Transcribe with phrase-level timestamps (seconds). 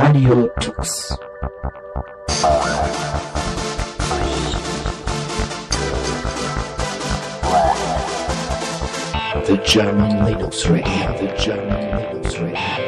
[0.00, 1.18] Radio Tux.
[9.44, 12.87] The German Linux Radio, the German Linux Radio.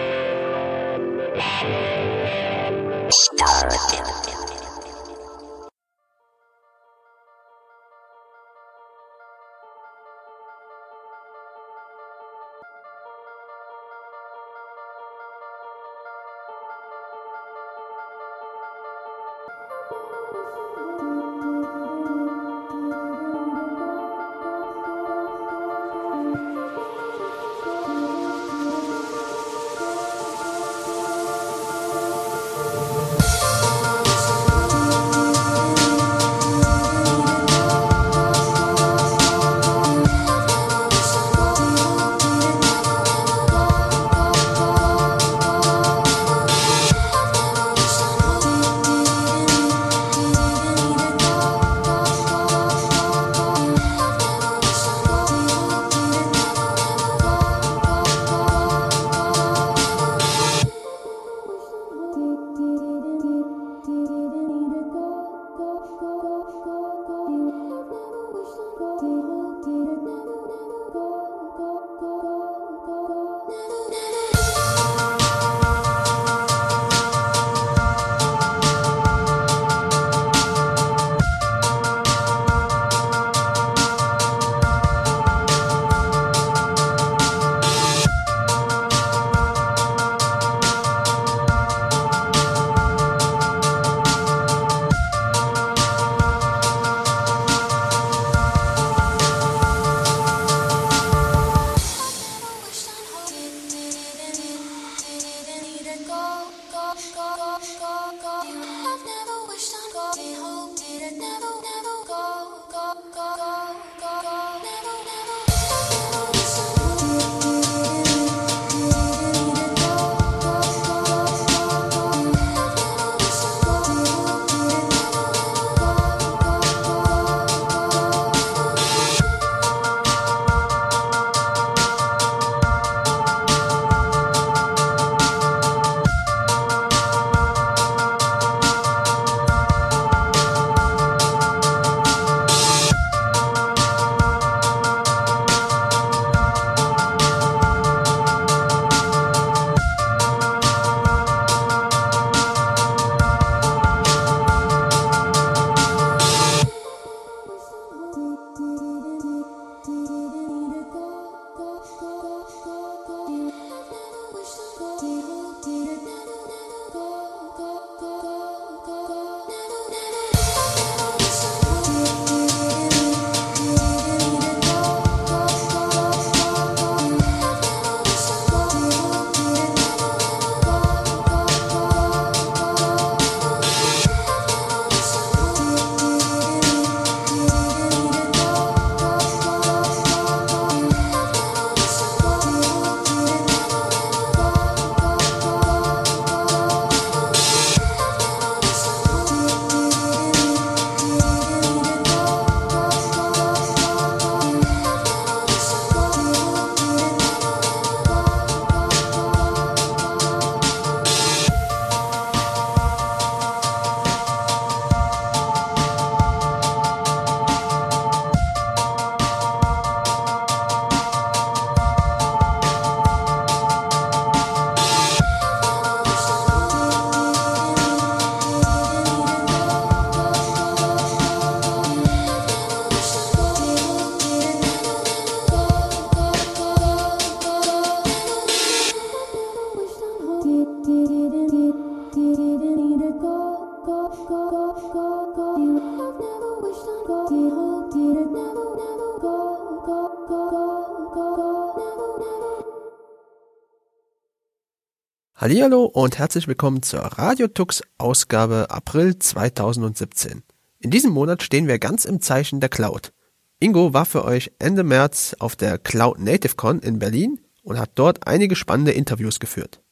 [255.50, 260.44] Hallihallo und herzlich willkommen zur Radiotux Ausgabe April 2017.
[260.78, 263.12] In diesem Monat stehen wir ganz im Zeichen der Cloud.
[263.58, 267.90] Ingo war für euch Ende März auf der Cloud Native Con in Berlin und hat
[267.96, 269.82] dort einige spannende Interviews geführt.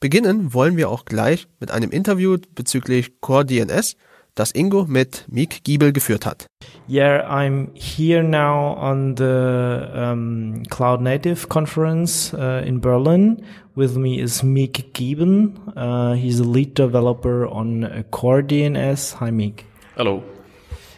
[0.00, 3.96] Beginnen wollen wir auch gleich mit einem Interview bezüglich Core DNS,
[4.34, 6.46] das Ingo mit Meek Giebel geführt hat.
[6.90, 13.42] Yeah, I'm here now on the um, Cloud Native conference uh, in Berlin
[13.76, 15.72] with me is Miek Gieben.
[15.76, 19.14] Uh, he's a lead developer on Core DNS.
[19.14, 19.60] Hi, Miek.
[19.96, 20.24] Hello.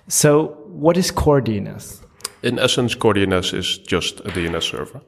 [0.07, 2.01] So, what is Core DNS?
[2.43, 5.03] In essence, Core DNS is just a DNS server,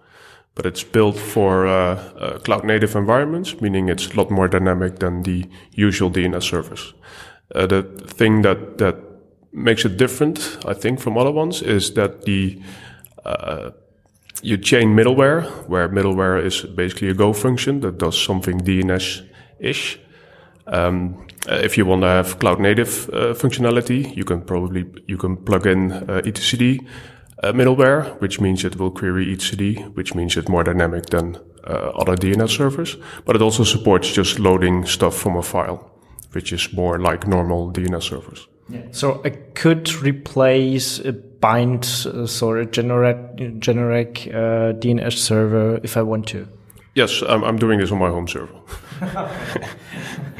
[0.56, 4.98] but it's built for uh, uh, cloud native environments, meaning it's a lot more dynamic
[4.98, 6.92] than the usual DNS servers.
[7.54, 8.96] Uh, the thing that, that
[9.52, 12.60] makes it different, I think, from other ones is that the
[13.24, 13.70] uh,
[14.42, 19.98] you chain middleware, where middleware is basically a Go function that does something DNS-ish.
[20.66, 25.16] Um, uh, if you want to have cloud native uh, functionality, you can probably you
[25.16, 26.86] can plug in uh, etcd
[27.42, 31.90] uh, middleware, which means it will query etcd, which means it's more dynamic than uh,
[31.96, 32.96] other DNS servers.
[33.24, 35.90] But it also supports just loading stuff from a file,
[36.32, 38.49] which is more like normal DNS servers.
[38.92, 45.96] So I could replace a bind, uh, so a generic, generic uh, DNS server if
[45.96, 46.48] I want to.
[46.94, 48.54] Yes, I'm, I'm doing this on my home server.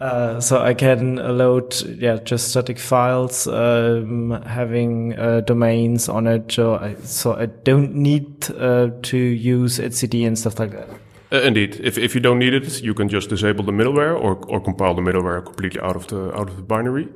[0.00, 6.52] Uh, so I can load, yeah, just static files, um, having uh, domains on it.
[6.52, 10.88] So I, so I don't need uh, to use etcd and stuff like that.
[11.30, 14.36] Uh, indeed, if, if you don't need it, you can just disable the middleware or,
[14.46, 17.06] or compile the middleware completely out of the out of the binary.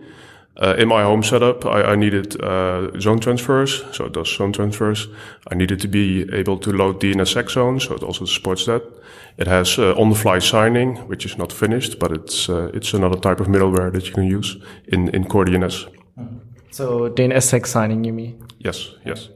[0.63, 4.53] Uh, in my home setup, I, I needed uh, zone transfers, so it does zone
[4.53, 5.09] transfers.
[5.51, 8.83] I needed to be able to load DNSSEC zones, so it also supports that.
[9.37, 13.41] It has uh, on-the-fly signing, which is not finished, but it's uh, it's another type
[13.41, 14.57] of middleware that you can use
[14.87, 15.89] in in Core DNS.
[16.71, 18.47] So DNSSEC signing, you mean?
[18.59, 19.31] Yes, yes.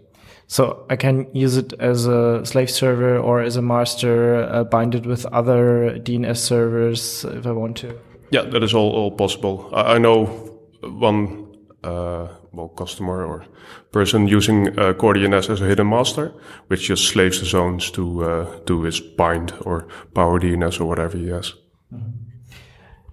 [0.47, 4.94] So I can use it as a slave server or as a master, uh, bind
[4.94, 7.99] it with other DNS servers if I want to.
[8.31, 9.69] Yeah, that is all, all possible.
[9.73, 10.48] I, I know
[10.81, 13.45] one uh, well customer or
[13.93, 16.33] person using uh, Core DNS as a hidden master,
[16.69, 21.17] which just slaves the zones to uh, do his bind or power DNS or whatever
[21.17, 21.55] he has.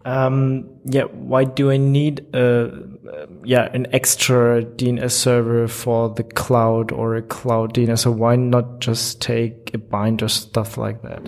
[0.05, 6.23] Um, yeah, why do I need uh, uh, yeah an extra DNS server for the
[6.23, 7.99] cloud or a cloud DNS?
[7.99, 11.27] So why not just take a bind or stuff like that?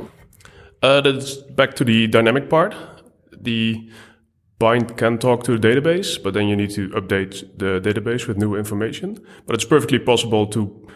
[0.84, 2.75] Uh, that's back to the dynamic part.
[3.31, 3.89] The
[4.59, 8.38] bind can talk to the database, but then you need to update the database with
[8.38, 9.19] new information.
[9.45, 10.88] But it's perfectly possible to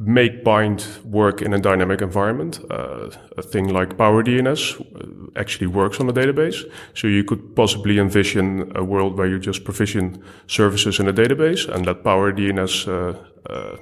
[0.00, 2.60] make bind work in a dynamic environment.
[2.70, 6.64] Uh, a thing like PowerDNS uh, actually works on a database.
[6.94, 11.68] So you could possibly envision a world where you just provision services in a database
[11.68, 13.18] and let PowerDNS uh,
[13.52, 13.76] uh,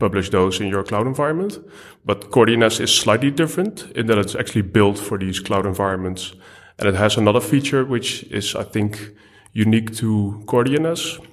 [0.00, 1.58] publish those in your cloud environment.
[2.04, 6.34] But Core DNS is slightly different in that it's actually built for these cloud environments.
[6.78, 9.12] And it has another feature which is, I think,
[9.52, 11.24] unique to Core DNS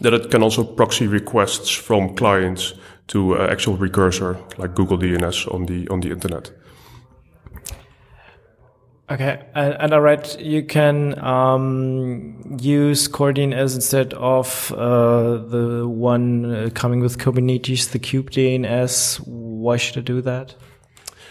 [0.00, 2.74] that it can also proxy requests from clients
[3.06, 6.50] to uh, actual recursor like Google DNS on the on the internet.
[9.10, 15.86] Okay, and, and I read you can um, use Core DNS instead of uh, the
[15.86, 19.20] one uh, coming with Kubernetes, the Kube DNS.
[19.26, 20.54] Why should I do that?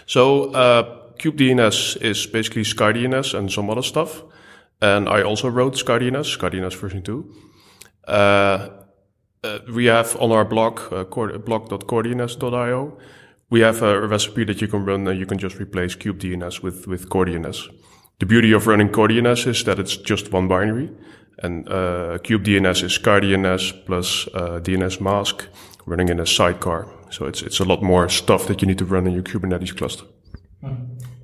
[0.06, 4.24] So uh, Kube DNS is basically SkyDNS and some other stuff,
[4.82, 7.34] and I also wrote SkyDNS, SkyDNS version two.
[8.06, 8.68] Uh,
[9.42, 12.98] uh, we have on our blog, uh, blog.coredns.io,
[13.50, 16.62] we have a recipe that you can run and you can just replace Kube DNS
[16.62, 20.92] with, with Core The beauty of running Core is that it's just one binary.
[21.40, 25.48] And uh, Kube DNS is SkyDNS plus uh, dnsmasq
[25.86, 26.90] running in a sidecar.
[27.12, 29.78] So it's, it's a lot more stuff that you need to run in your Kubernetes
[29.78, 30.06] cluster.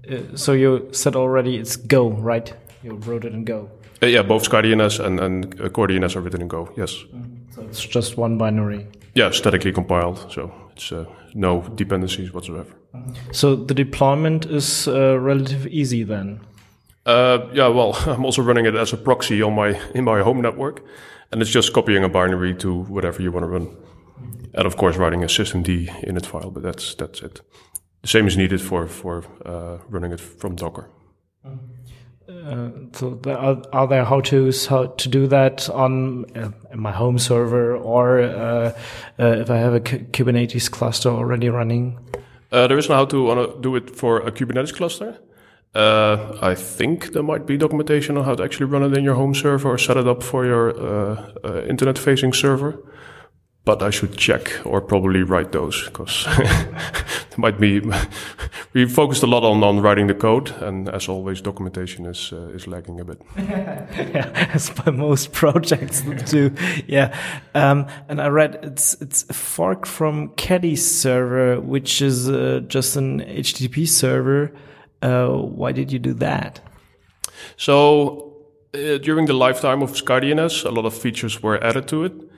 [0.09, 2.53] Uh, so you said already it's Go, right?
[2.83, 3.69] You wrote it in Go.
[4.01, 7.03] Uh, yeah, both SkyDNS and, and uh, Core DNS are written in Go, yes.
[7.51, 8.87] So it's just one binary.
[9.13, 12.73] Yeah, statically compiled, so it's uh, no dependencies whatsoever.
[13.31, 16.39] So the deployment is uh, relatively easy then.
[17.05, 20.41] Uh, yeah, well, I'm also running it as a proxy on my in my home
[20.41, 20.83] network,
[21.31, 23.75] and it's just copying a binary to whatever you want to run,
[24.53, 26.51] and of course writing a systemd init file.
[26.51, 27.41] But that's that's it.
[28.01, 30.87] The same is needed for for uh, running it from Docker.
[32.29, 36.91] Uh, so there are, are there how to's how to do that on uh, my
[36.91, 38.71] home server or uh,
[39.19, 41.97] uh, if I have a K Kubernetes cluster already running?
[42.51, 45.17] Uh, there is no how to wanna do it for a Kubernetes cluster.
[45.75, 49.15] Uh, I think there might be documentation on how to actually run it in your
[49.15, 50.71] home server or set it up for your
[51.67, 52.79] internet-facing server.
[53.69, 57.79] But I should check or probably write those because there might be
[58.73, 62.55] we focused a lot on, on writing the code, and as always, documentation is uh,
[62.55, 63.21] is lagging a bit.
[63.37, 66.49] yeah, as by most projects do.
[66.87, 67.15] Yeah,
[67.53, 72.95] um, and I read it's it's a fork from Caddy server, which is uh, just
[72.95, 74.51] an HTTP server.
[75.03, 76.59] Uh, why did you do that?
[77.55, 78.35] So
[78.73, 82.28] uh, during the lifetime of SkyDNS, a lot of features were added to it.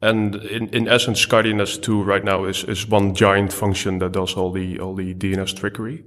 [0.00, 4.34] And in, in essence, SkyDNS 2 right now is, is one giant function that does
[4.34, 6.04] all the, all the DNS trickery.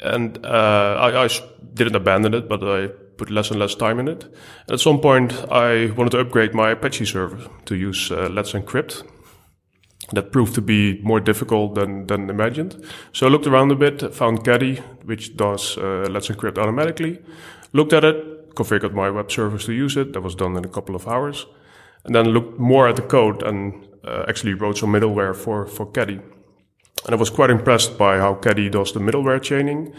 [0.00, 1.28] And, uh, I, I
[1.74, 4.22] didn't abandon it, but I put less and less time in it.
[4.22, 8.52] And at some point, I wanted to upgrade my Apache server to use uh, Let's
[8.52, 9.02] Encrypt.
[10.12, 12.82] That proved to be more difficult than, than imagined.
[13.12, 17.18] So I looked around a bit, found Caddy, which does uh, Let's Encrypt automatically.
[17.72, 20.12] Looked at it, configured my web service to use it.
[20.12, 21.46] That was done in a couple of hours
[22.04, 25.86] and then looked more at the code and uh, actually wrote some middleware for, for
[25.86, 26.20] Caddy.
[27.04, 29.94] And I was quite impressed by how Caddy does the middleware chaining,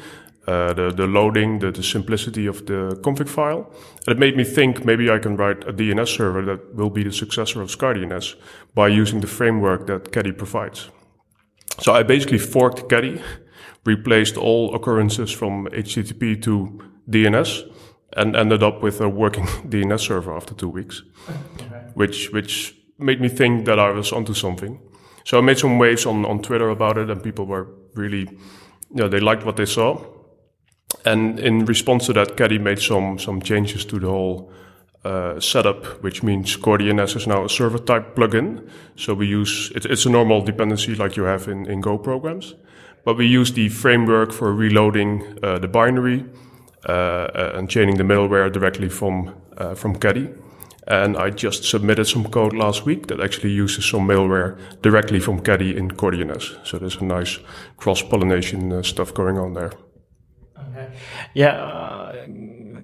[0.48, 3.72] uh, the, the loading, the, the simplicity of the config file.
[4.08, 7.04] And it made me think maybe I can write a DNS server that will be
[7.04, 8.36] the successor of SkyDNS
[8.74, 10.90] by using the framework that Caddy provides.
[11.80, 13.22] So I basically forked Caddy,
[13.86, 16.80] replaced all occurrences from HTTP to
[17.10, 17.72] DNS,
[18.18, 21.04] and ended up with a working DNS server after two weeks
[22.00, 24.80] which which made me think that I was onto something.
[25.26, 29.02] So I made some waves on, on Twitter about it, and people were really, you
[29.02, 30.02] know, they liked what they saw.
[31.06, 34.52] And in response to that, Caddy made some some changes to the whole
[35.06, 38.70] uh, setup, which means CoreDNS is now a server type plugin.
[38.96, 42.56] So we use it, it's a normal dependency like you have in, in Go programs,
[43.06, 46.26] but we use the framework for reloading uh, the binary
[46.86, 50.30] and chaining the middleware directly from uh, from Caddy.
[50.88, 55.40] And I just submitted some code last week that actually uses some middleware directly from
[55.42, 56.66] Caddy in CoreDNS.
[56.66, 57.40] So there's a nice
[57.78, 59.72] cross-pollination uh, stuff going on there.
[60.58, 60.90] Okay.
[61.36, 62.26] Yeah, uh,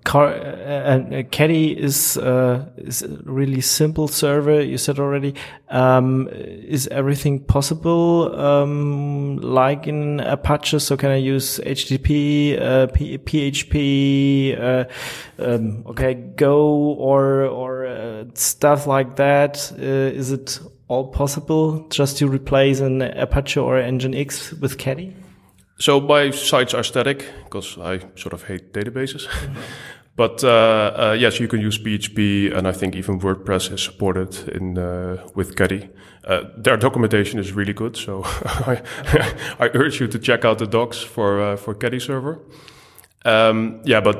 [0.06, 4.62] car, uh, uh, Caddy is uh, is a really simple server.
[4.62, 5.36] You said already.
[5.70, 10.80] Um, is everything possible um, like in Apache?
[10.80, 14.86] So can I use HTTP, uh, P PHP, uh,
[15.40, 19.72] um, okay, Go or or uh, stuff like that?
[19.76, 25.16] is it all possible just to replace an Apache or Nginx with Caddy?
[25.78, 29.28] So my sites are static because I sort of hate databases.
[30.16, 34.48] but uh, uh, yes, you can use PHP, and I think even WordPress is supported
[34.50, 35.90] in uh, with Caddy.
[36.24, 38.24] Uh, their documentation is really good, so
[38.66, 38.82] I,
[39.60, 42.40] I, urge you to check out the docs for uh, for Caddy server.
[43.26, 44.18] Um, yeah, but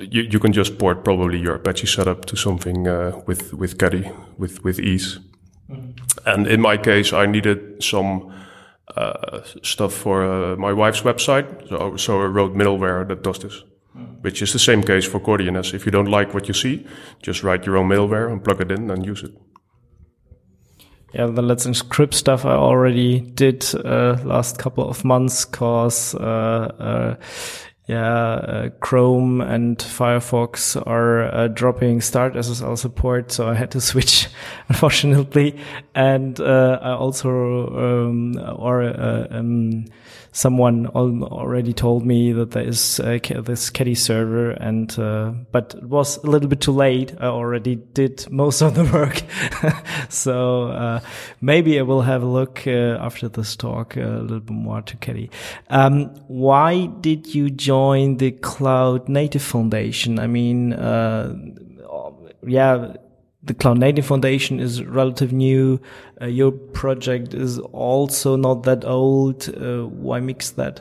[0.00, 4.10] you, you can just port probably your Apache setup to something uh, with with Caddy
[4.36, 5.18] with with ease.
[5.68, 6.34] Mm -hmm.
[6.34, 8.32] And in my case, I needed some
[8.96, 11.46] uh, stuff for uh, my wife's website.
[11.68, 13.64] So, so I wrote middleware that does this.
[14.22, 15.74] Which is the same case for CoreDNS.
[15.74, 16.86] If you don't like what you see,
[17.22, 19.32] just write your own middleware and plug it in and use it.
[21.14, 26.18] Yeah, the Let's Encrypt stuff I already did uh, last couple of months cause uh,
[26.78, 27.16] uh,
[27.88, 33.80] yeah, uh, Chrome and Firefox are uh, dropping Start SSL support, so I had to
[33.90, 34.28] switch,
[34.68, 35.58] unfortunately.
[35.94, 38.82] And uh, I also, um, or
[39.34, 39.86] um,
[40.38, 45.88] someone already told me that there is uh, this Caddy server, and uh, but it
[45.88, 47.12] was a little bit too late.
[47.18, 49.22] I already did most of the work,
[50.08, 51.00] so uh,
[51.40, 54.80] maybe I will have a look uh, after this talk uh, a little bit more
[54.82, 55.30] to Caddy.
[55.70, 60.20] Um, why did you join the Cloud Native Foundation?
[60.20, 61.34] I mean, uh,
[62.46, 62.94] yeah
[63.48, 65.80] the Cloud Native Foundation is relative new.
[66.20, 69.48] Uh, your project is also not that old.
[69.48, 70.80] Uh, why mix that?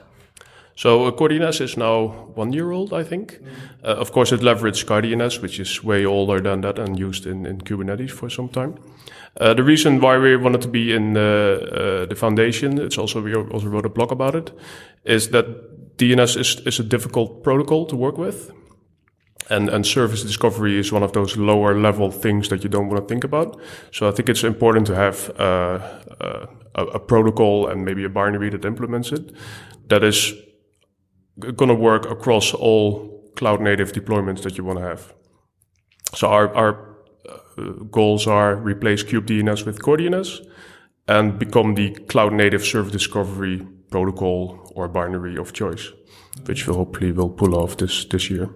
[0.76, 1.28] So uh,
[1.60, 3.40] is now one year old, I think.
[3.40, 3.48] Mm.
[3.84, 7.48] Uh, of course, it leveraged SkyDNS, which is way older than that and used in,
[7.48, 8.76] in Kubernetes for some time.
[9.40, 13.34] Uh, the reason why we wanted to be in uh, the foundation, it's also we
[13.34, 14.52] also wrote a blog about it,
[15.04, 18.52] is that DNS is, is a difficult protocol to work with
[19.50, 23.02] and and service discovery is one of those lower level things that you don't want
[23.02, 23.60] to think about.
[23.92, 25.80] So I think it's important to have uh,
[26.22, 29.32] uh, a, a, protocol and maybe a binary that implements it
[29.88, 30.34] that is
[31.40, 35.14] going to work across all cloud native deployments that you want to have.
[36.16, 36.98] So our our
[37.58, 40.46] uh, goals are replace kubedns with CoreDNS
[41.08, 45.94] and become the cloud native service discovery protocol or binary of choice,
[46.46, 48.50] which will hopefully will pull off this this year.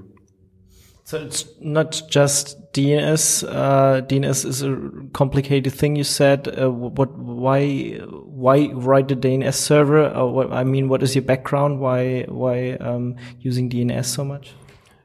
[1.12, 3.44] So it's not just DNS.
[3.44, 4.78] Uh, DNS is a
[5.12, 5.98] complicated thing.
[5.98, 6.48] You said.
[6.48, 7.12] Uh, what?
[7.18, 10.08] Why why write the DNS server?
[10.08, 11.82] Or what, I mean, what is your background?
[11.82, 14.54] Why why um, using DNS so much?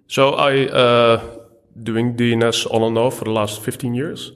[0.07, 1.21] So I uh,
[1.83, 4.31] doing DNS on and off for the last 15 years.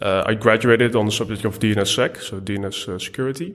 [0.00, 3.54] Uh, I graduated on the subject of DNSSEC, so DNS uh, security,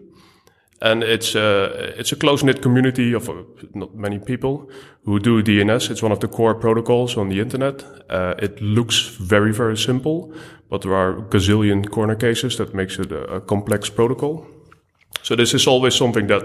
[0.81, 3.43] and it's uh, it's a close knit community of uh,
[3.73, 4.69] not many people
[5.05, 5.91] who do DNS.
[5.91, 7.83] It's one of the core protocols on the internet.
[8.09, 10.33] Uh, it looks very very simple,
[10.69, 14.45] but there are gazillion corner cases that makes it a, a complex protocol.
[15.21, 16.43] So this is always something that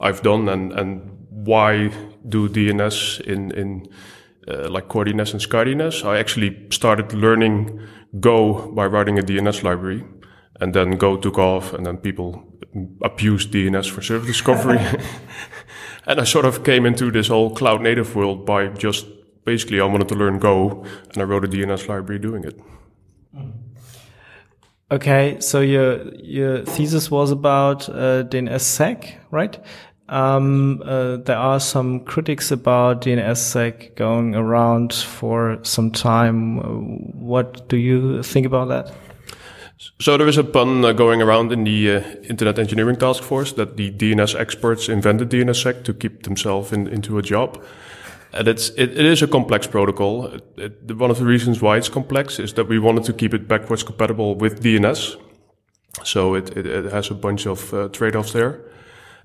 [0.00, 1.90] I've done, and and why
[2.28, 3.86] do DNS in in
[4.48, 6.04] uh, like CoreDNS and SkyDNS.
[6.04, 7.80] I actually started learning
[8.20, 10.04] Go by writing a DNS library,
[10.60, 12.44] and then Go took off, and then people
[13.02, 14.78] abused DNS for server discovery,
[16.06, 19.06] and I sort of came into this whole cloud native world by just
[19.44, 22.60] basically I wanted to learn Go, and I wrote a DNS library doing it.
[24.90, 29.58] Okay, so your your thesis was about uh, DNSSEC, right?
[30.08, 36.58] Um, uh, there are some critics about DNSSEC going around for some time.
[37.18, 38.92] What do you think about that?
[39.78, 43.52] So there is a pun uh, going around in the uh, Internet Engineering Task Force
[43.54, 47.62] that the DNS experts invented DNSSEC to keep themselves in, into a job.
[48.32, 50.26] And it's, it, it is a complex protocol.
[50.26, 53.34] It, it, one of the reasons why it's complex is that we wanted to keep
[53.34, 55.16] it backwards compatible with DNS.
[56.02, 58.60] So it, it, has a bunch of uh, trade-offs there.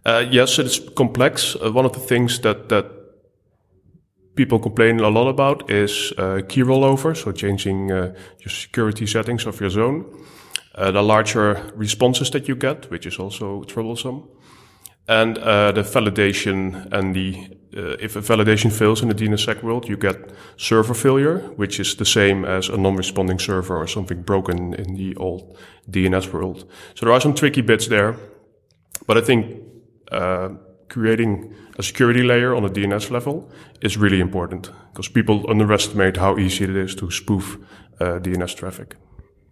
[0.05, 1.55] Uh, yes, it's complex.
[1.55, 2.85] Uh, one of the things that that
[4.35, 9.45] people complain a lot about is uh, key rollover, so changing uh, your security settings
[9.45, 10.05] of your zone.
[10.79, 14.23] Uh, the larger responses that you get, which is also troublesome,
[15.09, 19.97] and uh, the validation and the if a validation fails in the DNSSEC world, you
[19.97, 20.15] get
[20.57, 25.15] server failure, which is the same as a non-responding server or something broken in the
[25.17, 25.57] old
[25.89, 26.65] DNS world.
[26.95, 28.15] So there are some tricky bits there,
[29.05, 29.61] but I think
[30.11, 30.49] uh,
[30.87, 36.37] creating a security layer on a DNS level is really important because people underestimate how
[36.37, 37.57] easy it is to spoof
[37.99, 38.95] uh, DNS traffic.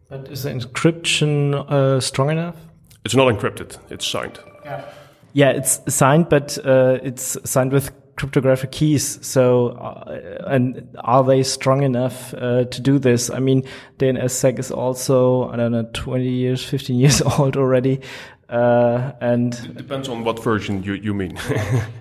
[0.10, 2.56] But is the encryption uh, strong enough?
[3.04, 3.78] It's not encrypted.
[3.90, 4.40] It's signed.
[4.64, 4.86] Yeah,
[5.34, 9.20] yeah it's signed, but uh, it's signed with cryptographic keys.
[9.26, 13.30] So, uh, and are they strong enough uh, to do this?
[13.30, 13.64] I mean,
[14.00, 18.02] DNSSEC is also, I don't know, 20 years, 15 years old already.
[18.50, 21.38] Uh, and it depends on what version you, you mean.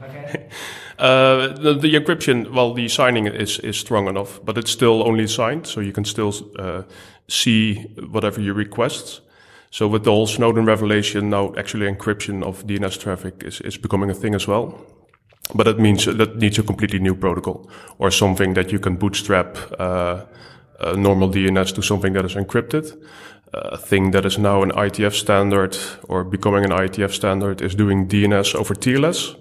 [0.03, 0.49] okay.
[0.99, 5.27] Uh, the, the, encryption, well, the signing is, is strong enough, but it's still only
[5.27, 6.85] signed, so you can still uh,
[7.29, 7.75] see
[8.11, 9.21] whatever you request.
[9.71, 14.11] So with the whole Snowden revelation, now actually encryption of DNS traffic is, is becoming
[14.11, 14.79] a thing as well.
[15.55, 19.57] But that means that needs a completely new protocol or something that you can bootstrap
[19.79, 20.25] uh,
[20.97, 22.97] normal DNS to something that is encrypted
[23.53, 25.77] a thing that is now an IETF standard
[26.09, 29.37] or becoming an IETF standard is doing DNS over TLS,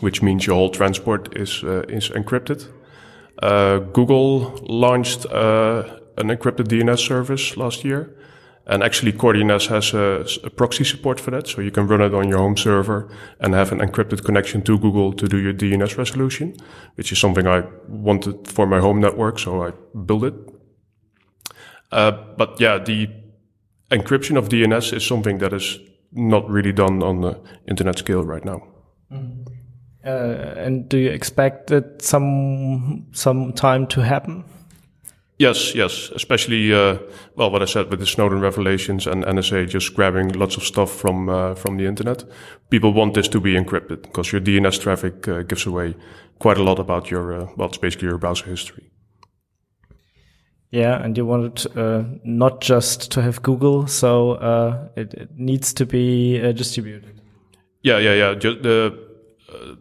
[0.00, 2.68] which means your whole transport is uh, is encrypted.
[3.42, 5.82] Uh, Google launched uh,
[6.16, 8.16] an encrypted DNS service last year,
[8.66, 12.14] and actually CoreDNS has a, a, proxy support for that, so you can run it
[12.14, 15.96] on your home server and have an encrypted connection to Google to do your DNS
[15.96, 16.56] resolution,
[16.96, 19.72] which is something I wanted for my home network, so I
[20.04, 20.34] built it.
[21.92, 23.08] Uh, but yeah, the
[23.90, 25.78] encryption of DNS is something that is
[26.12, 28.62] not really done on the internet scale right now.
[29.12, 29.46] Mm.
[30.04, 34.44] Uh, and do you expect that some some time to happen?
[35.38, 36.98] Yes, yes, especially uh,
[37.34, 40.90] well, what I said with the Snowden revelations and NSA just grabbing lots of stuff
[40.90, 42.24] from uh, from the internet.
[42.70, 45.94] People want this to be encrypted because your DNS traffic uh, gives away
[46.38, 48.90] quite a lot about your uh, well, it's basically your browser history.
[50.70, 55.72] Yeah, and you wanted uh, not just to have Google, so uh, it, it, needs
[55.74, 57.20] to be uh, distributed.
[57.82, 58.34] Yeah, yeah, yeah.
[58.34, 58.98] Just the
[59.48, 59.74] uh,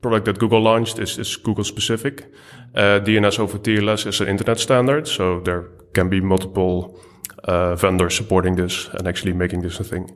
[0.00, 2.26] product that Google launched is, is Google specific.
[2.74, 6.98] Uh, DNS over TLS is an internet standard, so there can be multiple
[7.44, 10.10] uh, vendors supporting this and actually making this a thing.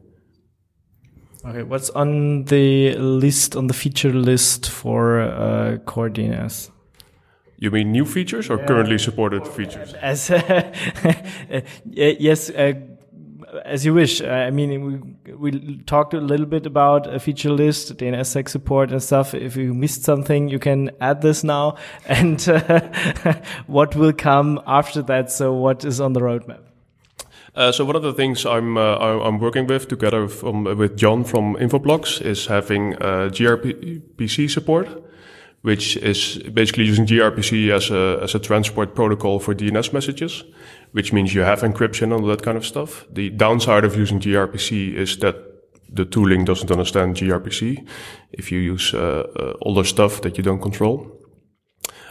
[1.44, 6.70] Okay, what's on the list, on the feature list for Core DNS?
[7.58, 8.66] You mean new features or yeah.
[8.66, 9.94] currently supported features?
[9.94, 10.72] As uh,
[11.84, 12.74] yes, uh,
[13.64, 14.22] as you wish.
[14.22, 19.02] I mean, we we talked a little bit about a feature list, DNSSEC support and
[19.02, 19.34] stuff.
[19.34, 21.76] If you missed something, you can add this now.
[22.06, 23.34] And uh,
[23.66, 25.30] what will come after that?
[25.30, 26.60] So, what is on the roadmap?
[27.54, 31.24] Uh, so one of the things I'm uh, I'm working with together from, with John
[31.24, 34.88] from Infoblox is having uh, gRPC support
[35.66, 40.44] which is basically using gRPC as a, as a transport protocol for DNS messages,
[40.92, 43.06] which means you have encryption and all that kind of stuff.
[43.10, 45.36] The downside of using gRPC is that
[45.88, 47.86] the tooling doesn't understand gRPC
[48.32, 51.10] if you use uh, uh, older stuff that you don't control.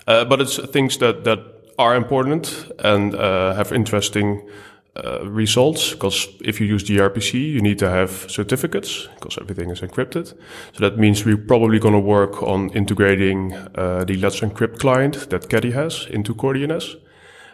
[0.07, 1.39] Uh, but it's things that that
[1.77, 4.47] are important and uh, have interesting
[4.95, 9.81] uh, results because if you use gRPC, you need to have certificates because everything is
[9.81, 10.27] encrypted.
[10.73, 15.29] So that means we're probably going to work on integrating uh, the Let's Encrypt client
[15.31, 16.95] that Caddy has into CoreDNS.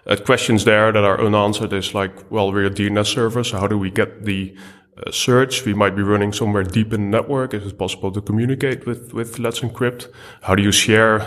[0.07, 3.67] Uh, questions there that are unanswered is like, well, we're a DNS server, so how
[3.67, 4.55] do we get the
[4.97, 5.65] uh, search.
[5.65, 7.53] We might be running somewhere deep in the network.
[7.53, 10.11] Is it possible to communicate with, with Let's Encrypt?
[10.41, 11.21] How do you share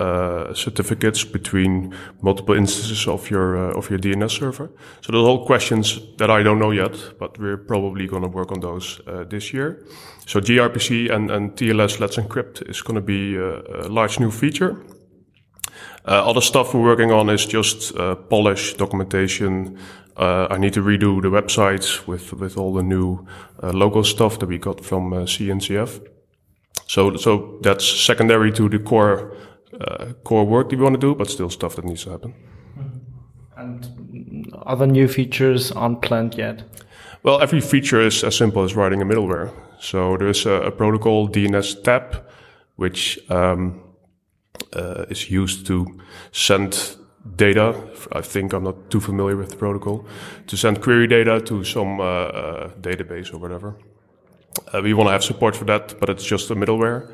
[0.00, 4.70] uh, certificates between multiple instances of your uh, of your DNS server?
[5.02, 8.28] So those are all questions that I don't know yet, but we're probably going to
[8.28, 9.84] work on those uh, this year.
[10.26, 14.76] So gRPC and, and TLS Let's Encrypt is going to be a large new feature.
[16.06, 19.78] Uh, other stuff we're working on is just uh, polish documentation,
[20.16, 23.26] uh, I need to redo the websites with, with all the new
[23.62, 26.06] uh, logo stuff that we got from uh, CNCF.
[26.86, 29.36] So, so that's secondary to the core,
[29.80, 32.34] uh, core work that we want to do, but still stuff that needs to happen.
[33.56, 36.64] And other new features aren't planned yet?
[37.22, 39.52] Well, every feature is as simple as writing a middleware.
[39.80, 42.30] So there's a, a protocol DNS TAP,
[42.76, 43.80] which um,
[44.72, 45.86] uh, is used to
[46.32, 46.96] send
[47.36, 47.74] data.
[48.12, 50.06] I think I'm not too familiar with the protocol
[50.46, 53.76] to send query data to some uh, uh, database or whatever.
[54.72, 57.12] Uh, we want to have support for that, but it's just a middleware.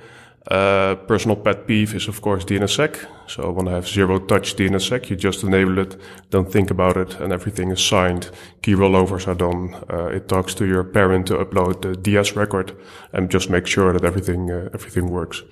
[0.48, 3.04] Uh, personal pet peeve is of course DNSSEC.
[3.26, 5.10] So I want to have zero touch DNSSEC.
[5.10, 8.30] You just enable it, don't think about it, and everything is signed.
[8.62, 9.74] Key rollovers are done.
[9.90, 12.76] Uh, it talks to your parent to upload the DS record
[13.12, 15.42] and just make sure that everything everything works.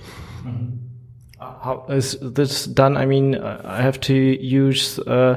[0.45, 0.84] Mm -hmm
[1.63, 2.97] how is this done?
[2.97, 5.37] I mean, I have to use uh,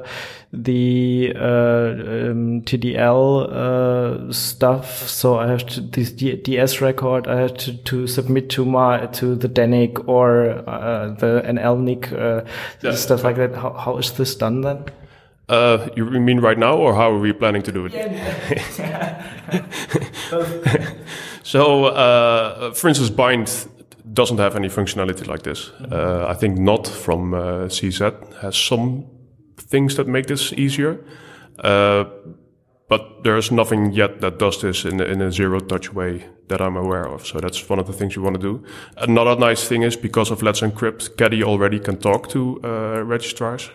[0.53, 7.27] the uh, um, TDL uh, stuff, so I have to this DS record.
[7.27, 12.45] I have to, to submit to my to the DENIC or uh, the NLNIC uh,
[12.81, 12.95] yeah.
[12.95, 13.55] stuff like that.
[13.55, 14.85] How, how is this done then?
[15.49, 17.93] Uh, you mean right now, or how are we planning to do it?
[21.43, 23.67] so, for instance, bind
[24.13, 25.71] doesn't have any functionality like this.
[25.91, 29.05] Uh, I think Knot from uh, CZ has some
[29.57, 31.03] things that make this easier.
[31.59, 32.05] Uh,
[32.89, 36.77] but there's nothing yet that does this in, in a zero touch way that I'm
[36.77, 37.25] aware of.
[37.25, 38.63] So that's one of the things we want to do.
[38.95, 43.69] Another nice thing is because of Let's Encrypt, Caddy already can talk to uh, registrars.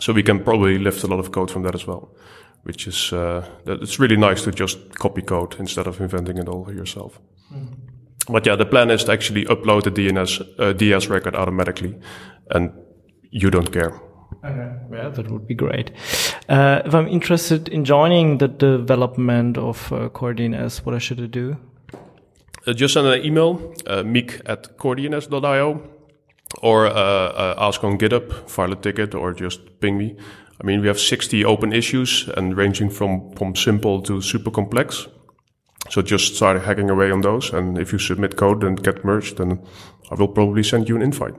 [0.00, 2.12] So we can probably lift a lot of code from that as well,
[2.64, 6.48] which is, uh, that it's really nice to just copy code instead of inventing it
[6.48, 7.20] all yourself.
[7.52, 7.89] Mm.
[8.30, 11.98] But yeah, the plan is to actually upload the DNS uh, DS record automatically,
[12.50, 12.72] and
[13.30, 14.00] you don't care.
[14.44, 14.72] Okay.
[14.92, 15.90] Yeah, that would be great.
[16.48, 21.26] Uh, if I'm interested in joining the development of uh, CoreDNS, what I should I
[21.26, 21.56] do?
[22.66, 25.82] Uh, just send an email, uh, miek at coredns.io,
[26.62, 30.16] or uh, uh, ask on GitHub, file a ticket, or just ping me.
[30.60, 35.06] I mean, we have 60 open issues and ranging from, from simple to super complex.
[35.90, 37.52] So just start hacking away on those.
[37.52, 39.60] And if you submit code and get merged, then
[40.10, 41.34] I will probably send you an invite.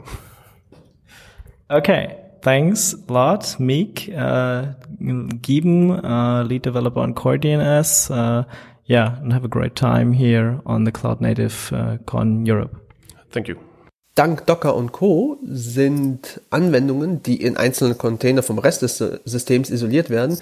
[1.70, 2.18] Okay.
[2.42, 4.74] Thanks a lot, Miek, uh,
[5.42, 8.10] Gieben, uh, lead developer on CoreDNS.
[8.10, 8.46] Uh,
[8.86, 12.76] yeah, and have a great time here on the Cloud Native uh, Con Europe.
[13.30, 13.58] Thank you.
[14.16, 15.38] Dank Docker und Co.
[15.44, 20.40] sind Anwendungen, die in einzelnen Container vom Rest des Systems isoliert werden,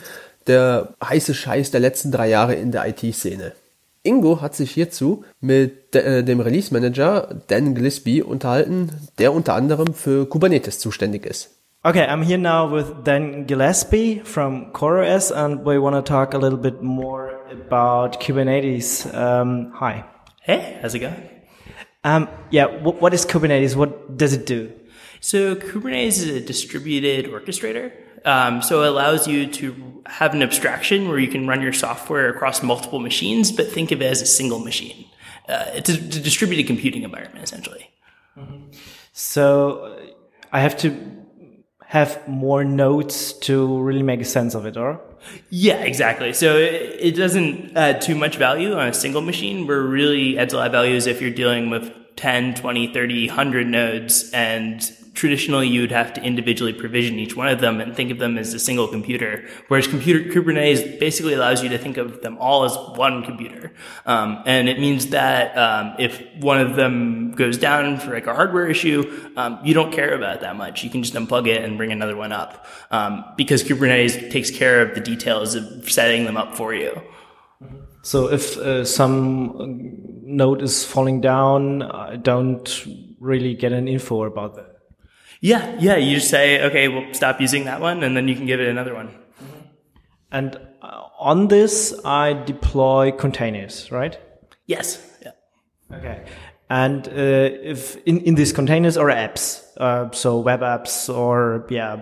[0.48, 3.54] der heiße Scheiß der letzten drei Jahre in der IT-Szene.
[4.04, 9.94] Ingo hat sich hierzu mit äh, dem Release Manager Dan Gillespie unterhalten, der unter anderem
[9.94, 11.56] für Kubernetes zuständig ist.
[11.84, 16.38] Okay, I'm here now with Dan Gillespie from CoreOS and we want to talk a
[16.38, 19.06] little bit more about Kubernetes.
[19.14, 20.04] Um, hi.
[20.42, 21.16] Hey, how's it going?
[22.04, 23.76] Um, yeah, what is Kubernetes?
[23.76, 24.72] What does it do?
[25.22, 27.92] So Kubernetes is a distributed orchestrator.
[28.26, 32.30] Um, so it allows you to have an abstraction where you can run your software
[32.30, 35.06] across multiple machines, but think of it as a single machine.
[35.48, 37.90] Uh, it's, a, it's, a, distributed computing environment, essentially.
[38.38, 38.72] Mm-hmm.
[39.14, 39.98] So
[40.52, 40.96] I have to
[41.86, 45.02] have more nodes to really make sense of it, or?
[45.50, 46.34] Yeah, exactly.
[46.34, 49.66] So it, it doesn't add too much value on a single machine.
[49.66, 53.28] Where really adds a lot of value is if you're dealing with 10, 20, 30,
[53.28, 54.82] 100 nodes and
[55.20, 58.38] traditionally you would have to individually provision each one of them and think of them
[58.38, 59.46] as a single computer.
[59.68, 63.74] Whereas computer Kubernetes basically allows you to think of them all as one computer.
[64.06, 68.34] Um, and it means that um, if one of them goes down for like a
[68.34, 70.86] hardware issue, um, you don't care about that much.
[70.86, 74.82] You can just unplug it and bring another one up um, because Kubernetes takes care
[74.82, 77.02] of the details of setting them up for you.
[78.04, 82.68] So if uh, some node is falling down, I don't
[83.20, 84.69] really get an info about that.
[85.42, 85.96] Yeah, yeah.
[85.96, 88.68] You just say, okay, we'll stop using that one, and then you can give it
[88.68, 89.16] another one.
[90.32, 94.18] And uh, on this, I deploy containers, right?
[94.66, 95.06] Yes.
[95.22, 95.32] Yeah.
[95.98, 96.26] Okay.
[96.70, 97.12] And uh,
[97.64, 101.98] if in, in these containers or apps, uh, so web apps or yeah,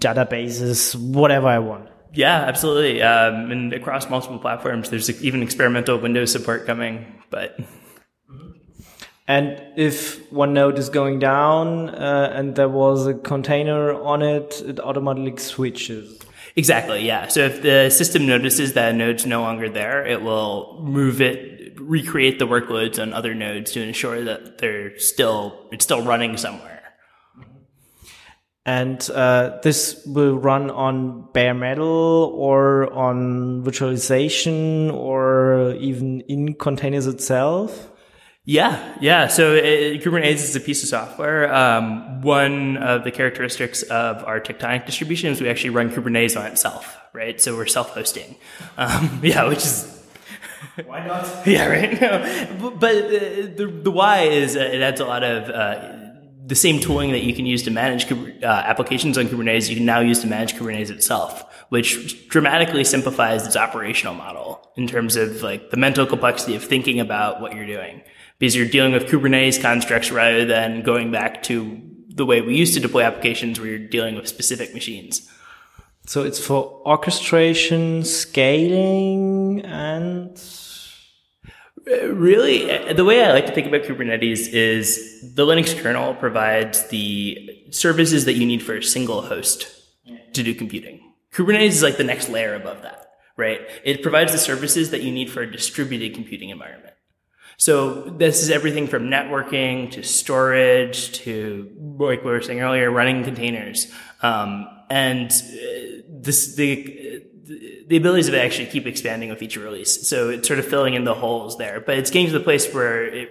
[0.00, 1.88] databases, whatever I want.
[2.14, 3.02] Yeah, absolutely.
[3.02, 7.20] Um, and across multiple platforms, there's even experimental Windows support coming.
[7.30, 7.58] But
[9.28, 14.60] and if one node is going down uh, and there was a container on it,
[14.66, 16.18] it automatically switches.
[16.56, 17.28] Exactly, yeah.
[17.28, 21.78] So if the system notices that a node's no longer there, it will move it,
[21.80, 26.82] recreate the workloads on other nodes to ensure that they're still, it's still running somewhere.
[28.64, 37.06] And uh, this will run on bare metal or on virtualization or even in containers
[37.06, 37.91] itself.
[38.44, 39.28] Yeah, yeah.
[39.28, 41.52] So it, Kubernetes is a piece of software.
[41.54, 46.46] Um, one of the characteristics of our tectonic distribution is we actually run Kubernetes on
[46.46, 47.40] itself, right?
[47.40, 48.34] So we're self-hosting.
[48.76, 50.04] Um, yeah, which is
[50.86, 51.28] why not?
[51.46, 52.00] yeah, right.
[52.00, 53.08] No, but, but
[53.56, 55.98] the, the, why is uh, it adds a lot of uh,
[56.44, 59.86] the same tooling that you can use to manage uh, applications on Kubernetes, you can
[59.86, 65.42] now use to manage Kubernetes itself, which dramatically simplifies its operational model in terms of
[65.42, 68.02] like the mental complexity of thinking about what you're doing.
[68.42, 72.74] Because you're dealing with Kubernetes constructs rather than going back to the way we used
[72.74, 75.30] to deploy applications where you're dealing with specific machines.
[76.06, 80.36] So it's for orchestration, scaling, and
[81.86, 86.12] uh, Really, uh, the way I like to think about Kubernetes is the Linux kernel
[86.16, 89.68] provides the services that you need for a single host
[90.32, 91.12] to do computing.
[91.32, 93.60] Kubernetes is like the next layer above that, right?
[93.84, 96.94] It provides the services that you need for a distributed computing environment.
[97.56, 103.24] So this is everything from networking to storage to, like we were saying earlier, running
[103.24, 103.92] containers.
[104.22, 107.22] Um, and uh, this, the,
[107.86, 110.08] the abilities of it actually keep expanding with each release.
[110.08, 112.72] So it's sort of filling in the holes there, but it's getting to the place
[112.72, 113.30] where it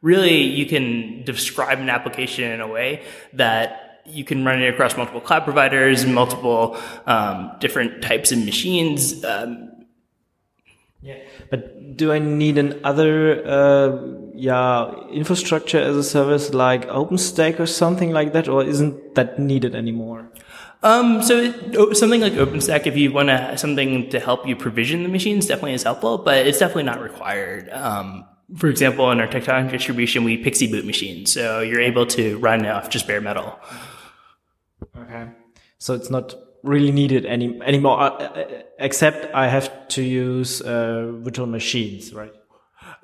[0.00, 4.96] really you can describe an application in a way that you can run it across
[4.96, 9.22] multiple cloud providers, and multiple um, different types of machines.
[9.24, 9.67] Um,
[11.00, 11.18] yeah,
[11.50, 13.98] but do I need another uh,
[14.34, 19.74] yeah infrastructure as a service like OpenStack or something like that, or isn't that needed
[19.74, 20.30] anymore?
[20.82, 25.04] Um, so it, something like OpenStack, if you want to something to help you provision
[25.04, 27.68] the machines, definitely is helpful, but it's definitely not required.
[27.70, 28.24] Um,
[28.56, 32.66] for example, in our Tectonic distribution, we PXE boot machines, so you're able to run
[32.66, 33.58] off just bare metal.
[34.96, 35.28] Okay,
[35.78, 41.12] so it's not really needed any anymore, uh, uh except I have to use uh,
[41.18, 42.32] virtual machines, right?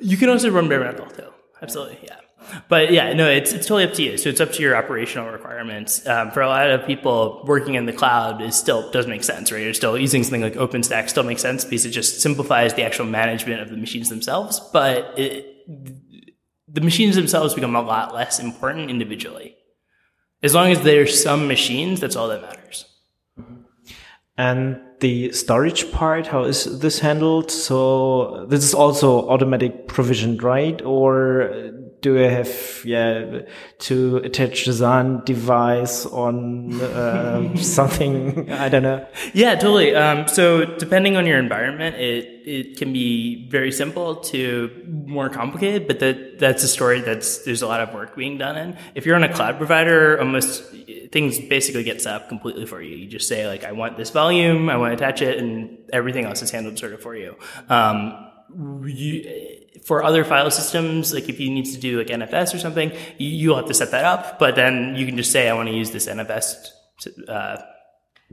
[0.01, 1.35] You can also run bare metal, though.
[1.63, 2.19] Absolutely, yeah.
[2.69, 4.19] But yeah, no, it's it's totally up to you.
[4.19, 6.07] So it's up to your operational requirements.
[6.07, 9.51] Um, for a lot of people, working in the cloud is still does make sense,
[9.51, 9.63] right?
[9.63, 13.07] You're still using something like OpenStack still makes sense because it just simplifies the actual
[13.07, 14.61] management of the machines themselves.
[14.73, 15.67] But it,
[16.69, 19.57] the machines themselves become a lot less important individually.
[20.43, 22.85] As long as there's some machines, that's all that matters.
[24.37, 27.51] And the storage part, how is this handled?
[27.51, 30.81] So this is also automatic provisioned, right?
[30.83, 31.71] Or
[32.05, 33.41] do I have yeah
[33.79, 38.53] to attach the SAN device on uh, something?
[38.53, 39.07] I don't know.
[39.33, 39.95] Yeah, totally.
[39.95, 44.71] Um, so depending on your environment, it it can be very simple to
[45.07, 48.59] more complicated, but that that's a story that's there's a lot of work being done
[48.59, 48.77] in.
[48.95, 50.63] If you're on a cloud provider, almost
[51.11, 52.97] things basically get set up completely for you.
[52.97, 56.27] You just say like, I want this volume, I want to attach it, and everything
[56.27, 57.37] else is handled sort of for you.
[57.71, 58.31] Um,
[58.85, 62.93] you, for other file systems, like if you need to do like NFS or something,
[63.19, 64.39] you, will have to set that up.
[64.39, 66.69] But then you can just say, I want to use this NFS
[67.29, 67.57] uh,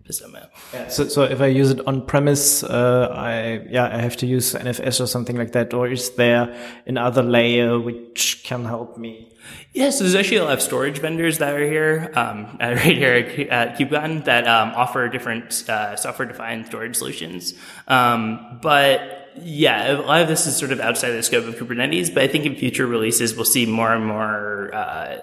[0.06, 0.38] system.
[0.74, 0.88] Yeah.
[0.88, 4.54] So, so if I use it on premise, uh, I yeah, I have to use
[4.54, 9.28] NFS or something like that, or is there another layer which can help me?
[9.74, 12.80] Yes, yeah, so there's actually a lot of storage vendors that are here, um, right
[12.80, 13.16] here
[13.50, 17.54] at KubeCon that um, offer different uh, software-defined storage solutions.
[17.88, 22.14] Um, but yeah, a lot of this is sort of outside the scope of Kubernetes,
[22.14, 24.74] but I think in future releases we'll see more and more.
[24.74, 25.18] Uh,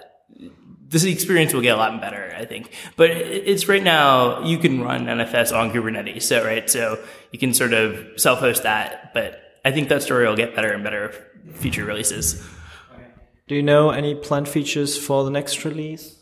[0.87, 2.73] this experience will get a lot better, I think.
[2.95, 6.99] But it's right now you can run NFS on Kubernetes, so right, so
[7.31, 9.13] you can sort of self-host that.
[9.13, 11.13] But I think that story will get better and better
[11.53, 12.43] future releases.
[13.47, 16.18] Do you know any planned features for the next release?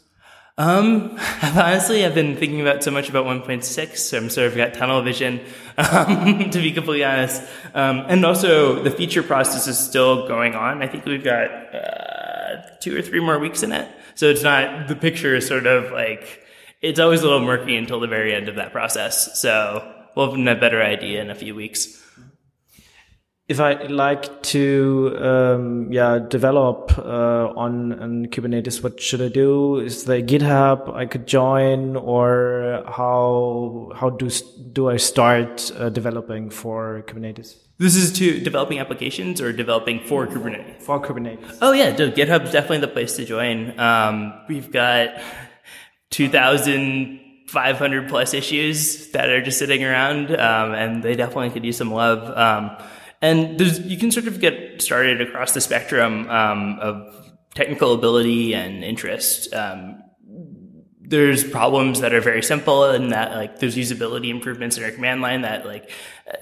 [0.57, 4.73] Um, honestly, I've been thinking about so much about 1.6, so I'm sort of got
[4.73, 5.39] tunnel vision,
[5.77, 7.43] um, to be completely honest.
[7.75, 10.81] Um, and also the feature process is still going on.
[10.81, 13.87] I think we've got, uh, two or three more weeks in it.
[14.15, 16.43] So it's not, the picture is sort of like,
[16.81, 19.39] it's always a little murky until the very end of that process.
[19.39, 22.03] So we'll have a better idea in a few weeks
[23.47, 29.79] if I like to, um, yeah, develop uh, on, on Kubernetes, what should I do?
[29.79, 34.29] Is there GitHub I could join, or how how do
[34.73, 37.55] do I start uh, developing for Kubernetes?
[37.77, 40.81] This is to developing applications or developing for Kubernetes.
[40.81, 41.59] For Kubernetes.
[41.61, 43.79] Oh yeah, GitHub is definitely the place to join.
[43.79, 45.21] Um, we've got
[46.09, 51.63] two thousand 500 plus issues that are just sitting around, um, and they definitely could
[51.63, 52.27] use some love.
[53.21, 58.83] And you can sort of get started across the spectrum um, of technical ability and
[58.83, 59.53] interest.
[59.53, 60.03] Um,
[61.07, 65.21] there's problems that are very simple and that like there's usability improvements in our command
[65.21, 65.89] line that like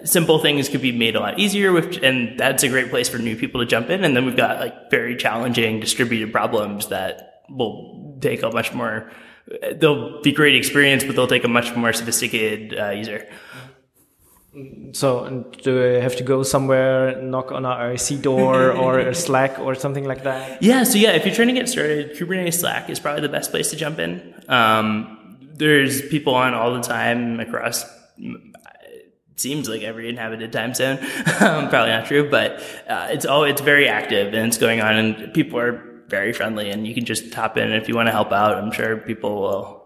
[0.03, 3.19] simple things could be made a lot easier which and that's a great place for
[3.19, 7.43] new people to jump in and then we've got like very challenging distributed problems that
[7.47, 9.11] will take a much more
[9.75, 13.27] they'll be great experience but they'll take a much more sophisticated uh, user
[14.93, 19.59] so, do I have to go somewhere, knock on a IRC door or a Slack
[19.59, 20.63] or something like that?
[20.63, 20.83] Yeah.
[20.83, 23.69] So yeah, if you're trying to get started, Kubernetes Slack is probably the best place
[23.71, 24.33] to jump in.
[24.47, 27.83] Um, there's people on all the time across.
[28.17, 28.53] It
[29.35, 30.99] seems like every inhabited time zone.
[31.35, 34.95] Um, probably not true, but uh, it's all it's very active and it's going on,
[34.95, 38.11] and people are very friendly, and you can just hop in if you want to
[38.11, 38.57] help out.
[38.57, 39.84] I'm sure people will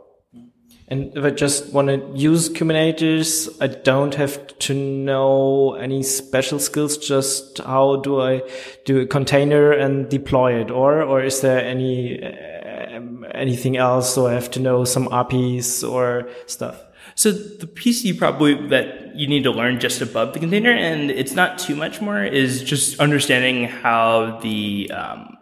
[0.90, 6.58] and if I just want to use Kubernetes, I don't have to know any special
[6.58, 6.98] skills.
[6.98, 8.42] Just how do I
[8.86, 13.02] do a container and deploy it, or or is there any uh,
[13.36, 14.16] anything else?
[14.16, 16.84] So I have to know some APIs or stuff.
[17.14, 21.12] So the piece you probably that you need to learn just above the container, and
[21.12, 25.38] it's not too much more, is just understanding how the um,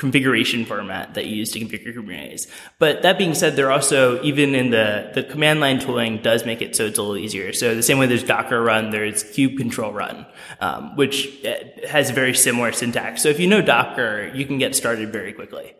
[0.00, 2.48] configuration format that you use to configure Kubernetes.
[2.78, 6.62] But that being said, there also, even in the, the command line tooling does make
[6.62, 7.52] it so it's a little easier.
[7.52, 10.24] So the same way there's Docker run, there's kube control run,
[10.60, 13.22] um, which uh, has a very similar syntax.
[13.22, 15.74] So if you know Docker, you can get started very quickly.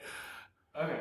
[0.76, 1.00] Okay.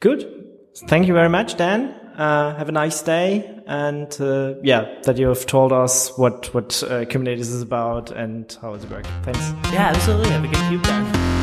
[0.00, 0.48] Good.
[0.88, 1.94] Thank you very much, Dan.
[2.16, 6.82] Uh, have a nice day, and uh, yeah, that you have told us what what
[6.82, 9.12] uh, Kubernetes is about and how it's working.
[9.22, 9.52] Thanks.
[9.72, 10.30] Yeah, absolutely.
[10.30, 11.41] Have a good cube time.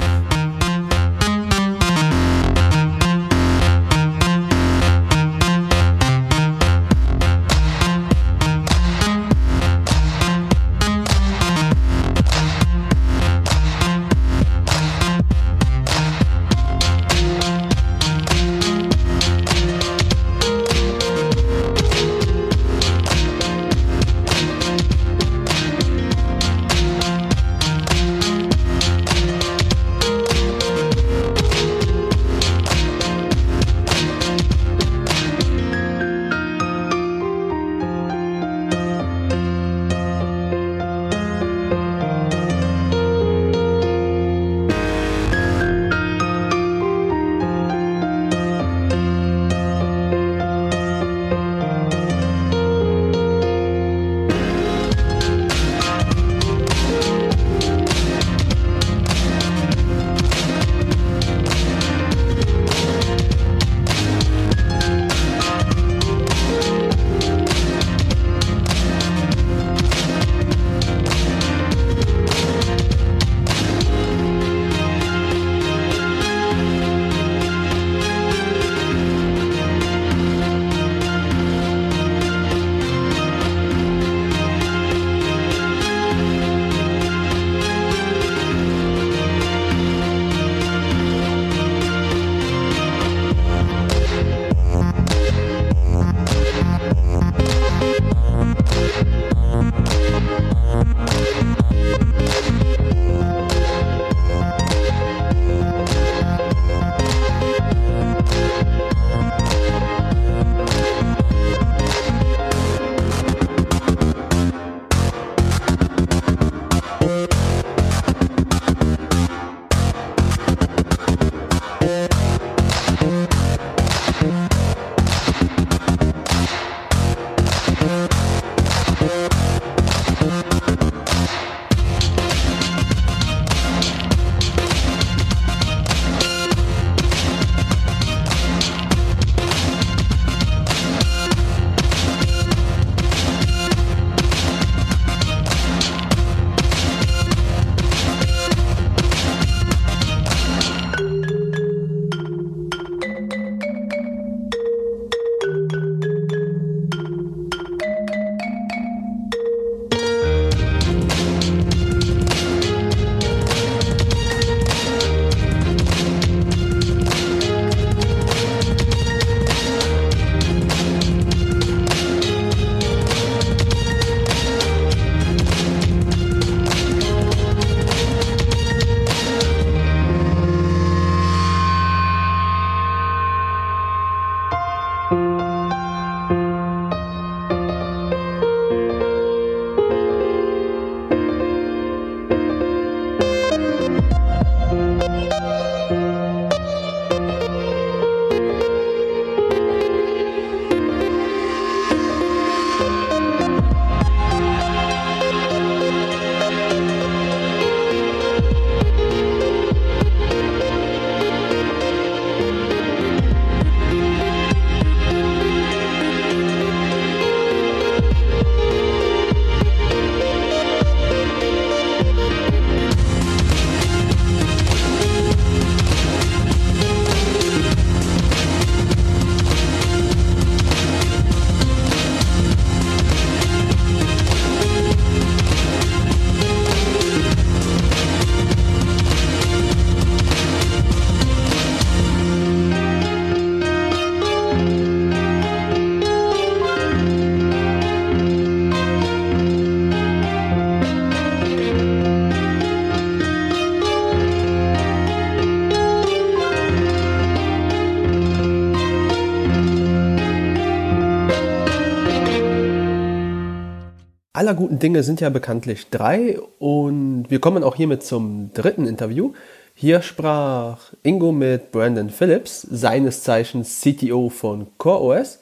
[264.49, 269.33] Aller guten Dinge sind ja bekanntlich drei und wir kommen auch hiermit zum dritten Interview.
[269.75, 275.39] Hier sprach Ingo mit Brandon Phillips, seines Zeichens CTO von CoreOS,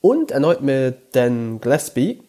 [0.00, 2.22] und erneut mit Dan Gillespie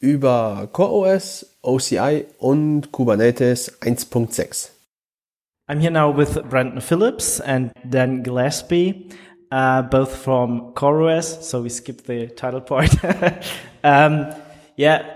[0.00, 4.70] über CoreOS, OCI und Kubernetes 1.6.
[5.68, 9.10] I'm here now with Brandon Phillips and Dan Gillespie,
[9.52, 12.90] uh, both from CoreOS, so we skip the title part.
[13.84, 14.26] um,
[14.76, 15.15] yeah,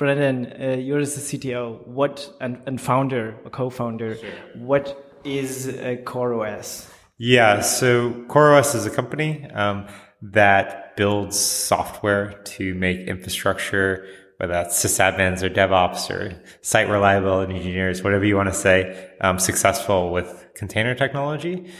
[0.00, 1.86] Brandon, uh, you're the CTO.
[1.86, 4.16] What and, and founder or co-founder?
[4.16, 4.30] Sure.
[4.54, 6.90] What is uh, CoreOS?
[7.18, 9.86] Yeah, so CoreOS is a company um,
[10.22, 14.06] that builds software to make infrastructure,
[14.38, 19.38] whether that's sysadmins or DevOps or site reliability engineers, whatever you want to say, um,
[19.38, 21.70] successful with container technology.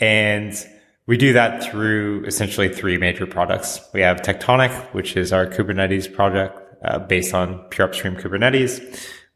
[0.00, 0.54] And
[1.06, 3.86] we do that through essentially three major products.
[3.92, 8.80] We have Tectonic, which is our Kubernetes project uh, based on pure upstream Kubernetes.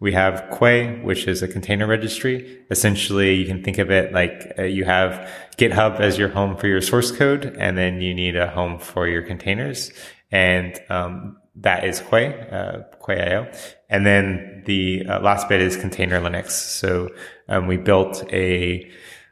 [0.01, 2.65] We have Quay, which is a container registry.
[2.71, 5.29] Essentially, you can think of it like uh, you have
[5.59, 9.07] GitHub as your home for your source code, and then you need a home for
[9.07, 9.93] your containers.
[10.33, 13.53] And um, that is Quay, uh, Quay.io.
[13.91, 16.53] And then the uh, last bit is Container Linux.
[16.53, 17.11] So
[17.49, 18.91] um, we built a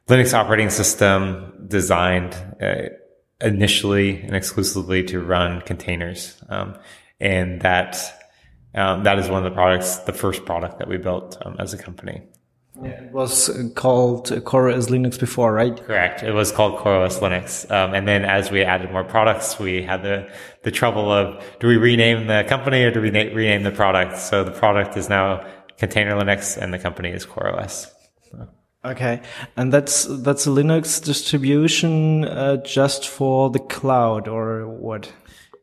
[0.09, 2.89] Linux operating system designed uh,
[3.41, 6.43] initially and exclusively to run containers.
[6.49, 6.77] Um,
[7.21, 7.97] and that
[8.75, 11.73] um, that is one of the products, the first product that we built um, as
[11.73, 12.23] a company.
[12.81, 15.77] Yeah, it was called CoreOS Linux before, right?
[15.85, 16.23] Correct.
[16.23, 20.03] It was called CoreOS Linux, um, and then as we added more products, we had
[20.03, 20.31] the
[20.63, 24.19] the trouble of do we rename the company or do we na- rename the product?
[24.19, 25.45] So the product is now
[25.79, 27.91] Container Linux, and the company is CoreOS.
[28.31, 28.49] So.
[28.85, 29.23] Okay,
[29.57, 35.13] and that's that's a Linux distribution uh, just for the cloud, or what?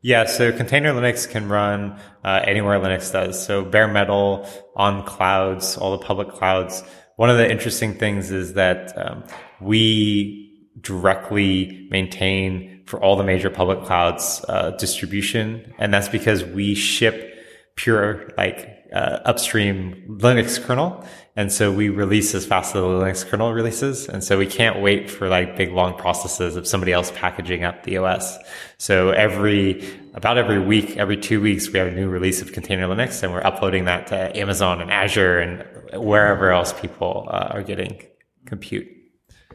[0.02, 3.44] Yeah, so container Linux can run uh, anywhere Linux does.
[3.44, 6.82] So bare metal on clouds, all the public clouds.
[7.16, 9.24] One of the interesting things is that um,
[9.60, 16.74] we directly maintain for all the major public clouds uh, distribution, and that's because we
[16.74, 17.34] ship
[17.74, 21.04] pure like uh, upstream Linux kernel.
[21.36, 24.08] And so we release as fast as the Linux kernel releases.
[24.08, 27.82] And so we can't wait for like big long processes of somebody else packaging up
[27.82, 28.38] the OS.
[28.78, 32.88] So every, about every week, every two weeks, we have a new release of container
[32.88, 37.62] Linux and we're uploading that to Amazon and Azure and wherever else people uh, are
[37.62, 38.02] getting
[38.46, 38.88] compute.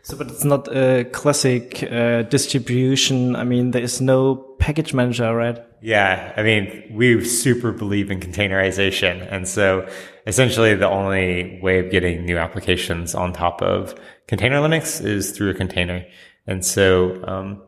[0.04, 3.36] So, but it's not a classic uh, distribution.
[3.36, 5.60] I mean, there is no package manager, right?
[5.82, 9.28] Yeah, I mean, we super believe in containerization.
[9.32, 9.88] And so
[10.28, 13.96] essentially the only way of getting new applications on top of
[14.28, 16.06] container Linux is through a container.
[16.48, 17.62] And so, um,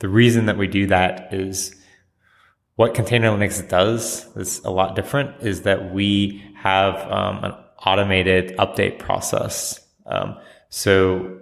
[0.00, 1.74] the reason that we do that is
[2.76, 7.52] what container Linux does is a lot different is that we have, um, an
[7.86, 9.80] automated update process.
[10.06, 10.36] Um,
[10.68, 11.38] so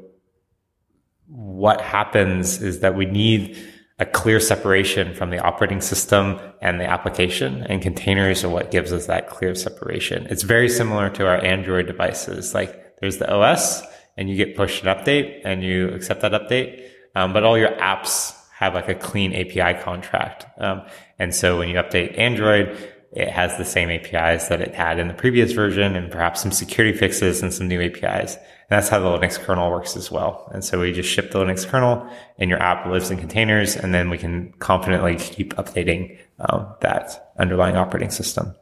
[1.27, 3.57] what happens is that we need
[4.03, 8.93] a clear separation from the operating system and the application and containers are what gives
[8.93, 10.27] us that clear separation.
[10.29, 12.53] It's very similar to our Android devices.
[12.53, 13.81] Like there's the OS
[14.17, 16.85] and you get pushed an update and you accept that update.
[17.15, 20.47] Um, but all your apps have like a clean API contract.
[20.59, 20.83] Um,
[21.21, 22.77] and so when you update Android,
[23.13, 26.51] it has the same APIs that it had in the previous version and perhaps some
[26.51, 28.37] security fixes and some new APIs.
[28.73, 30.51] And that's how the Linux kernel works as well.
[30.55, 32.09] And so we just ship the Linux kernel
[32.39, 37.35] and your app lives in containers and then we can confidently keep updating um, that
[37.39, 38.55] underlying operating system.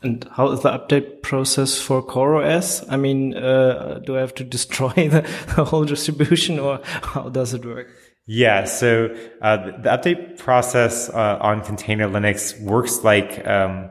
[0.00, 2.86] And how is the update process for CoreOS?
[2.88, 7.52] I mean, uh, do I have to destroy the, the whole distribution or how does
[7.52, 7.88] it work?
[8.26, 9.06] Yeah, so
[9.42, 13.90] uh, the update process uh, on container Linux works like um,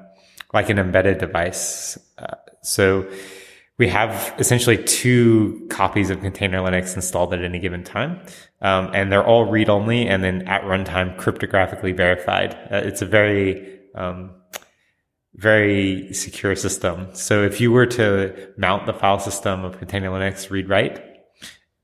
[0.53, 1.97] like an embedded device.
[2.17, 3.05] Uh, so
[3.77, 8.21] we have essentially two copies of container Linux installed at any given time,
[8.61, 12.53] um, and they're all read only, and then at runtime cryptographically verified.
[12.71, 14.31] Uh, it's a very um,
[15.35, 17.13] very secure system.
[17.13, 21.03] So if you were to mount the file system of container Linux read write,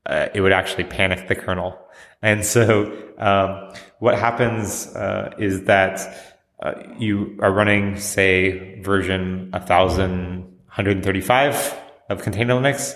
[0.06, 1.78] uh, it would actually panic the kernel
[2.22, 11.78] and so, um, what happens uh, is that uh, you are running, say, version 1135
[12.12, 12.94] of Container Linux,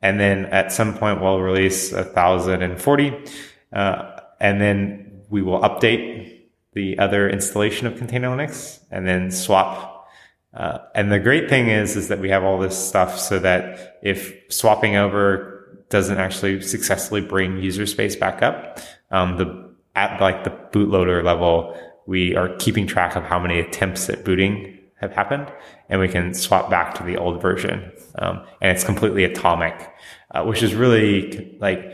[0.00, 3.24] and then at some point we'll release 1040,
[3.72, 6.42] uh, and then we will update
[6.74, 10.08] the other installation of Container Linux, and then swap.
[10.54, 13.98] Uh, and the great thing is, is that we have all this stuff so that
[14.02, 15.58] if swapping over
[15.88, 18.78] doesn't actually successfully bring user space back up.
[19.10, 24.08] Um, the at like the bootloader level, we are keeping track of how many attempts
[24.08, 25.52] at booting have happened,
[25.88, 27.92] and we can swap back to the old version.
[28.16, 29.90] Um, and it's completely atomic,
[30.32, 31.92] uh, which is really like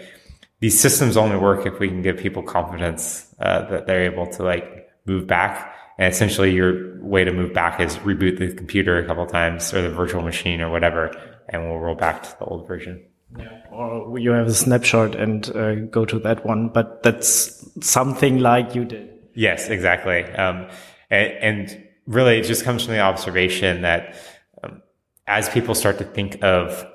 [0.61, 4.43] these systems only work if we can give people confidence uh, that they're able to
[4.43, 5.75] like move back.
[5.99, 9.83] And essentially, your way to move back is reboot the computer a couple times or
[9.83, 11.15] the virtual machine or whatever,
[11.49, 13.05] and we'll roll back to the old version.
[13.39, 13.61] Yeah.
[13.71, 18.75] Or you have a snapshot and uh, go to that one, but that's something like
[18.75, 19.11] you did.
[19.35, 20.25] Yes, exactly.
[20.25, 20.69] Um,
[21.11, 24.17] and, and, really, it just comes from the observation that
[24.63, 24.83] um,
[25.27, 26.87] as people start to think of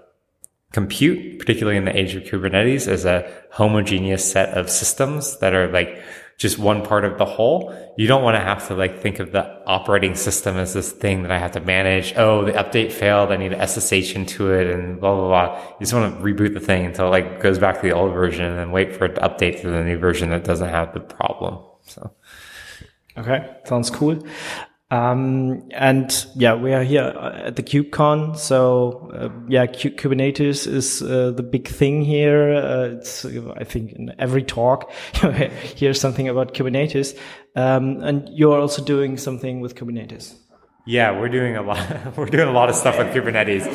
[0.71, 5.71] compute, particularly in the age of Kubernetes, as a homogeneous set of systems that are
[5.71, 6.01] like
[6.37, 7.75] just one part of the whole.
[7.97, 11.23] You don't want to have to like think of the operating system as this thing
[11.23, 12.13] that I have to manage.
[12.15, 13.31] Oh, the update failed.
[13.31, 15.61] I need SSH into it and blah, blah, blah.
[15.73, 18.13] You just want to reboot the thing until it like goes back to the old
[18.13, 20.93] version and then wait for it to update to the new version that doesn't have
[20.93, 21.59] the problem.
[21.81, 22.11] So.
[23.17, 23.53] Okay.
[23.65, 24.25] Sounds cool.
[24.91, 28.37] Um, and yeah, we are here at the KubeCon.
[28.37, 32.55] So uh, yeah, Q Kubernetes is uh, the big thing here.
[32.55, 34.91] Uh, it's I think in every talk
[35.23, 37.17] you hear something about Kubernetes.
[37.55, 40.35] Um, and you're also doing something with Kubernetes.
[40.87, 41.87] Yeah, we're doing a lot.
[42.17, 43.67] we're doing a lot of stuff with Kubernetes.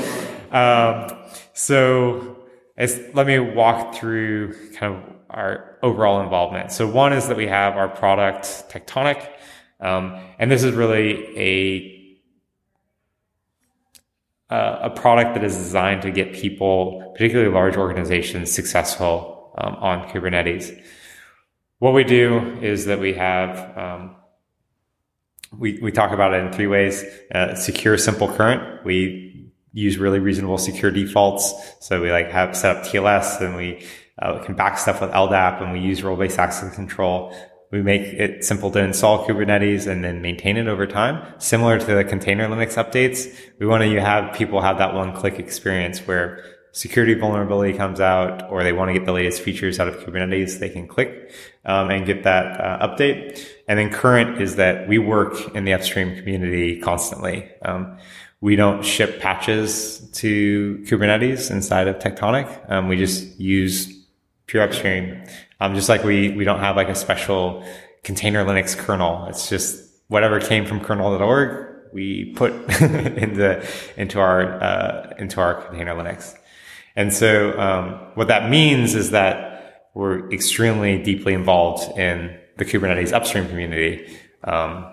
[0.52, 1.16] Um,
[1.52, 2.38] so
[2.76, 6.72] let me walk through kind of our overall involvement.
[6.72, 9.28] So one is that we have our product Tectonic.
[9.84, 11.94] Um, and this is really a
[14.50, 20.08] uh, a product that is designed to get people, particularly large organizations, successful um, on
[20.08, 20.80] Kubernetes.
[21.78, 24.16] What we do is that we have um,
[25.58, 27.04] we we talk about it in three ways:
[27.34, 28.84] uh, secure, simple, current.
[28.84, 33.84] We use really reasonable secure defaults, so we like have set up TLS and we
[34.18, 37.34] uh, can back stuff with LDAP, and we use role-based access control.
[37.74, 41.26] We make it simple to install Kubernetes and then maintain it over time.
[41.38, 45.40] Similar to the container Linux updates, we want to have people have that one click
[45.40, 49.88] experience where security vulnerability comes out or they want to get the latest features out
[49.88, 51.32] of Kubernetes, they can click
[51.64, 53.44] um, and get that uh, update.
[53.66, 57.50] And then current is that we work in the upstream community constantly.
[57.62, 57.98] Um,
[58.40, 62.70] we don't ship patches to Kubernetes inside of Tectonic.
[62.70, 63.92] Um, we just use
[64.46, 65.24] pure upstream.
[65.64, 67.64] Um, just like we, we don't have like a special
[68.02, 69.24] container Linux kernel.
[69.30, 72.52] It's just whatever came from kernel.org, we put
[72.82, 76.36] into, into our, uh, into our container Linux.
[76.96, 83.14] And so, um, what that means is that we're extremely deeply involved in the Kubernetes
[83.14, 84.18] upstream community.
[84.44, 84.86] Um,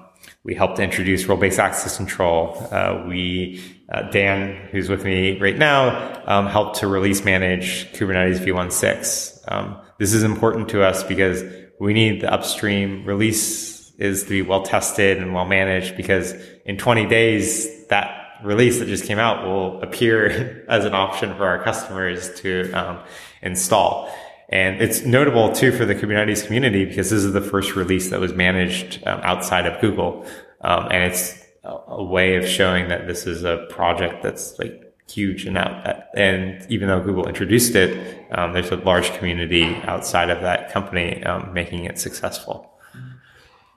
[0.46, 2.56] we helped introduce role-based access control.
[2.72, 3.62] Uh, we,
[3.92, 9.52] uh, Dan, who's with me right now, um, helped to release manage Kubernetes v16.
[9.52, 11.44] Um, this is important to us because
[11.80, 16.34] we need the upstream release is to be well tested and well managed because
[16.66, 21.46] in 20 days, that release that just came out will appear as an option for
[21.46, 23.00] our customers to um,
[23.44, 24.12] install.
[24.50, 28.20] And it's notable too for the Kubernetes community because this is the first release that
[28.20, 30.26] was managed um, outside of Google.
[30.62, 34.91] Um, and it's a, a, way of showing that this is a project that's like
[35.14, 36.06] huge and out.
[36.16, 41.24] And even though Google introduced it, um, there's a large community outside of that company
[41.24, 42.72] um, making it successful.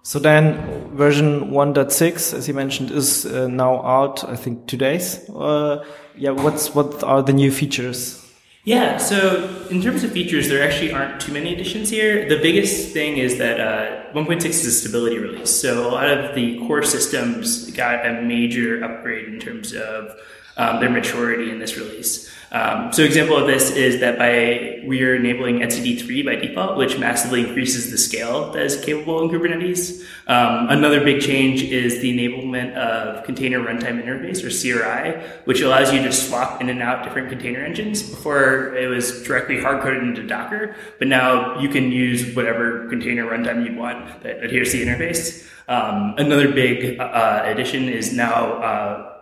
[0.02, 5.28] So then version 1.6, as you mentioned, is uh, now out, I think two days.
[5.30, 5.82] Uh,
[6.14, 8.20] yeah, what's, what are the new features?
[8.64, 12.28] Yeah, so in terms of features, there actually aren't too many additions here.
[12.28, 15.50] The biggest thing is that uh, 1.6 is a stability release.
[15.50, 20.18] So a lot of the core systems got a major upgrade in terms of
[20.56, 22.30] um, their maturity in this release.
[22.54, 27.00] Um, so example of this is that by we are enabling etcd3 by default, which
[27.00, 30.04] massively increases the scale that is capable in Kubernetes.
[30.28, 35.92] Um, another big change is the enablement of container runtime interface or CRI, which allows
[35.92, 38.08] you to swap in and out different container engines.
[38.08, 43.24] Before it was directly hard coded into Docker, but now you can use whatever container
[43.24, 45.44] runtime you want that adheres to the interface.
[45.66, 49.13] Um, another big uh, addition is now uh,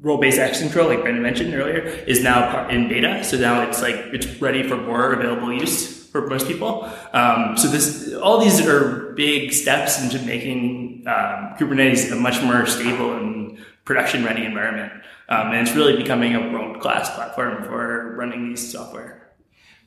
[0.00, 3.24] role-based access control, like Brendan mentioned earlier, is now in beta.
[3.24, 6.90] So now it's like it's ready for more available use for most people.
[7.12, 12.66] Um, so this, all these are big steps into making um, Kubernetes a much more
[12.66, 14.92] stable and production-ready environment.
[15.28, 19.23] Um, and it's really becoming a world-class platform for running these software.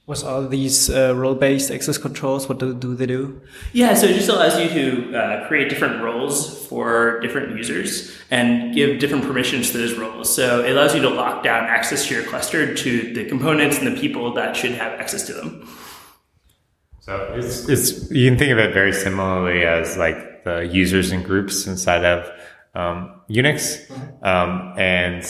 [0.08, 2.48] What are these uh, role-based access controls?
[2.48, 3.42] What do, do, they do?
[3.74, 8.74] Yeah, so it just allows you to uh, create different roles for different users and
[8.74, 10.34] give different permissions to those roles.
[10.34, 13.88] So it allows you to lock down access to your cluster to the components and
[13.88, 15.68] the people that should have access to them.
[17.02, 21.22] So it's, it's you can think of it very similarly as like the users and
[21.26, 22.32] groups inside of
[22.76, 23.92] um, Unix,
[24.24, 25.22] um, and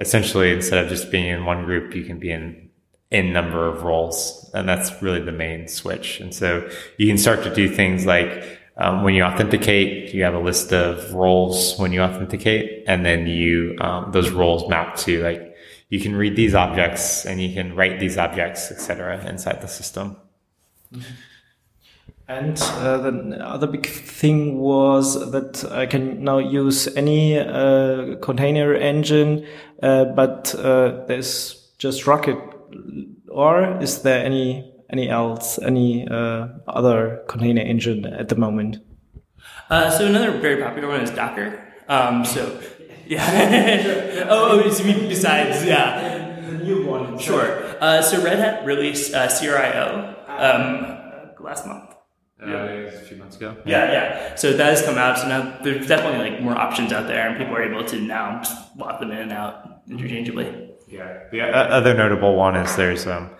[0.00, 2.70] essentially instead of just being in one group, you can be in
[3.12, 6.18] in number of roles, and that's really the main switch.
[6.18, 10.34] And so you can start to do things like um, when you authenticate, you have
[10.34, 15.22] a list of roles when you authenticate, and then you um, those roles map to
[15.22, 15.54] like
[15.90, 20.16] you can read these objects and you can write these objects, etc., inside the system.
[22.28, 28.74] And uh, the other big thing was that I can now use any uh, container
[28.74, 29.46] engine,
[29.82, 32.38] uh, but uh, there's just Rocket.
[33.28, 38.76] Or is there any any else, any uh, other container engine at the moment?
[39.70, 41.66] Uh, so another very popular one is Docker.
[41.88, 42.60] Um, so
[43.06, 44.26] yeah.
[44.28, 46.40] oh, oh, you mean besides yeah.
[46.42, 47.18] The new one.
[47.18, 47.64] Sure.
[47.80, 51.88] Uh, so Red Hat released uh, CRI-O um, last month.
[52.38, 52.64] Yeah.
[52.64, 53.56] a few months ago.
[53.64, 54.34] Yeah, yeah.
[54.34, 55.16] So that has come out.
[55.16, 58.42] So now there's definitely like more options out there, and people are able to now
[58.42, 60.71] swap them in and out interchangeably.
[60.92, 61.20] Yeah.
[61.30, 63.30] The other notable one is there's um,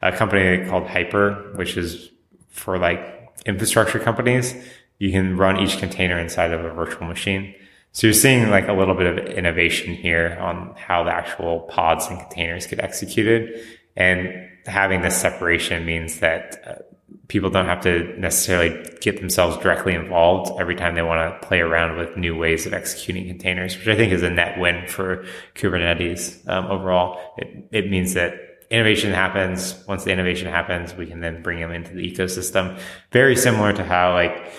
[0.00, 2.10] a company called Hyper, which is
[2.50, 4.54] for like infrastructure companies.
[4.98, 7.54] You can run each container inside of a virtual machine.
[7.92, 12.06] So you're seeing like a little bit of innovation here on how the actual pods
[12.06, 13.60] and containers get executed.
[13.96, 16.93] And having this separation means that uh,
[17.28, 21.60] people don't have to necessarily get themselves directly involved every time they want to play
[21.60, 25.24] around with new ways of executing containers, which I think is a net win for
[25.54, 27.34] Kubernetes um, overall.
[27.38, 28.34] It, it means that
[28.70, 29.82] innovation happens.
[29.86, 32.78] Once the innovation happens, we can then bring them into the ecosystem.
[33.12, 34.52] Very similar to how like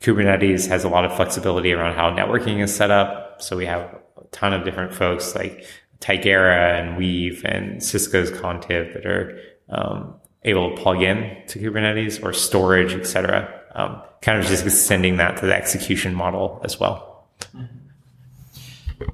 [0.00, 3.42] Kubernetes has a lot of flexibility around how networking is set up.
[3.42, 5.64] So we have a ton of different folks like
[6.00, 9.38] Tigera and Weave and Cisco's Contiv that are
[9.68, 10.14] um,
[10.44, 13.60] able to plug in to Kubernetes or storage, etc.
[13.74, 17.12] Um, kind of just extending that to the execution model as well.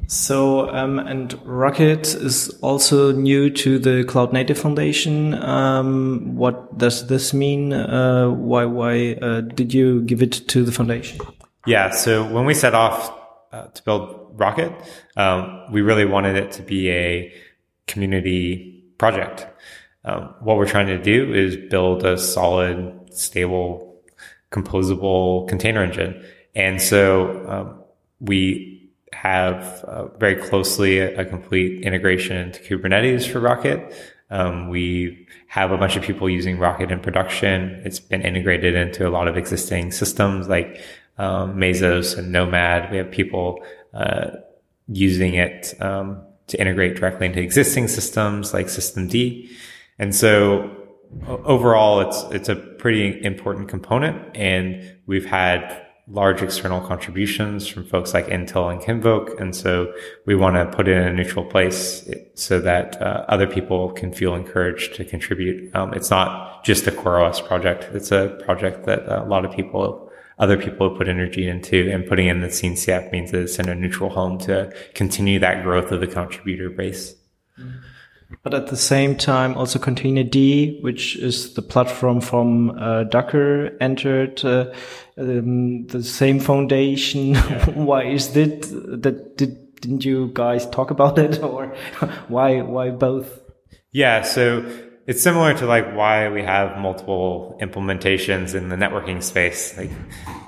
[0.07, 5.35] So, um, and Rocket is also new to the Cloud Native Foundation.
[5.35, 7.73] Um, what does this mean?
[7.73, 11.21] Uh, why, why uh, did you give it to the foundation?
[11.67, 11.91] Yeah.
[11.91, 13.15] So when we set off
[13.53, 14.73] uh, to build Rocket,
[15.17, 17.33] um, we really wanted it to be a
[17.87, 19.47] community project.
[20.09, 24.01] Um, what we're trying to do is build a solid, stable,
[24.51, 26.25] composable container engine.
[26.55, 27.85] And so um,
[28.19, 33.93] we have uh, very closely a, a, complete integration into Kubernetes for Rocket.
[34.31, 37.83] Um, we have a bunch of people using Rocket in production.
[37.85, 40.81] It's been integrated into a lot of existing systems like
[41.19, 42.91] um, Mesos and Nomad.
[42.91, 44.31] We have people uh,
[44.89, 49.51] using it um, to integrate directly into existing systems like System Systemd.
[49.99, 50.71] And so
[51.27, 58.15] overall, it's it's a pretty important component, and we've had large external contributions from folks
[58.15, 59.39] like Intel and Kinvolk.
[59.39, 59.93] And so
[60.25, 64.13] we want to put it in a neutral place so that uh, other people can
[64.13, 65.75] feel encouraged to contribute.
[65.75, 67.89] Um, it's not just a CoreOS project.
[67.95, 72.07] It's a project that a lot of people, other people have put energy into and
[72.07, 75.93] putting in the CNCF means that it's in a neutral home to continue that growth
[75.93, 77.15] of the contributor base.
[77.59, 77.79] Mm-hmm.
[78.43, 84.45] But at the same time, also Containerd, which is the platform from uh, Docker, entered
[84.45, 84.73] uh,
[85.17, 87.31] um, the same foundation.
[87.31, 87.71] Yeah.
[87.75, 88.63] why is it
[89.03, 91.67] that did, didn't you guys talk about it, or
[92.29, 93.41] why why both?
[93.93, 94.63] Yeah, so
[95.09, 99.91] it's similar to like why we have multiple implementations in the networking space, like,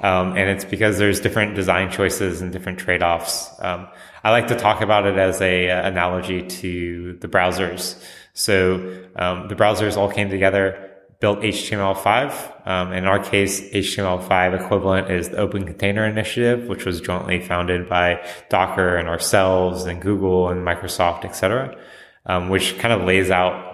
[0.02, 3.48] um, and it's because there's different design choices and different trade offs.
[3.58, 3.88] Um,
[4.22, 7.98] I like to talk about it as a uh, analogy to the browsers.
[8.34, 10.90] So um, the browsers all came together,
[11.20, 12.68] built HTML5.
[12.68, 17.88] Um, in our case, HTML5 equivalent is the Open Container Initiative, which was jointly founded
[17.88, 21.78] by Docker and ourselves and Google and Microsoft, etc.,
[22.26, 23.69] um, which kind of lays out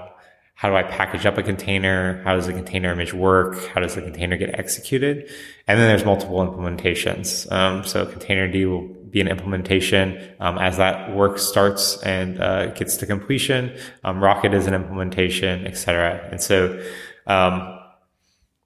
[0.57, 2.23] how do I package up a container?
[2.23, 3.69] How does the container image work?
[3.69, 5.31] How does the container get executed?
[5.69, 7.51] And then there's multiple implementations.
[7.53, 12.97] Um, so Containerd will be an implementation um, as that work starts and uh, gets
[12.97, 13.77] to completion.
[14.03, 16.27] Um, Rocket is an implementation, etc.
[16.31, 16.83] And so
[17.27, 17.79] um,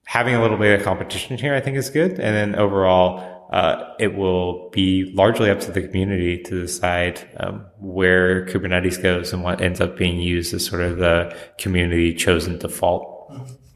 [0.04, 2.12] having a little bit of competition here, I think, is good.
[2.12, 7.66] And then overall, uh, it will be largely up to the community to decide um,
[7.78, 12.58] where Kubernetes goes and what ends up being used as sort of the community chosen
[12.58, 13.16] default.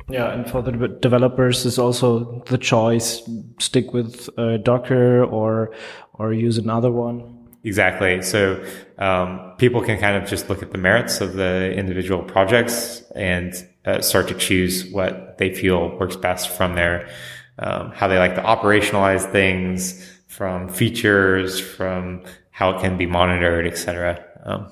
[0.09, 3.23] Yeah, and for the developers is also the choice:
[3.59, 5.75] stick with uh, Docker or
[6.15, 7.45] or use another one.
[7.65, 8.21] Exactly.
[8.21, 8.63] So
[8.99, 13.55] um, people can kind of just look at the merits of the individual projects and
[13.87, 17.09] uh, start to choose what they feel works best from their
[17.59, 23.67] um, how they like to operationalize things from features, from how it can be monitored,
[23.67, 24.25] etc.
[24.45, 24.71] Um,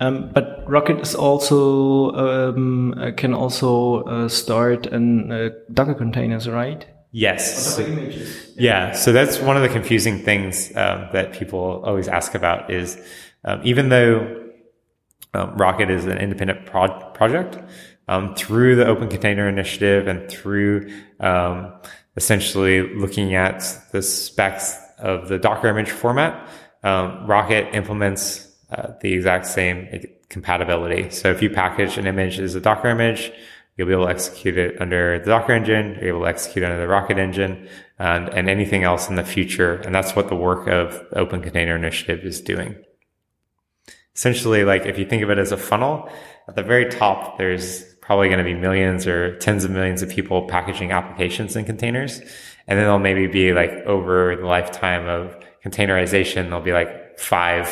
[0.00, 6.48] um, but Rocket is also um, uh, can also uh, start in uh, Docker containers,
[6.48, 6.86] right?
[7.12, 7.80] Yes.
[8.56, 8.92] Yeah.
[8.92, 12.96] So that's one of the confusing things um, that people always ask about is
[13.44, 14.40] um, even though
[15.34, 17.58] um, Rocket is an independent pro- project,
[18.10, 21.72] um, through the Open Container Initiative and through um,
[22.16, 26.48] essentially looking at the specs of the Docker image format,
[26.82, 31.08] um, Rocket implements uh, the exact same compatibility.
[31.10, 33.30] So if you package an image as a Docker image,
[33.76, 36.80] you'll be able to execute it under the Docker engine, you're able to execute under
[36.80, 37.68] the Rocket engine,
[38.00, 39.74] and, and anything else in the future.
[39.76, 42.74] And that's what the work of Open Container Initiative is doing.
[44.16, 46.10] Essentially, like if you think of it as a funnel,
[46.48, 50.08] at the very top, there's probably going to be millions or tens of millions of
[50.08, 52.18] people packaging applications in containers.
[52.66, 57.68] And then there'll maybe be like over the lifetime of containerization, there'll be like five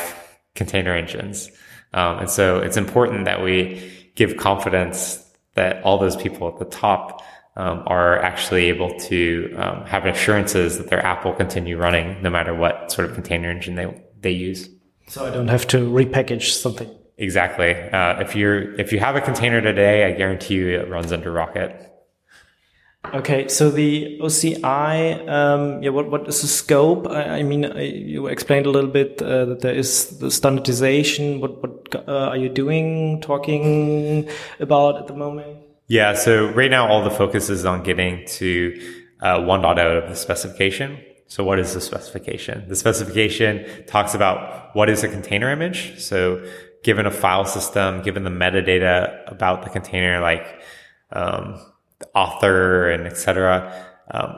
[0.55, 1.51] container engines.
[1.93, 6.67] Um, and so it's important that we give confidence that all those people at the
[6.67, 7.21] top
[7.57, 12.31] um, are actually able to um, have assurances that their app will continue running no
[12.31, 14.69] matter what sort of container engine they, they use.
[15.09, 16.89] So I don't have to repackage something.
[17.19, 17.75] Exactly.
[17.75, 21.33] Uh, if you're if you have a container today, I guarantee you it runs under
[21.33, 21.85] Rocket.
[23.15, 27.09] Okay, so the OCI, um, yeah, what what is the scope?
[27.09, 31.41] I, I mean, I, you explained a little bit uh, that there is the standardization.
[31.41, 34.29] What what uh, are you doing, talking
[34.61, 35.59] about at the moment?
[35.89, 38.79] Yeah, so right now all the focus is on getting to
[39.23, 40.99] uh, 1.0 of the specification.
[41.29, 42.69] So what is the specification?
[42.69, 45.99] The specification talks about what is a container image.
[45.99, 46.43] So
[46.83, 50.61] given a file system, given the metadata about the container, like
[51.13, 51.61] um,
[51.99, 54.37] the author and etc., um,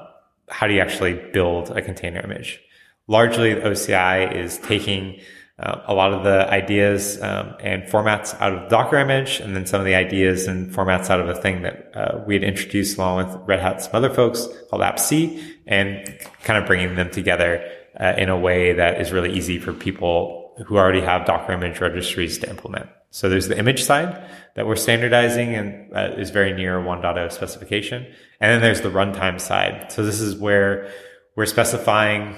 [0.49, 2.61] how do you actually build a container image?
[3.07, 5.21] Largely, OCI is taking
[5.61, 9.67] uh, a lot of the ideas um, and formats out of Docker image, and then
[9.67, 12.97] some of the ideas and formats out of a thing that uh, we had introduced
[12.97, 17.69] along with Red Hat, some other folks called AppC, and kind of bringing them together
[18.01, 21.81] uh, in a way that is really easy for people who already have Docker image
[21.81, 22.89] registries to implement.
[23.11, 24.23] So there's the image side
[24.55, 28.07] that we're standardizing and uh, is very near 1.0 specification.
[28.41, 29.91] And then there's the runtime side.
[29.91, 30.91] So this is where
[31.37, 32.37] we're specifying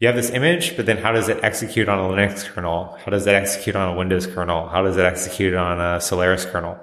[0.00, 2.96] you have this image, but then how does it execute on a Linux kernel?
[3.04, 4.66] How does it execute on a Windows kernel?
[4.66, 6.78] How does it execute on a Solaris kernel?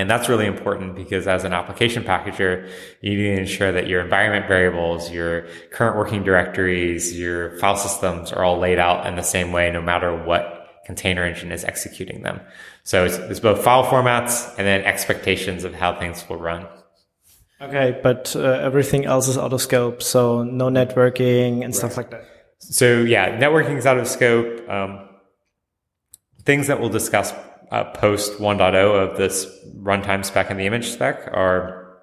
[0.00, 2.66] And that's really important because as an application packager,
[3.02, 8.32] you need to ensure that your environment variables, your current working directories, your file systems
[8.32, 12.22] are all laid out in the same way, no matter what container engine is executing
[12.22, 12.40] them.
[12.82, 16.66] So it's, it's both file formats and then expectations of how things will run.
[17.60, 21.74] Okay, but uh, everything else is out of scope, so no networking and right.
[21.74, 22.24] stuff like that.
[22.58, 24.66] So yeah, networking is out of scope.
[24.66, 25.08] Um,
[26.44, 27.34] things that we'll discuss
[27.70, 29.46] uh, post 1.0 of this
[29.76, 31.98] runtime spec and the image spec are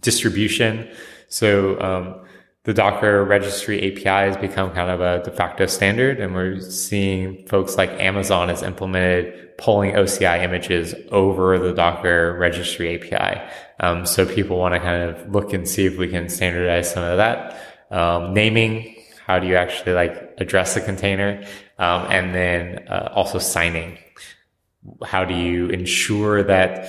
[0.00, 0.88] distribution.
[1.28, 2.26] So um,
[2.64, 7.46] the Docker registry API has become kind of a de facto standard, and we're seeing
[7.46, 13.40] folks like Amazon has implemented pulling OCI images over the Docker registry API.
[13.80, 17.02] Um, so people want to kind of look and see if we can standardize some
[17.02, 17.60] of that.
[17.90, 21.44] Um, naming, how do you actually like address a container?
[21.78, 23.98] Um, and then uh, also signing
[25.04, 26.88] how do you ensure that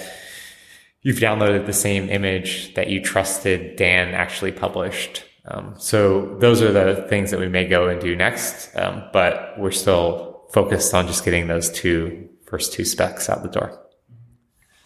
[1.01, 5.23] you've downloaded the same image that you trusted Dan actually published?
[5.45, 9.53] Um, so those are the things that we may go and do next, um, but
[9.57, 13.81] we're still focused on just getting those two first two specs out the door.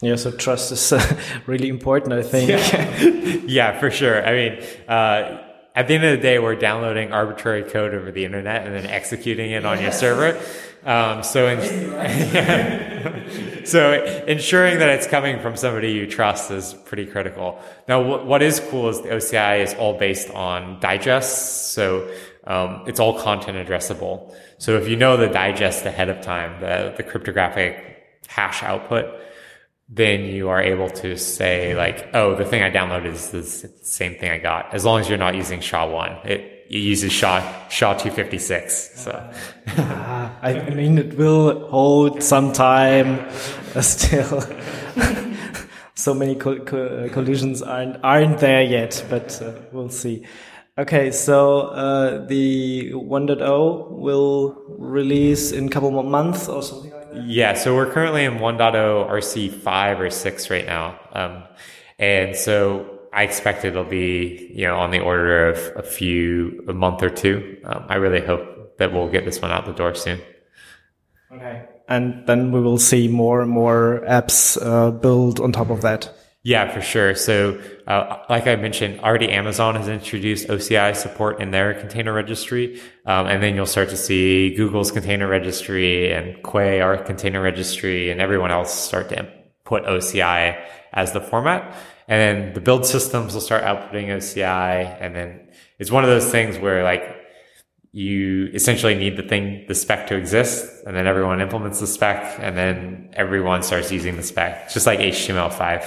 [0.02, 2.50] Yeah, so trust is uh, really important, I think.
[2.50, 3.00] Yeah,
[3.46, 4.26] yeah for sure.
[4.26, 8.26] I mean, uh, at the end of the day, we're downloading arbitrary code over the
[8.26, 10.40] internet and then executing it on your server.
[10.86, 11.60] Um, so, in,
[13.66, 17.62] so ensuring that it's coming from somebody you trust is pretty critical.
[17.88, 21.72] Now, what, what is cool is the OCI is all based on digests.
[21.72, 22.10] So,
[22.50, 24.34] um, it's all content addressable.
[24.58, 29.06] So if you know the digest ahead of time, the, the cryptographic hash output,
[29.90, 34.16] then you are able to say like, oh, the thing I downloaded is the same
[34.16, 36.26] thing I got, as long as you're not using SHA-1.
[36.26, 38.70] It, it uses SHA, SHA-256.
[38.70, 39.34] So.
[39.70, 43.28] Ah, I mean, it will hold some time
[43.76, 44.44] uh, still.
[45.96, 50.24] so many co co collisions aren't, aren't there yet, but uh, we'll see.
[50.80, 57.12] Okay, so uh, the 1.0 will release in a couple more months or something like
[57.12, 57.26] that?
[57.26, 60.98] Yeah, so we're currently in 1.0 RC5 or 6 right now.
[61.12, 61.44] Um,
[61.98, 66.74] and so I expect it'll be, you know, on the order of a few, a
[66.74, 67.58] month or two.
[67.66, 70.22] Um, I really hope that we'll get this one out the door soon.
[71.30, 71.66] Okay.
[71.90, 76.10] And then we will see more and more apps uh, built on top of that.
[76.42, 77.16] Yeah, for sure.
[77.16, 82.80] So, uh, like I mentioned, already Amazon has introduced OCI support in their container registry.
[83.06, 88.10] Um, and then you'll start to see Google's container registry and Quay, our container registry,
[88.10, 89.30] and everyone else start to
[89.66, 90.64] put OCI
[90.94, 91.76] as the format.
[92.08, 94.98] And then the build systems will start outputting OCI.
[95.02, 97.18] And then it's one of those things where like
[97.92, 100.86] you essentially need the thing, the spec to exist.
[100.88, 104.72] And then everyone implements the spec and then everyone starts using the spec.
[104.72, 105.86] Just like HTML5.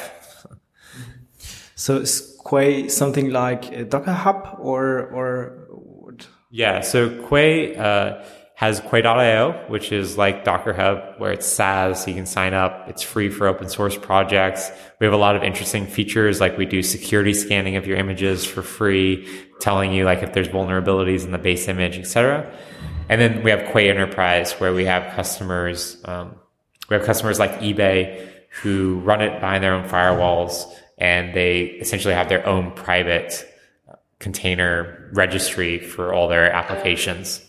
[1.83, 2.05] So
[2.49, 6.29] Quay something like a Docker Hub or, or what?
[6.49, 6.81] Yeah.
[6.83, 8.23] So Quay, uh,
[8.55, 12.05] has Quay.io, which is like Docker Hub, where it's SaaS.
[12.05, 12.85] So you can sign up.
[12.87, 14.71] It's free for open source projects.
[15.01, 18.45] We have a lot of interesting features, like we do security scanning of your images
[18.45, 19.29] for free,
[19.59, 22.49] telling you like if there's vulnerabilities in the base image, etc.
[23.09, 26.01] And then we have Quay Enterprise, where we have customers.
[26.05, 26.37] Um,
[26.89, 28.29] we have customers like eBay
[28.61, 30.73] who run it behind their own firewalls,
[31.03, 33.45] and they essentially have their own private
[34.21, 37.45] container registry for all their applications.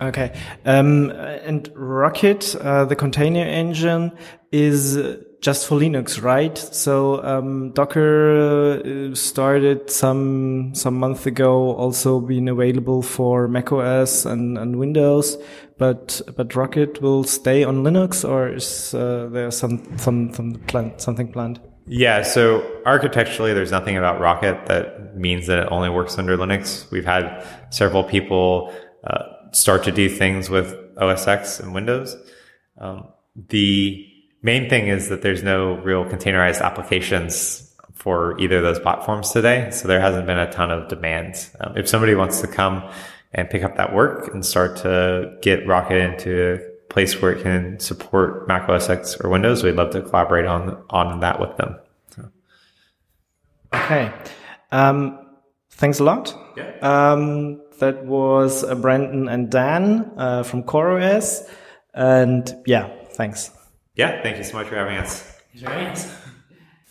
[0.00, 0.34] Okay.
[0.64, 4.12] Um, and Rocket, uh, the container engine,
[4.52, 4.98] is
[5.42, 6.56] just for Linux, right?
[6.56, 14.56] So um, Docker uh, started some some month ago, also being available for macOS and,
[14.56, 15.36] and Windows.
[15.76, 20.98] But but Rocket will stay on Linux, or is uh, there some some some plan,
[20.98, 21.60] something planned?
[21.86, 26.90] Yeah, so architecturally, there's nothing about Rocket that means that it only works under Linux.
[26.90, 32.16] We've had several people uh, start to do things with OS X and Windows.
[32.78, 34.06] Um, the
[34.42, 39.70] main thing is that there's no real containerized applications for either of those platforms today.
[39.70, 41.48] So there hasn't been a ton of demand.
[41.60, 42.88] Um, if somebody wants to come
[43.34, 47.42] and pick up that work and start to get Rocket into a place where it
[47.42, 51.56] can support Mac OS X or Windows, we'd love to collaborate on, on that with
[51.56, 51.76] them.
[52.14, 52.28] So.
[53.74, 54.12] Okay.
[54.70, 55.18] Um,
[55.70, 56.34] thanks a lot.
[56.56, 56.70] Yeah.
[56.80, 61.48] Um, that was uh, Brandon and Dan uh, from CoreOS.
[61.92, 63.50] And yeah, thanks.
[63.96, 65.30] Yeah, thank you so much for having us.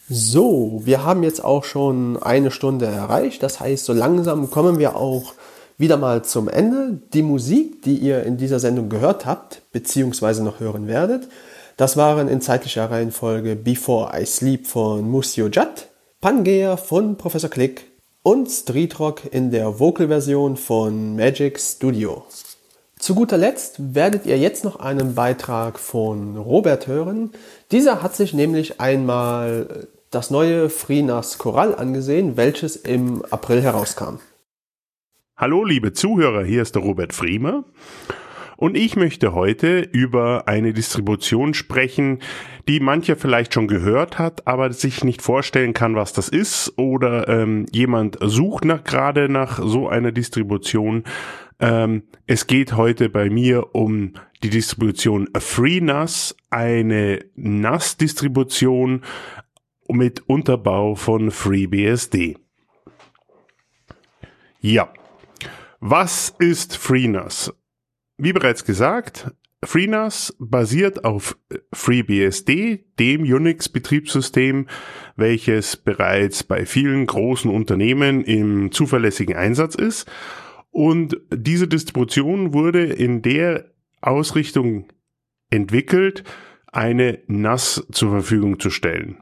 [0.10, 3.42] So, wir haben jetzt auch schon eine Stunde erreicht.
[3.42, 5.34] Das heißt, so langsam kommen wir auch
[5.78, 7.00] wieder mal zum Ende.
[7.14, 11.28] Die Musik, die ihr in dieser Sendung gehört habt, beziehungsweise noch hören werdet,
[11.78, 15.90] das waren in zeitlicher Reihenfolge Before I Sleep von Musio Jat,
[16.22, 17.86] Pangea von Professor Click
[18.22, 22.24] und Street Rock in der Vocal-Version von Magic Studio.
[23.00, 27.32] Zu guter Letzt werdet ihr jetzt noch einen Beitrag von Robert hören.
[27.72, 34.20] Dieser hat sich nämlich einmal das neue FreeNAS Choral angesehen, welches im April herauskam.
[35.36, 37.66] Hallo liebe Zuhörer, hier ist der Robert Friemer
[38.56, 42.20] und ich möchte heute über eine Distribution sprechen,
[42.68, 47.28] die mancher vielleicht schon gehört hat, aber sich nicht vorstellen kann, was das ist oder
[47.28, 51.04] ähm, jemand sucht nach, gerade nach so einer Distribution.
[51.60, 54.14] Ähm, es geht heute bei mir um
[54.44, 59.02] die Distribution FreeNAS, eine NAS-Distribution
[59.88, 62.38] mit Unterbau von FreeBSD.
[64.62, 64.94] Ja.
[65.86, 67.54] Was ist FreeNAS?
[68.16, 71.38] Wie bereits gesagt, FreeNAS basiert auf
[71.74, 74.70] FreeBSD, dem Unix-Betriebssystem,
[75.18, 80.10] welches bereits bei vielen großen Unternehmen im zuverlässigen Einsatz ist.
[80.72, 83.70] Und diese Distribution wurde in der
[84.00, 84.88] Ausrichtung
[85.50, 86.24] entwickelt,
[86.72, 89.22] eine NAS zur Verfügung zu stellen.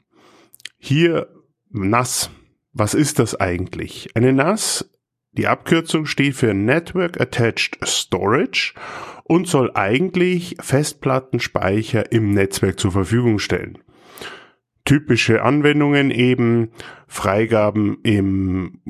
[0.78, 1.28] Hier
[1.72, 2.30] NAS.
[2.72, 4.12] Was ist das eigentlich?
[4.14, 4.92] Eine NAS,
[5.34, 8.74] die Abkürzung steht für Network Attached Storage
[9.24, 13.78] und soll eigentlich Festplattenspeicher im Netzwerk zur Verfügung stellen.
[14.84, 16.72] Typische Anwendungen eben
[17.08, 18.82] Freigaben im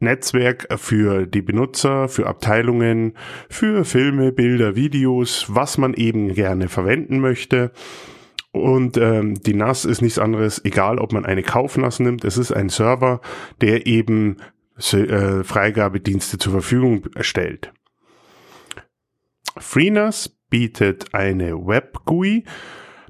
[0.00, 3.14] Netzwerk für die Benutzer, für Abteilungen,
[3.48, 7.72] für Filme, Bilder, Videos, was man eben gerne verwenden möchte.
[8.50, 12.50] Und ähm, die NAS ist nichts anderes, egal ob man eine Kauf-NAS nimmt, es ist
[12.50, 13.20] ein Server,
[13.60, 14.38] der eben
[14.78, 17.72] äh, Freigabedienste zur Verfügung stellt.
[19.56, 22.44] FreeNAS bietet eine Web-GUI,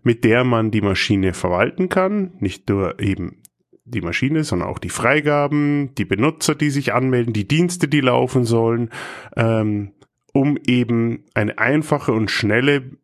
[0.02, 2.32] mit der man die Maschine verwalten kann.
[2.40, 3.42] Nicht nur eben
[3.84, 8.44] die Maschine, sondern auch die Freigaben, die Benutzer, die sich anmelden, die Dienste, die laufen
[8.44, 8.90] sollen,
[9.36, 9.92] ähm,
[10.32, 12.98] um eben eine einfache und schnelle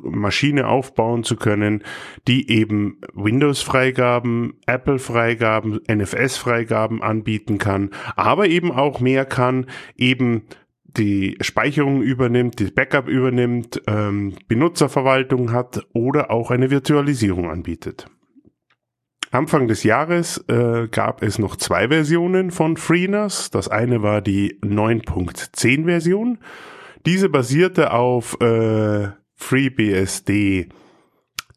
[0.00, 1.82] Maschine aufbauen zu können,
[2.26, 9.66] die eben Windows-Freigaben, Apple-Freigaben, NFS-Freigaben anbieten kann, aber eben auch mehr kann,
[9.96, 10.42] eben
[10.84, 18.06] die Speicherung übernimmt, die Backup übernimmt, ähm, Benutzerverwaltung hat oder auch eine Virtualisierung anbietet.
[19.30, 23.50] Anfang des Jahres äh, gab es noch zwei Versionen von FreeNAS.
[23.50, 26.38] Das eine war die 9.10 Version.
[27.04, 30.68] Diese basierte auf äh, FreeBSD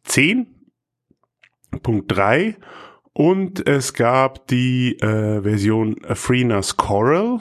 [0.06, 2.54] 10.3
[3.12, 7.40] und es gab die äh, Version FreeNAS Coral,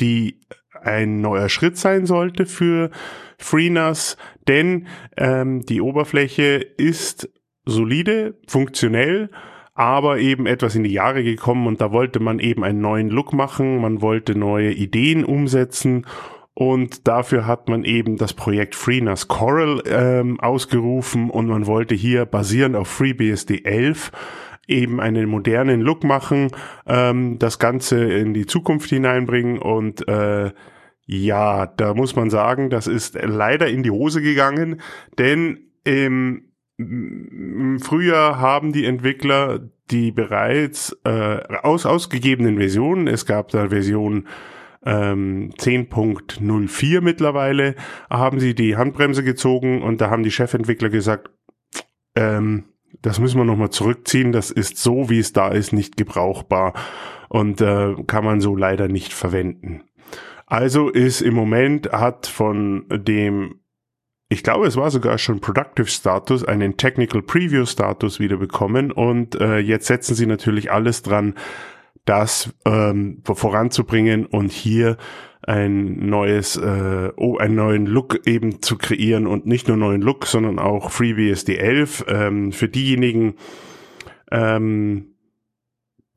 [0.00, 0.40] die
[0.80, 2.90] ein neuer Schritt sein sollte für
[3.38, 4.16] FreeNAS,
[4.48, 7.30] denn ähm, die Oberfläche ist
[7.64, 9.30] solide, funktionell,
[9.74, 11.66] aber eben etwas in die Jahre gekommen.
[11.66, 16.06] Und da wollte man eben einen neuen Look machen, man wollte neue Ideen umsetzen
[16.54, 21.30] und dafür hat man eben das Projekt FreeNAS Coral ähm, ausgerufen.
[21.30, 24.12] Und man wollte hier basierend auf FreeBSD 11
[24.68, 26.50] eben einen modernen Look machen,
[26.86, 29.58] ähm, das Ganze in die Zukunft hineinbringen.
[29.58, 30.52] Und äh,
[31.06, 34.80] ja, da muss man sagen, das ist leider in die Hose gegangen,
[35.18, 43.48] denn im, im Frühjahr haben die Entwickler die bereits äh, aus ausgegebenen Versionen, es gab
[43.48, 44.26] da Version
[44.84, 47.74] ähm, 10.04 mittlerweile,
[48.10, 51.30] haben sie die Handbremse gezogen und da haben die Chefentwickler gesagt,
[52.14, 52.64] ähm,
[53.00, 56.74] das müssen wir nochmal zurückziehen, das ist so, wie es da ist, nicht gebrauchbar
[57.28, 59.84] und äh, kann man so leider nicht verwenden.
[60.46, 63.62] Also ist im Moment hat von dem
[64.28, 69.38] ich glaube, es war sogar schon Productive Status, einen Technical Preview Status wieder bekommen und
[69.38, 71.34] äh, jetzt setzen sie natürlich alles dran,
[72.04, 74.96] das ähm, voranzubringen und hier
[75.42, 80.26] ein neues, äh, oh, einen neuen Look eben zu kreieren und nicht nur neuen Look,
[80.26, 83.34] sondern auch FreeBSD 11 ähm, für diejenigen,
[84.30, 85.14] ähm,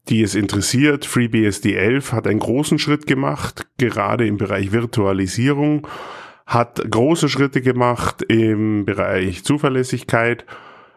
[0.10, 1.06] die es interessiert.
[1.06, 5.88] FreeBSD 11 hat einen großen Schritt gemacht, gerade im Bereich Virtualisierung,
[6.46, 10.46] hat große Schritte gemacht im Bereich Zuverlässigkeit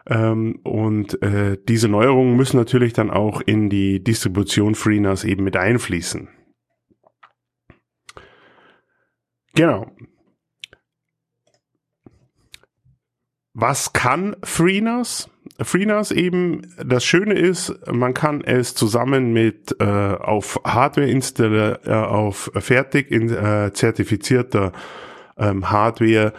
[0.09, 5.55] ähm, und äh, diese Neuerungen müssen natürlich dann auch in die Distribution FreeNAS eben mit
[5.55, 6.29] einfließen.
[9.53, 9.91] Genau.
[13.53, 15.29] Was kann FreeNAS?
[15.61, 21.91] FreeNAS eben, das Schöne ist, man kann es zusammen mit äh, auf Hardware installieren, äh,
[21.91, 24.71] auf fertig in, äh, zertifizierter
[25.37, 26.33] ähm, Hardware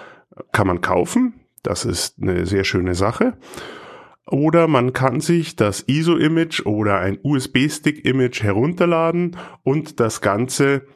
[0.52, 1.39] kann man kaufen.
[1.62, 3.36] Das ist eine sehr schöne Sache.
[4.26, 10.86] Oder man kann sich das ISO-Image oder ein USB-Stick-Image herunterladen und das Ganze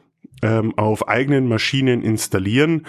[0.41, 2.85] ähm, auf eigenen Maschinen installieren.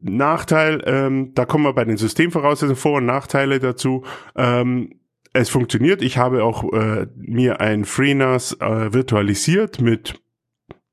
[0.00, 4.04] Nachteil, ähm, da kommen wir bei den Systemvoraussetzungen vor und Nachteile dazu.
[4.36, 5.00] Ähm,
[5.32, 6.00] es funktioniert.
[6.00, 10.20] Ich habe auch äh, mir ein FreeNAS äh, virtualisiert mit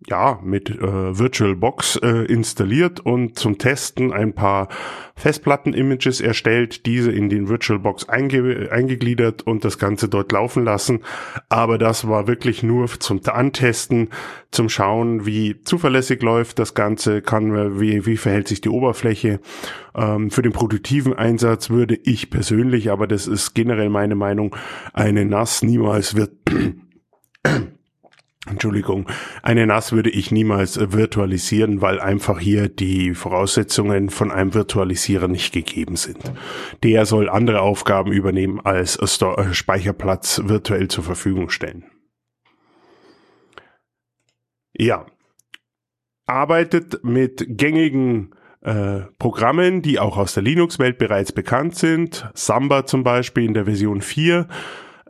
[0.08, 4.68] ja, mit äh, VirtualBox äh, installiert und zum Testen ein paar
[5.16, 11.02] Festplatten-Images erstellt, diese in den VirtualBox einge eingegliedert und das Ganze dort laufen lassen.
[11.50, 14.10] Aber das war wirklich nur zum Antesten,
[14.52, 19.40] zum Schauen, wie zuverlässig läuft das Ganze, kann, wie, wie verhält sich die Oberfläche.
[19.96, 24.56] Ähm, für den produktiven Einsatz würde ich persönlich, aber das ist generell meine Meinung,
[24.94, 26.32] eine NAS niemals wird
[28.46, 29.08] Entschuldigung,
[29.42, 35.30] eine NAS würde ich niemals äh, virtualisieren, weil einfach hier die Voraussetzungen von einem Virtualisierer
[35.30, 36.34] nicht gegeben sind.
[36.84, 41.86] Der soll andere Aufgaben übernehmen als äh, Speicherplatz virtuell zur Verfügung stellen.
[44.74, 45.06] Ja,
[46.26, 52.30] arbeitet mit gängigen äh, Programmen, die auch aus der Linux-Welt bereits bekannt sind.
[52.34, 54.46] Samba zum Beispiel in der Version 4 äh,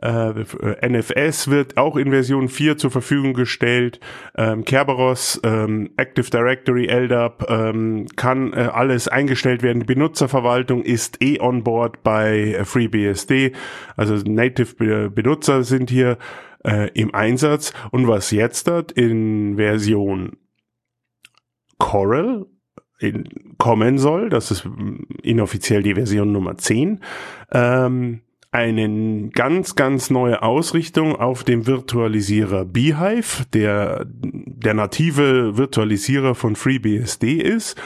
[0.04, 4.00] NFS wird auch in Version 4 zur Verfügung gestellt.
[4.36, 9.80] Ähm, Kerberos, ähm, Active Directory, LDAP, ähm, kann äh, alles eingestellt werden.
[9.80, 13.52] Die Benutzerverwaltung ist eh on board bei äh, FreeBSD.
[13.96, 16.18] Also Native Benutzer sind hier
[16.64, 17.72] äh, im Einsatz.
[17.90, 20.36] Und was jetzt dort in Version
[21.78, 22.46] Coral
[22.98, 24.68] in, kommen soll, das ist
[25.22, 27.00] inoffiziell die Version Nummer 10,
[27.52, 28.20] ähm,
[28.54, 37.32] eine ganz, ganz neue Ausrichtung auf dem Virtualisierer Beehive, der der native Virtualisierer von FreeBSD
[37.42, 37.82] ist,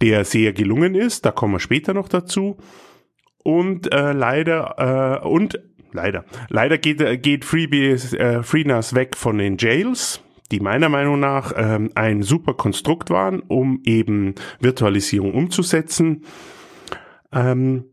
[0.00, 2.56] der sehr gelungen ist, da kommen wir später noch dazu.
[3.44, 5.60] Und äh, leider, äh, und
[5.92, 10.22] leider, leider geht, geht FreeBS, äh, FreeNAS weg von den Jails,
[10.52, 16.24] die meiner Meinung nach ähm, ein super Konstrukt waren, um eben Virtualisierung umzusetzen.
[17.30, 17.91] Ähm,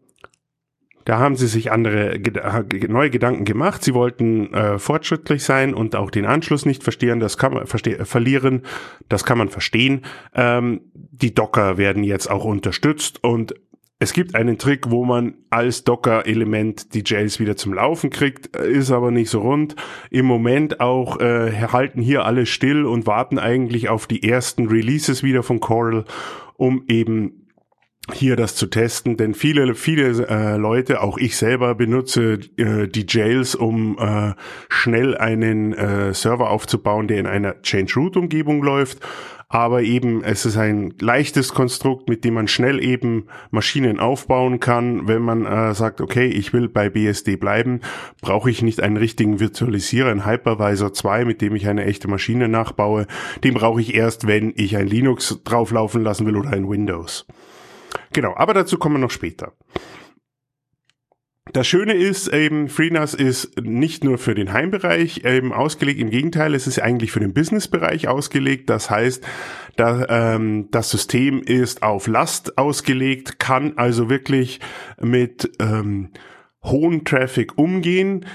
[1.10, 3.84] da haben sie sich andere äh, neue Gedanken gemacht.
[3.84, 7.20] Sie wollten äh, fortschrittlich sein und auch den Anschluss nicht verstehen.
[7.20, 8.62] Das kann man verste verlieren.
[9.07, 10.03] Das kann man verstehen.
[10.36, 13.55] Ähm, die Docker werden jetzt auch unterstützt und
[13.97, 18.91] es gibt einen Trick, wo man als Docker-Element die Jails wieder zum Laufen kriegt, ist
[18.91, 19.76] aber nicht so rund.
[20.12, 25.24] Im Moment auch äh, halten hier alle still und warten eigentlich auf die ersten Releases
[25.24, 26.05] wieder von Coral,
[26.55, 27.38] um eben
[28.14, 33.05] hier das zu testen, denn viele, viele äh, Leute, auch ich selber benutze äh, die
[33.07, 34.34] Jails, um äh,
[34.70, 38.99] schnell einen äh, Server aufzubauen, der in einer Change Root Umgebung läuft.
[39.51, 45.07] Aber eben, es ist ein leichtes Konstrukt, mit dem man schnell eben Maschinen aufbauen kann.
[45.07, 47.82] Wenn man äh, sagt, okay, ich will bei BSD bleiben,
[48.22, 52.47] brauche ich nicht einen richtigen Virtualisierer, einen Hypervisor 2, mit dem ich eine echte Maschine
[52.47, 53.07] nachbaue.
[53.43, 57.26] Den brauche ich erst, wenn ich ein Linux drauflaufen lassen will oder ein Windows.
[58.13, 59.53] Genau, aber dazu kommen wir noch später.
[61.51, 66.53] Das Schöne ist eben, FreeNAS ist nicht nur für den Heimbereich eben ausgelegt, im Gegenteil,
[66.53, 68.69] es ist eigentlich für den Businessbereich ausgelegt.
[68.69, 69.25] Das heißt,
[69.75, 74.59] da, ähm, das System ist auf Last ausgelegt, kann also wirklich
[75.01, 76.09] mit ähm,
[76.63, 78.25] hohen Traffic umgehen.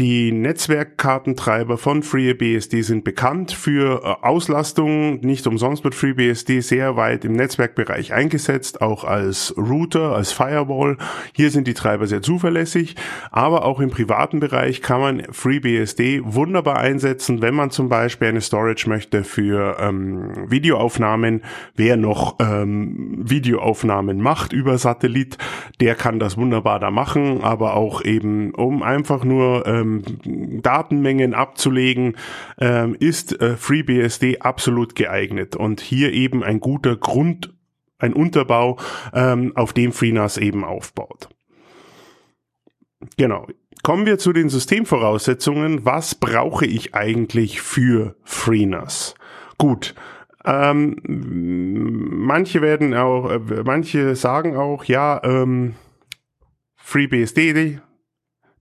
[0.00, 5.20] Die Netzwerkkartentreiber von FreeBSD sind bekannt für äh, Auslastung.
[5.20, 10.96] Nicht umsonst wird FreeBSD sehr weit im Netzwerkbereich eingesetzt, auch als Router, als Firewall.
[11.32, 12.96] Hier sind die Treiber sehr zuverlässig,
[13.30, 18.40] aber auch im privaten Bereich kann man FreeBSD wunderbar einsetzen, wenn man zum Beispiel eine
[18.40, 21.42] Storage möchte für ähm, Videoaufnahmen.
[21.76, 25.38] Wer noch ähm, Videoaufnahmen macht über Satellit,
[25.80, 31.34] der kann das wunderbar da machen, aber auch eben um einfach nur äh, ähm, Datenmengen
[31.34, 32.16] abzulegen,
[32.58, 37.54] ähm, ist äh, FreeBSD absolut geeignet und hier eben ein guter Grund,
[37.98, 38.78] ein Unterbau,
[39.12, 41.28] ähm, auf dem FreeNAS eben aufbaut.
[43.16, 43.46] Genau.
[43.82, 45.84] Kommen wir zu den Systemvoraussetzungen.
[45.84, 49.14] Was brauche ich eigentlich für FreeNAS?
[49.58, 49.94] Gut,
[50.44, 55.74] ähm, manche werden auch, äh, manche sagen auch, ja, ähm,
[56.76, 57.80] FreeBSD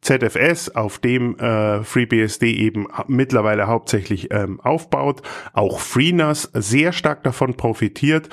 [0.03, 5.21] ZFS, auf dem äh, FreeBSD eben mittlerweile hauptsächlich ähm, aufbaut,
[5.53, 8.29] auch FreeNAS sehr stark davon profitiert,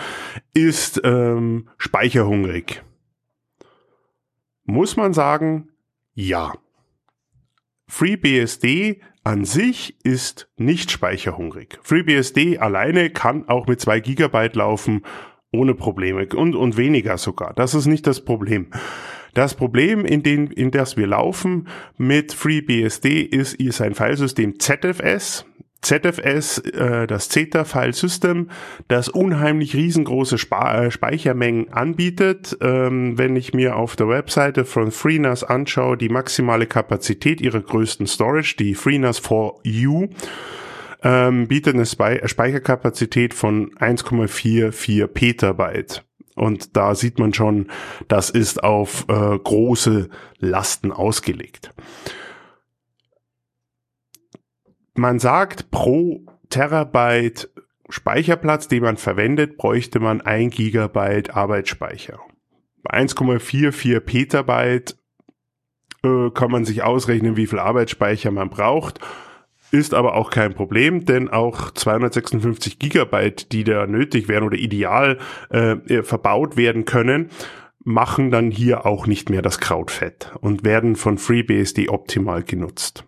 [0.52, 2.82] ist ähm, speicherhungrig.
[4.64, 5.68] Muss man sagen,
[6.14, 6.52] ja.
[7.88, 11.78] FreeBSD an sich ist nicht speicherhungrig.
[11.82, 15.02] FreeBSD alleine kann auch mit zwei Gigabyte laufen,
[15.52, 17.52] ohne Probleme und, und weniger sogar.
[17.54, 18.70] Das ist nicht das Problem.
[19.34, 25.46] Das Problem, in, den, in das wir laufen mit FreeBSD, ist, ist ein Filesystem ZFS.
[25.82, 28.50] ZFS, äh, das Zeta File System,
[28.88, 32.56] das unheimlich riesengroße Spa äh, Speichermengen anbietet.
[32.60, 38.06] Ähm, wenn ich mir auf der Webseite von FreeNAS anschaue, die maximale Kapazität ihrer größten
[38.06, 40.10] Storage, die FreeNAS 4U,
[41.02, 46.04] ähm, bietet eine Spe Speicherkapazität von 1,44 Petabyte.
[46.36, 47.70] Und da sieht man schon,
[48.08, 50.08] das ist auf äh, große
[50.38, 51.72] Lasten ausgelegt.
[54.94, 57.50] Man sagt, pro Terabyte
[57.88, 62.18] Speicherplatz, den man verwendet, bräuchte man ein Gigabyte Arbeitsspeicher.
[62.82, 64.96] Bei 1,44 Petabyte
[66.02, 69.00] äh, kann man sich ausrechnen, wie viel Arbeitsspeicher man braucht.
[69.72, 75.18] Ist aber auch kein Problem, denn auch 256 Gigabyte, die da nötig wären oder ideal
[75.50, 77.30] äh, verbaut werden können,
[77.84, 83.04] machen dann hier auch nicht mehr das Krautfett und werden von FreeBSD optimal genutzt.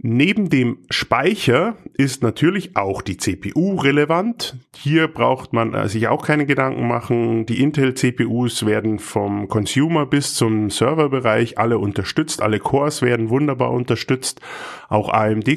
[0.00, 4.56] Neben dem Speicher ist natürlich auch die CPU relevant.
[4.76, 7.46] Hier braucht man äh, sich auch keine Gedanken machen.
[7.46, 12.40] Die Intel CPUs werden vom Consumer bis zum Serverbereich alle unterstützt.
[12.40, 14.40] Alle Cores werden wunderbar unterstützt.
[14.88, 15.56] Auch AMD äh,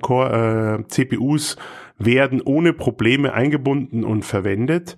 [0.00, 4.96] Core äh, werden ohne Probleme eingebunden und verwendet.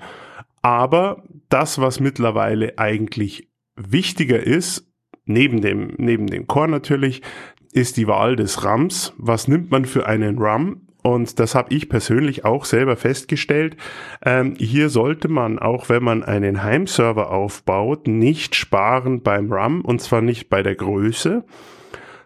[0.63, 4.87] Aber das, was mittlerweile eigentlich wichtiger ist,
[5.27, 7.21] neben dem, neben dem Core natürlich,
[7.73, 9.13] ist die Wahl des RAMs.
[9.19, 10.83] Was nimmt man für einen RAM?
[11.03, 13.77] Und das habe ich persönlich auch selber festgestellt.
[14.25, 20.01] Ähm, hier sollte man, auch wenn man einen Heimserver aufbaut, nicht sparen beim RAM und
[20.01, 21.45] zwar nicht bei der Größe,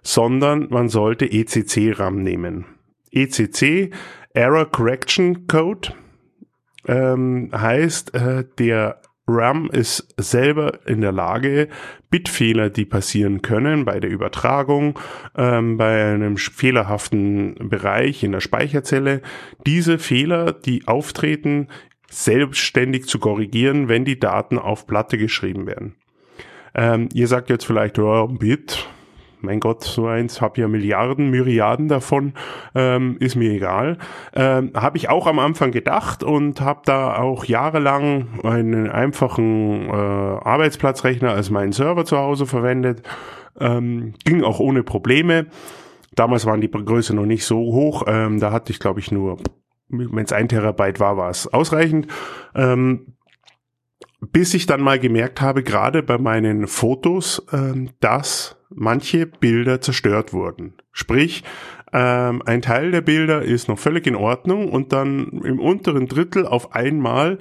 [0.02, 2.64] sondern man sollte ECC-RAM nehmen.
[3.12, 3.90] ECC,
[4.32, 5.90] Error Correction Code,
[6.88, 11.68] ähm, heißt, äh, der RAM ist selber in der Lage,
[12.10, 14.98] Bitfehler, die passieren können bei der Übertragung,
[15.36, 19.22] ähm, bei einem fehlerhaften Bereich in der Speicherzelle,
[19.66, 21.68] diese Fehler, die auftreten,
[22.10, 25.94] selbstständig zu korrigieren, wenn die Daten auf Platte geschrieben werden.
[26.74, 28.88] Ähm, ihr sagt jetzt vielleicht, oh, Bit,
[29.42, 32.34] mein Gott, so eins, habe ja Milliarden, Myriaden davon,
[32.74, 33.98] ähm, ist mir egal.
[34.34, 39.92] Ähm, habe ich auch am Anfang gedacht und habe da auch jahrelang einen einfachen äh,
[39.92, 43.02] Arbeitsplatzrechner als meinen Server zu Hause verwendet.
[43.58, 45.46] Ähm, ging auch ohne Probleme.
[46.14, 48.04] Damals waren die Größe noch nicht so hoch.
[48.06, 49.38] Ähm, da hatte ich, glaube ich, nur,
[49.88, 52.06] wenn es ein Terabyte war, war es ausreichend.
[52.54, 53.14] Ähm,
[54.30, 60.32] bis ich dann mal gemerkt habe, gerade bei meinen Fotos, ähm, dass manche Bilder zerstört
[60.32, 60.74] wurden.
[60.92, 61.44] Sprich,
[61.92, 66.46] ähm, ein Teil der Bilder ist noch völlig in Ordnung und dann im unteren Drittel
[66.46, 67.38] auf einmal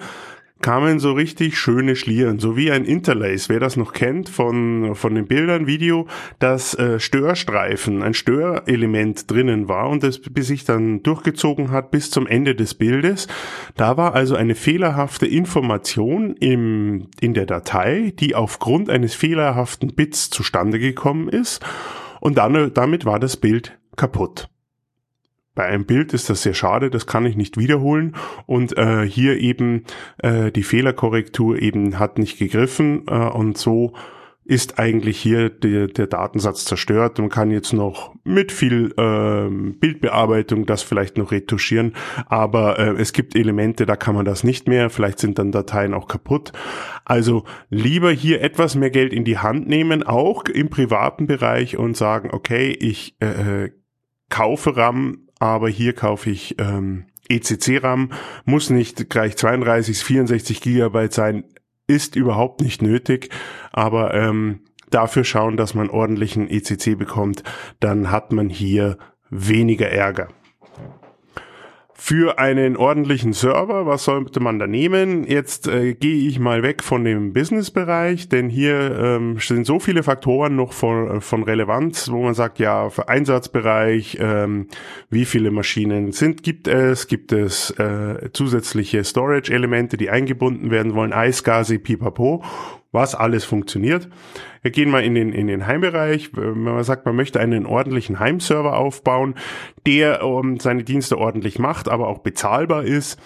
[0.61, 5.15] kamen so richtig schöne Schlieren, so wie ein Interlace, wer das noch kennt von, von
[5.15, 6.07] den Bildern, Video,
[6.39, 12.11] dass äh, Störstreifen, ein Störelement drinnen war und das bis sich dann durchgezogen hat bis
[12.11, 13.27] zum Ende des Bildes.
[13.75, 20.29] Da war also eine fehlerhafte Information im, in der Datei, die aufgrund eines fehlerhaften Bits
[20.29, 21.63] zustande gekommen ist
[22.19, 24.47] und dann, damit war das Bild kaputt.
[25.53, 28.15] Bei einem Bild ist das sehr schade, das kann ich nicht wiederholen
[28.45, 29.83] und äh, hier eben
[30.19, 33.93] äh, die Fehlerkorrektur eben hat nicht gegriffen äh, und so
[34.43, 37.19] ist eigentlich hier der, der Datensatz zerstört.
[37.19, 41.93] Man kann jetzt noch mit viel ähm, Bildbearbeitung das vielleicht noch retuschieren,
[42.25, 44.89] aber äh, es gibt Elemente, da kann man das nicht mehr.
[44.89, 46.53] Vielleicht sind dann Dateien auch kaputt.
[47.05, 51.95] Also lieber hier etwas mehr Geld in die Hand nehmen, auch im privaten Bereich und
[51.95, 53.71] sagen, okay, ich äh, äh
[54.29, 58.11] kaufe RAM aber hier kaufe ich ähm, ECC-RAM,
[58.45, 61.45] muss nicht gleich 32, 64 Gigabyte sein,
[61.87, 63.29] ist überhaupt nicht nötig,
[63.71, 64.59] aber ähm,
[64.91, 67.43] dafür schauen, dass man ordentlichen ECC bekommt,
[67.79, 68.99] dann hat man hier
[69.31, 70.27] weniger Ärger.
[72.03, 75.23] Für einen ordentlichen Server, was sollte man da nehmen?
[75.23, 80.01] Jetzt äh, gehe ich mal weg von dem Business-Bereich, denn hier ähm, sind so viele
[80.01, 84.65] Faktoren noch von, von Relevanz, wo man sagt, ja, für Einsatzbereich, ähm,
[85.11, 91.13] wie viele Maschinen sind, gibt es, gibt es äh, zusätzliche Storage-Elemente, die eingebunden werden wollen,
[91.13, 92.43] Eisgase, pipapo
[92.91, 94.09] was alles funktioniert.
[94.61, 96.35] Wir gehen mal in den, in den Heimbereich.
[96.35, 99.35] Wenn man sagt, man möchte einen ordentlichen Heimserver aufbauen,
[99.85, 103.19] der ähm, seine Dienste ordentlich macht, aber auch bezahlbar ist,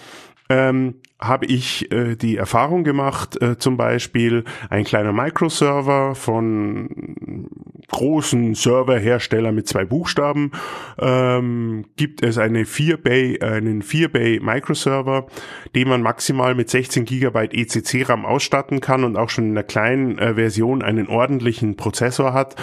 [0.50, 7.50] ähm, habe ich äh, die Erfahrung gemacht, äh, zum Beispiel ein kleiner Microserver von
[7.90, 10.52] großen Serverhersteller mit zwei Buchstaben,
[11.00, 15.28] ähm, gibt es eine 4-Bay, einen 4-Bay Microserver,
[15.74, 19.64] den man maximal mit 16 GB ECC RAM ausstatten kann und auch schon in einer
[19.64, 22.56] kleinen äh, Version einen ordentlichen Prozessor hat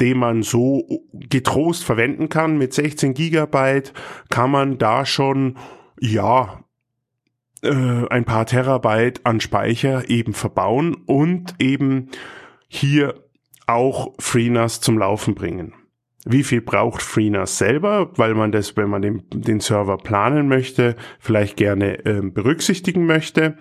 [0.00, 2.56] den man so getrost verwenden kann.
[2.56, 3.92] Mit 16 Gigabyte
[4.30, 5.58] kann man da schon,
[6.00, 6.64] ja,
[7.62, 12.08] äh, ein paar Terabyte an Speicher eben verbauen und eben
[12.68, 13.14] hier
[13.66, 15.74] auch FreeNAS zum Laufen bringen.
[16.24, 20.96] Wie viel braucht FreeNAS selber, weil man das, wenn man den, den Server planen möchte,
[21.18, 23.56] vielleicht gerne äh, berücksichtigen möchte.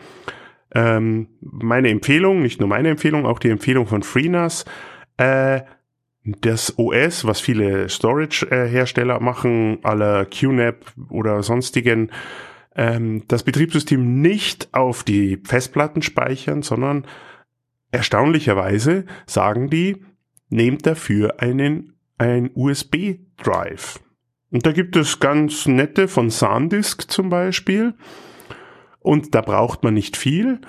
[0.75, 4.65] Ähm, meine Empfehlung, nicht nur meine Empfehlung, auch die Empfehlung von FreeNAS,
[5.17, 5.61] äh,
[6.23, 12.11] das OS, was viele Storage-Hersteller äh, machen, aller QNAP oder sonstigen,
[12.75, 17.05] ähm, das Betriebssystem nicht auf die Festplatten speichern, sondern
[17.91, 20.03] erstaunlicherweise sagen die,
[20.49, 23.99] nehmt dafür einen ein USB-Drive.
[24.51, 27.93] Und da gibt es ganz nette von SanDisk zum Beispiel.
[28.99, 30.59] Und da braucht man nicht viel.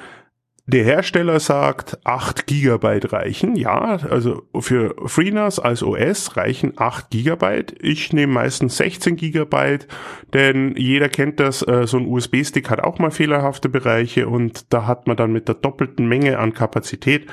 [0.73, 3.57] Der Hersteller sagt, 8 Gigabyte reichen.
[3.57, 7.75] Ja, also für FreeNAS als OS reichen 8 Gigabyte.
[7.81, 9.89] Ich nehme meistens 16 Gigabyte,
[10.33, 14.87] denn jeder kennt das, äh, so ein USB-Stick hat auch mal fehlerhafte Bereiche und da
[14.87, 17.27] hat man dann mit der doppelten Menge an Kapazität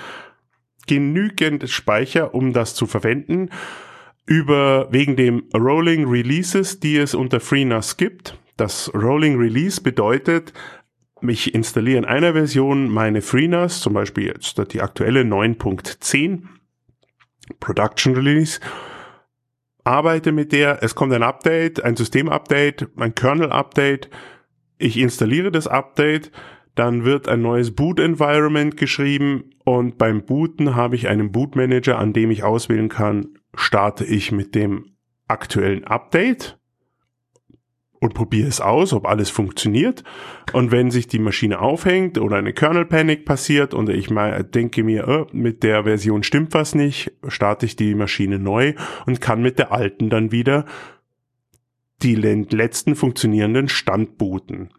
[0.87, 3.51] genügend Speicher, um das zu verwenden.
[4.25, 8.39] Über, wegen dem Rolling Releases, die es unter FreeNAS gibt.
[8.55, 10.53] Das Rolling Release bedeutet,
[11.21, 16.43] ich installiere in einer Version meine FreeNAS, zum Beispiel jetzt die aktuelle 9.10
[17.59, 18.59] Production Release,
[19.83, 24.09] arbeite mit der, es kommt ein Update, ein Systemupdate, ein Kernel-Update,
[24.77, 26.31] ich installiere das Update,
[26.75, 32.29] dann wird ein neues Boot-Environment geschrieben und beim Booten habe ich einen Boot-Manager, an dem
[32.29, 36.56] ich auswählen kann, starte ich mit dem aktuellen Update
[37.99, 40.03] und probiere es aus, ob alles funktioniert.
[40.53, 44.83] Und wenn sich die Maschine aufhängt oder eine Kernel Panic passiert und ich mal denke
[44.83, 48.73] mir, oh, mit der Version stimmt was nicht, starte ich die Maschine neu
[49.05, 50.65] und kann mit der alten dann wieder
[52.03, 54.69] die letzten funktionierenden Stand booten.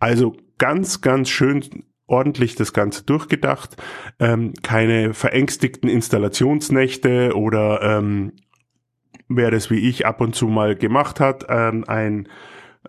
[0.00, 3.76] Also ganz, ganz schön ordentlich das Ganze durchgedacht,
[4.18, 8.32] ähm, keine verängstigten Installationsnächte oder ähm,
[9.28, 12.28] wer das wie ich ab und zu mal gemacht hat, ähm, ein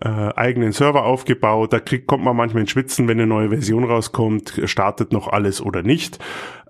[0.00, 1.72] äh, eigenen Server aufgebaut.
[1.72, 5.60] Da kriegt, kommt man manchmal in Schwitzen, wenn eine neue Version rauskommt, startet noch alles
[5.60, 6.18] oder nicht.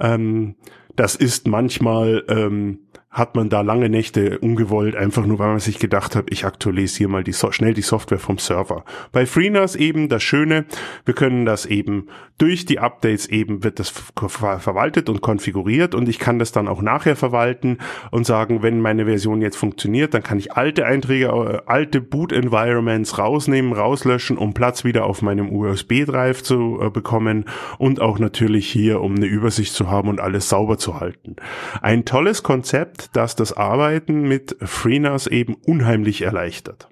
[0.01, 0.57] Ähm,
[0.97, 2.79] das ist manchmal ähm,
[3.11, 7.11] hat man da lange Nächte ungewollt, einfach nur weil man sich gedacht hat, ich aktualisiere
[7.11, 8.85] mal die so schnell die Software vom Server.
[9.11, 10.65] Bei FreeNAS eben das Schöne,
[11.05, 12.07] wir können das eben
[12.39, 16.69] durch die Updates eben wird das ver verwaltet und konfiguriert und ich kann das dann
[16.69, 17.79] auch nachher verwalten
[18.13, 22.33] und sagen, wenn meine Version jetzt funktioniert, dann kann ich alte Einträge, äh, alte Boot
[22.33, 27.45] Environments rausnehmen, rauslöschen, um Platz wieder auf meinem USB-Drive zu äh, bekommen
[27.77, 31.37] und auch natürlich hier, um eine Übersicht zu haben und alles sauber zu halten.
[31.83, 36.89] Ein tolles Konzept, dass das Arbeiten mit FreeNAS eben unheimlich erleichtert.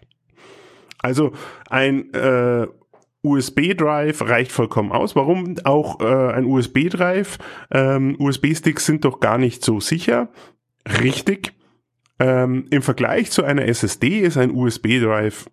[1.00, 1.32] Also
[1.68, 2.66] ein äh,
[3.22, 5.16] USB-Drive reicht vollkommen aus.
[5.16, 7.38] Warum auch äh, ein USB-Drive?
[7.70, 10.28] Ähm, USB-Sticks sind doch gar nicht so sicher.
[11.02, 11.52] Richtig.
[12.18, 15.46] Ähm, Im Vergleich zu einer SSD ist ein USB-Drive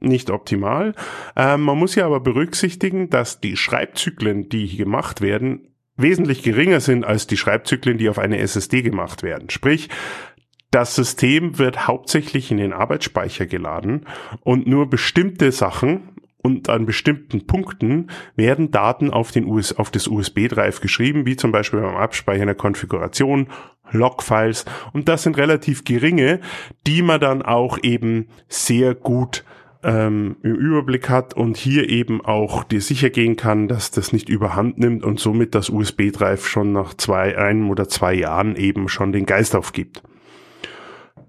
[0.00, 0.94] nicht optimal.
[1.36, 6.80] Ähm, man muss ja aber berücksichtigen, dass die Schreibzyklen, die hier gemacht werden, wesentlich geringer
[6.80, 9.50] sind als die Schreibzyklen, die auf eine SSD gemacht werden.
[9.50, 9.88] Sprich,
[10.70, 14.06] das System wird hauptsächlich in den Arbeitsspeicher geladen
[14.42, 16.08] und nur bestimmte Sachen
[16.38, 21.52] und an bestimmten Punkten werden Daten auf, den US auf das USB-Drive geschrieben, wie zum
[21.52, 23.48] Beispiel beim Abspeichern der Konfiguration,
[23.92, 26.40] Logfiles und das sind relativ geringe,
[26.86, 29.44] die man dann auch eben sehr gut
[29.84, 34.28] ähm, im Überblick hat und hier eben auch dir sicher gehen kann, dass das nicht
[34.28, 39.12] überhand nimmt und somit das USB-Drive schon nach zwei, einem oder zwei Jahren eben schon
[39.12, 40.02] den Geist aufgibt.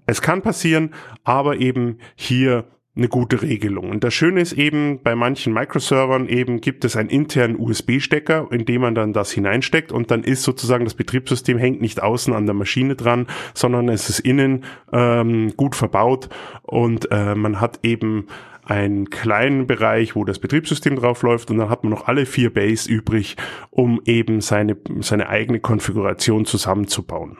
[0.06, 2.64] Es kann passieren, aber eben hier
[2.96, 3.90] eine gute Regelung.
[3.90, 8.64] Und das Schöne ist eben, bei manchen Microservern eben gibt es einen internen USB-Stecker, in
[8.64, 12.46] dem man dann das hineinsteckt und dann ist sozusagen das Betriebssystem hängt nicht außen an
[12.46, 16.30] der Maschine dran, sondern es ist innen ähm, gut verbaut
[16.62, 18.28] und äh, man hat eben
[18.64, 22.52] einen kleinen Bereich, wo das Betriebssystem drauf läuft und dann hat man noch alle vier
[22.52, 23.36] Bays übrig,
[23.70, 27.36] um eben seine, seine eigene Konfiguration zusammenzubauen.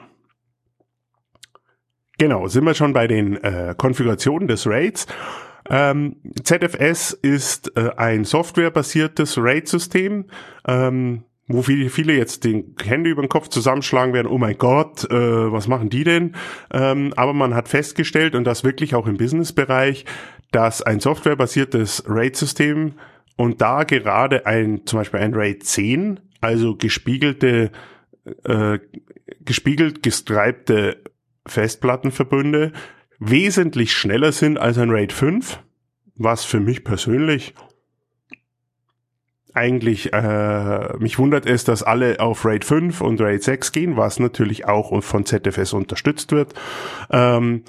[2.19, 5.05] Genau, sind wir schon bei den äh, Konfigurationen des RAIDs.
[5.69, 10.25] Ähm, ZFS ist äh, ein softwarebasiertes RAID-System,
[10.67, 15.51] ähm, wo viele, jetzt den Hände über den Kopf zusammenschlagen werden, oh mein Gott, äh,
[15.51, 16.35] was machen die denn?
[16.71, 20.05] Ähm, aber man hat festgestellt, und das wirklich auch im Businessbereich,
[20.51, 22.93] dass ein softwarebasiertes RAID-System
[23.37, 27.71] und da gerade ein, zum Beispiel ein RAID 10, also gespiegelte,
[28.43, 28.79] äh,
[29.41, 30.97] gespiegelt gestreibte
[31.45, 32.73] Festplattenverbünde
[33.19, 35.59] wesentlich schneller sind als ein RAID 5,
[36.15, 37.53] was für mich persönlich
[39.57, 44.19] eigentlich äh, mich wundert es, dass alle auf RAID 5 und RAID 6 gehen, was
[44.19, 46.53] natürlich auch von ZFS unterstützt wird.
[47.09, 47.63] Ähm,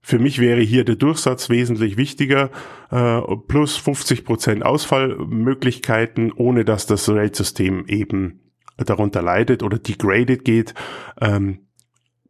[0.00, 2.50] für mich wäre hier der Durchsatz wesentlich wichtiger,
[2.90, 8.40] äh, plus 50% Ausfallmöglichkeiten, ohne dass das RAID-System eben
[8.76, 10.74] darunter leidet oder degraded geht.
[11.20, 11.66] Ähm,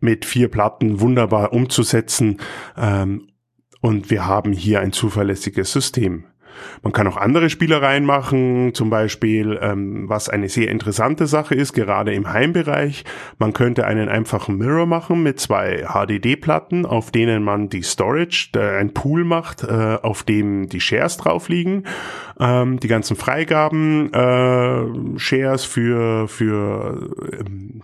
[0.03, 2.39] mit vier Platten wunderbar umzusetzen.
[2.77, 3.29] Ähm,
[3.81, 6.25] und wir haben hier ein zuverlässiges System.
[6.83, 11.73] Man kann auch andere Spielereien machen, zum Beispiel, ähm, was eine sehr interessante Sache ist,
[11.73, 13.05] gerade im Heimbereich.
[13.39, 18.79] Man könnte einen einfachen Mirror machen mit zwei HDD-Platten, auf denen man die Storage, äh,
[18.79, 21.85] ein Pool macht, äh, auf dem die Shares drauf liegen,
[22.39, 27.11] ähm, die ganzen Freigaben, äh, Shares für für
[27.41, 27.83] ähm,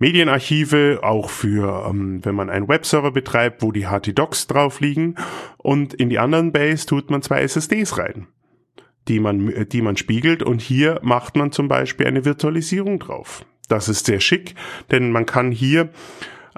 [0.00, 5.14] Medienarchive, auch für, ähm, wenn man einen Webserver betreibt, wo die HT-Docs drauf liegen.
[5.58, 8.26] Und in die anderen Base tut man zwei SSDs rein,
[9.08, 10.42] die man, die man spiegelt.
[10.42, 13.44] Und hier macht man zum Beispiel eine Virtualisierung drauf.
[13.68, 14.54] Das ist sehr schick,
[14.90, 15.90] denn man kann hier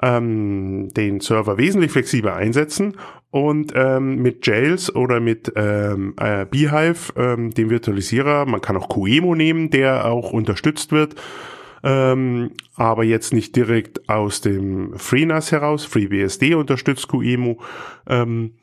[0.01, 2.95] ähm, den Server wesentlich flexibler einsetzen
[3.29, 8.89] und ähm, mit Jails oder mit ähm, äh, Beehive, ähm, dem Virtualisierer, man kann auch
[8.89, 11.15] QEMU nehmen, der auch unterstützt wird
[11.83, 15.85] ähm, aber jetzt nicht direkt aus dem FreeNAS heraus.
[15.85, 17.57] FreeBSD unterstützt QEMU.
[18.07, 18.53] Ähm,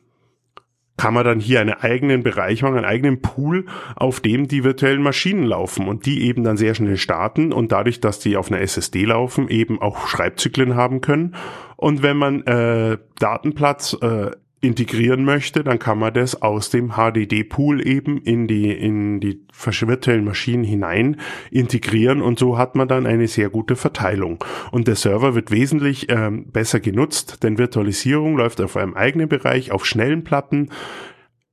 [1.00, 3.64] kann man dann hier einen eigenen Bereich machen, einen eigenen Pool,
[3.96, 8.00] auf dem die virtuellen Maschinen laufen und die eben dann sehr schnell starten und dadurch,
[8.00, 11.36] dass die auf einer SSD laufen, eben auch Schreibzyklen haben können.
[11.76, 17.86] Und wenn man äh, Datenplatz äh, integrieren möchte, dann kann man das aus dem HDD-Pool
[17.86, 21.16] eben in die, in die virtuellen Maschinen hinein
[21.50, 24.44] integrieren und so hat man dann eine sehr gute Verteilung.
[24.70, 29.72] Und der Server wird wesentlich ähm, besser genutzt, denn Virtualisierung läuft auf einem eigenen Bereich,
[29.72, 30.70] auf schnellen Platten.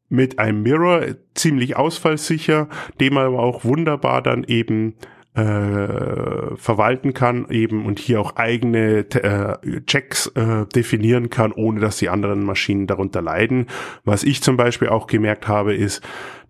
[0.10, 1.02] mit einem Mirror
[1.36, 2.70] ziemlich ausfallsicher,
[3.02, 4.96] den man aber auch wunderbar dann eben
[5.38, 11.98] äh, verwalten kann eben und hier auch eigene äh, Checks äh, definieren kann, ohne dass
[11.98, 13.68] die anderen Maschinen darunter leiden.
[14.04, 16.02] Was ich zum Beispiel auch gemerkt habe, ist,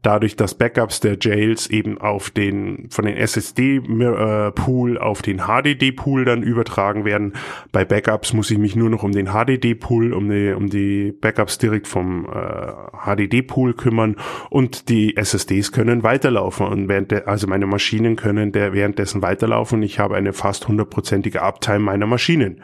[0.01, 6.25] dadurch, dass Backups der Jails eben auf den, von den SSD-Pool äh, auf den HDD-Pool
[6.25, 7.33] dann übertragen werden.
[7.71, 11.57] Bei Backups muss ich mich nur noch um den HDD-Pool, um die, um die Backups
[11.57, 14.15] direkt vom äh, HDD-Pool kümmern
[14.49, 19.81] und die SSDs können weiterlaufen und während der, also meine Maschinen können der währenddessen weiterlaufen
[19.83, 22.61] ich habe eine fast hundertprozentige Uptime meiner Maschinen.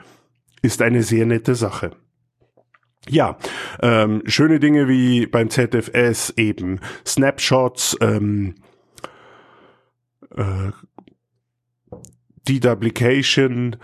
[0.61, 1.91] Ist eine sehr nette Sache.
[3.09, 3.37] Ja,
[3.81, 8.55] ähm, schöne Dinge wie beim ZFS eben Snapshots, ähm,
[10.35, 10.71] äh,
[12.47, 13.77] Deduplication,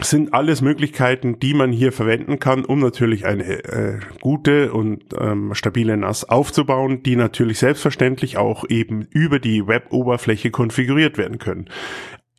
[0.00, 5.54] sind alles Möglichkeiten, die man hier verwenden kann, um natürlich eine äh, gute und ähm,
[5.54, 11.68] stabile NAS aufzubauen, die natürlich selbstverständlich auch eben über die Web-Oberfläche konfiguriert werden können.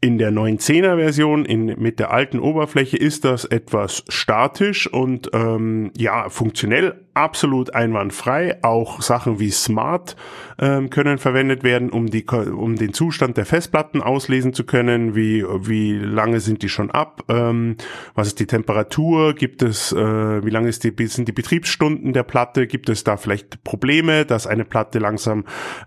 [0.02, 5.92] In der 9.10er Version in, mit der alten Oberfläche ist das etwas statisch und ähm,
[5.98, 8.58] ja funktionell absolut einwandfrei.
[8.64, 10.16] Auch Sachen wie Smart
[10.58, 15.16] ähm, können verwendet werden, um die um den Zustand der Festplatten auslesen zu können.
[15.16, 17.24] Wie wie lange sind die schon ab?
[17.28, 17.76] Ähm,
[18.16, 19.34] was ist die Temperatur?
[19.34, 22.68] Gibt es äh, wie lange ist die sind die Betriebsstunden der Platte?
[22.68, 25.44] Gibt es da vielleicht Probleme, dass eine Platte langsam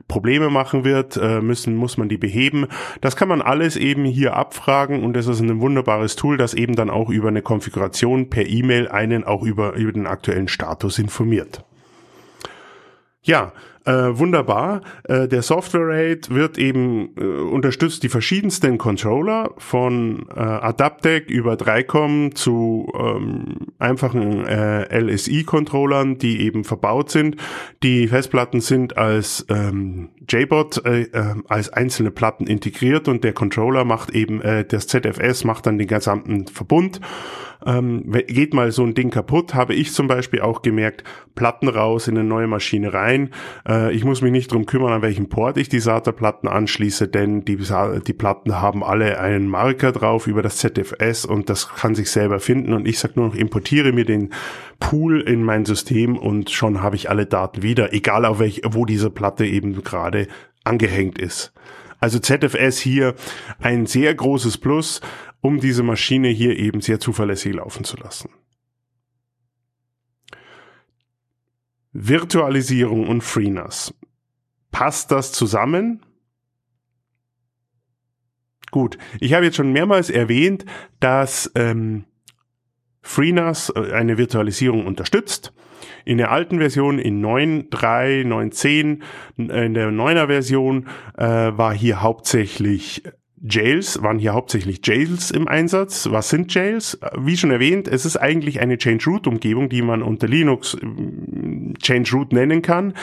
[0.08, 1.16] Probleme machen wird?
[1.16, 2.66] Äh, müssen muss man die beheben?
[3.00, 6.76] Das kann man alles eben hier abfragen und das ist ein wunderbares Tool, das eben
[6.76, 11.21] dann auch über eine Konfiguration per E-Mail einen auch über über den aktuellen Status informiert
[11.22, 11.64] informiert.
[13.22, 13.52] Ja,
[13.84, 14.82] äh, wunderbar.
[15.04, 21.56] Äh, der Software Rate wird eben äh, unterstützt die verschiedensten Controller von äh, Adaptec über
[21.56, 27.36] Dreicom zu ähm, einfachen äh, LSI-Controllern, die eben verbaut sind.
[27.82, 33.84] Die Festplatten sind als ähm, JBot äh, äh, als einzelne Platten integriert und der Controller
[33.84, 37.00] macht eben äh, das ZFS macht dann den gesamten Verbund
[37.66, 41.04] ähm, geht mal so ein Ding kaputt, habe ich zum Beispiel auch gemerkt,
[41.34, 43.30] Platten raus in eine neue Maschine rein.
[43.64, 47.44] Äh, ich muss mich nicht drum kümmern, an welchen Port ich die SATA-Platten anschließe, denn
[47.44, 52.10] die, die Platten haben alle einen Marker drauf über das ZFS und das kann sich
[52.10, 54.30] selber finden und ich sage nur noch, importiere mir den
[54.80, 58.84] Pool in mein System und schon habe ich alle Daten wieder, egal auf welch, wo
[58.84, 60.26] diese Platte eben gerade
[60.64, 61.52] angehängt ist.
[62.00, 63.14] Also ZFS hier
[63.60, 65.00] ein sehr großes Plus
[65.40, 68.30] um diese Maschine hier eben sehr zuverlässig laufen zu lassen.
[71.92, 73.94] Virtualisierung und FreeNAS.
[74.70, 76.00] Passt das zusammen?
[78.70, 80.64] Gut, ich habe jetzt schon mehrmals erwähnt,
[80.98, 82.04] dass ähm,
[83.02, 85.52] FreeNAS äh, eine Virtualisierung unterstützt.
[86.04, 89.02] In der alten Version in 9.3, 9.10,
[89.36, 90.88] in der 9er Version
[91.18, 93.02] äh, war hier hauptsächlich
[93.42, 96.08] Jails waren hier hauptsächlich Jails im Einsatz.
[96.10, 96.98] Was sind Jails?
[97.18, 101.74] Wie schon erwähnt, es ist eigentlich eine Change Root Umgebung, die man unter Linux äh,
[101.82, 102.94] Change Root nennen kann.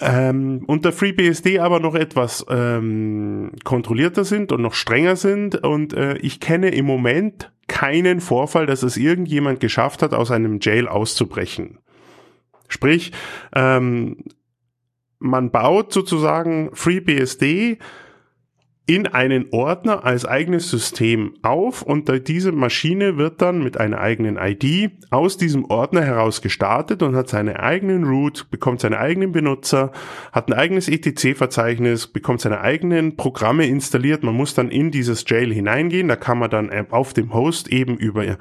[0.00, 5.56] Ähm, unter FreeBSD aber noch etwas ähm, kontrollierter sind und noch strenger sind.
[5.56, 10.60] Und äh, ich kenne im Moment keinen Vorfall, dass es irgendjemand geschafft hat, aus einem
[10.60, 11.78] Jail auszubrechen.
[12.68, 13.10] Sprich,
[13.56, 14.18] ähm,
[15.18, 17.78] man baut sozusagen FreeBSD
[18.88, 24.38] in einen Ordner als eigenes System auf und diese Maschine wird dann mit einer eigenen
[24.38, 29.92] ID aus diesem Ordner heraus gestartet und hat seine eigenen Root, bekommt seine eigenen Benutzer,
[30.32, 34.22] hat ein eigenes ETC-Verzeichnis, bekommt seine eigenen Programme installiert.
[34.22, 37.98] Man muss dann in dieses Jail hineingehen, da kann man dann auf dem Host eben
[37.98, 38.38] über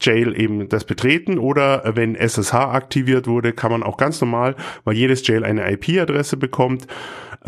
[0.00, 4.54] Jail eben das betreten oder wenn SSH aktiviert wurde, kann man auch ganz normal,
[4.84, 6.86] weil jedes Jail eine IP-Adresse bekommt,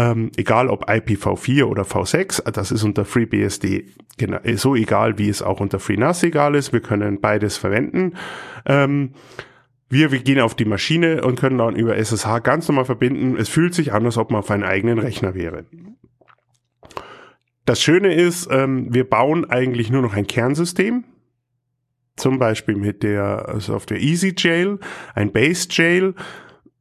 [0.01, 3.85] ähm, egal ob IPv4 oder V6, das ist unter FreeBSD
[4.17, 6.73] genau, so egal, wie es auch unter FreeNAS egal ist.
[6.73, 8.15] Wir können beides verwenden.
[8.65, 9.13] Ähm,
[9.91, 13.37] wir, wir gehen auf die Maschine und können dann über SSH ganz normal verbinden.
[13.37, 15.67] Es fühlt sich an, als ob man auf einem eigenen Rechner wäre.
[17.67, 21.05] Das Schöne ist, ähm, wir bauen eigentlich nur noch ein Kernsystem.
[22.17, 24.79] Zum Beispiel mit der Software EasyJail,
[25.15, 26.15] ein Base Jail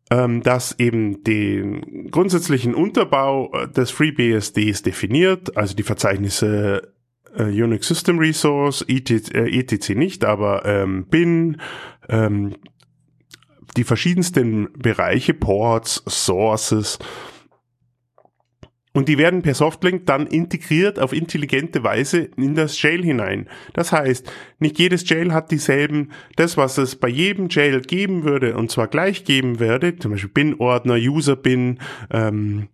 [0.10, 6.94] ähm, das eben den grundsätzlichen Unterbau äh, des FreeBSDs definiert, also die Verzeichnisse
[7.38, 11.62] äh, Unix System Resource, ETC, äh, ETC nicht, aber ähm, bin,
[12.08, 12.56] ähm,
[13.78, 16.98] die verschiedensten Bereiche, Ports, Sources
[19.00, 23.48] Und die werden per Softlink dann integriert auf intelligente Weise in das Jail hinein.
[23.72, 28.58] Das heißt, nicht jedes Jail hat dieselben, das was es bei jedem Jail geben würde,
[28.58, 31.80] und zwar gleich geben würde, zum Beispiel Bin-Ordner, User-Bin,
[32.12, 32.68] ähm,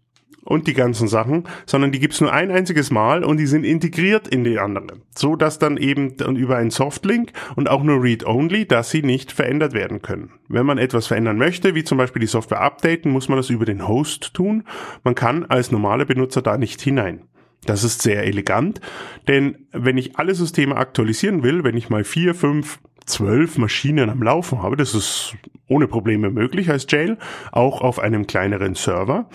[0.46, 4.28] und die ganzen Sachen, sondern die gibt's nur ein einziges Mal und die sind integriert
[4.28, 5.02] in die anderen.
[5.18, 9.74] So dass dann eben über einen Softlink und auch nur Read-Only, dass sie nicht verändert
[9.74, 10.32] werden können.
[10.48, 13.66] Wenn man etwas verändern möchte, wie zum Beispiel die Software updaten, muss man das über
[13.66, 14.64] den Host tun.
[15.04, 17.24] Man kann als normale Benutzer da nicht hinein.
[17.66, 18.80] Das ist sehr elegant,
[19.28, 24.22] denn wenn ich alle Systeme aktualisieren will, wenn ich mal vier, fünf, zwölf Maschinen am
[24.22, 25.36] Laufen habe, das ist
[25.68, 27.18] ohne Probleme möglich als Jail,
[27.52, 29.28] auch auf einem kleineren Server,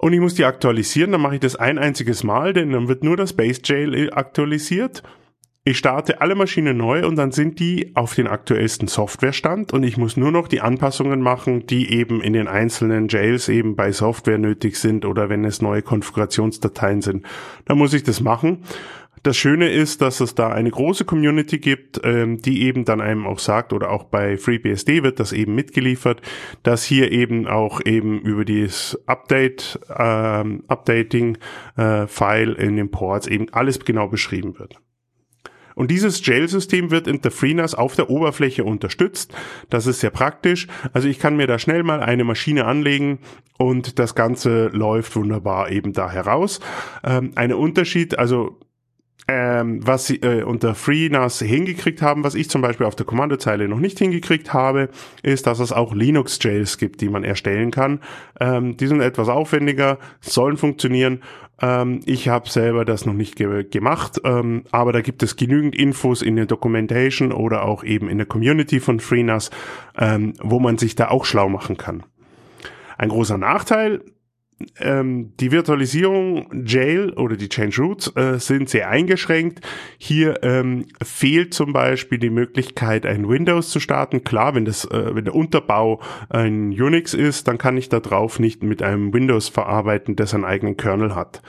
[0.00, 3.04] und ich muss die aktualisieren, dann mache ich das ein einziges Mal, denn dann wird
[3.04, 5.02] nur das Base Jail aktualisiert.
[5.62, 9.98] Ich starte alle Maschinen neu und dann sind die auf den aktuellsten Softwarestand und ich
[9.98, 14.38] muss nur noch die Anpassungen machen, die eben in den einzelnen Jails eben bei Software
[14.38, 17.26] nötig sind oder wenn es neue Konfigurationsdateien sind.
[17.66, 18.64] Da muss ich das machen
[19.22, 23.26] das Schöne ist, dass es da eine große Community gibt, ähm, die eben dann einem
[23.26, 26.22] auch sagt, oder auch bei FreeBSD wird das eben mitgeliefert,
[26.62, 31.38] dass hier eben auch eben über dieses Update, ähm, Updating
[31.76, 34.76] äh, File in den Ports eben alles genau beschrieben wird.
[35.74, 39.32] Und dieses Jail-System wird in der FreeNAS auf der Oberfläche unterstützt.
[39.70, 40.66] Das ist sehr praktisch.
[40.92, 43.20] Also ich kann mir da schnell mal eine Maschine anlegen
[43.56, 46.60] und das Ganze läuft wunderbar eben da heraus.
[47.04, 48.58] Ähm, ein Unterschied, also
[49.32, 53.68] ähm, was sie äh, unter FreeNAS hingekriegt haben, was ich zum Beispiel auf der Kommandozeile
[53.68, 54.88] noch nicht hingekriegt habe,
[55.22, 58.00] ist, dass es auch Linux-Jails gibt, die man erstellen kann.
[58.40, 61.20] Ähm, die sind etwas aufwendiger, sollen funktionieren.
[61.62, 65.76] Ähm, ich habe selber das noch nicht ge gemacht, ähm, aber da gibt es genügend
[65.76, 69.50] Infos in der Documentation oder auch eben in der Community von FreeNAS,
[69.96, 72.02] ähm, wo man sich da auch schlau machen kann.
[72.98, 74.00] Ein großer Nachteil
[74.78, 79.60] ähm, die Virtualisierung Jail oder die Change Roots äh, sind sehr eingeschränkt.
[79.98, 84.24] Hier ähm, fehlt zum Beispiel die Möglichkeit, ein Windows zu starten.
[84.24, 88.38] Klar, wenn das, äh, wenn der Unterbau ein Unix ist, dann kann ich da drauf
[88.38, 91.42] nicht mit einem Windows verarbeiten, das einen eigenen Kernel hat.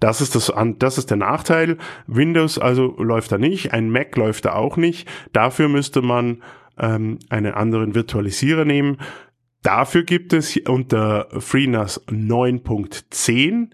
[0.00, 1.76] Das ist das, das ist der Nachteil.
[2.06, 5.08] Windows also läuft da nicht, ein Mac läuft da auch nicht.
[5.32, 6.42] Dafür müsste man
[6.78, 8.98] ähm, einen anderen Virtualisierer nehmen.
[9.62, 13.70] Dafür gibt es unter FreeNAS 9.10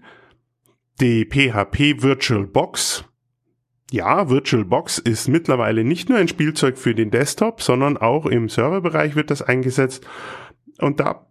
[0.99, 3.05] die PHP Virtual Box.
[3.91, 8.49] Ja, Virtual Box ist mittlerweile nicht nur ein Spielzeug für den Desktop, sondern auch im
[8.49, 10.07] Serverbereich wird das eingesetzt.
[10.79, 11.27] Und da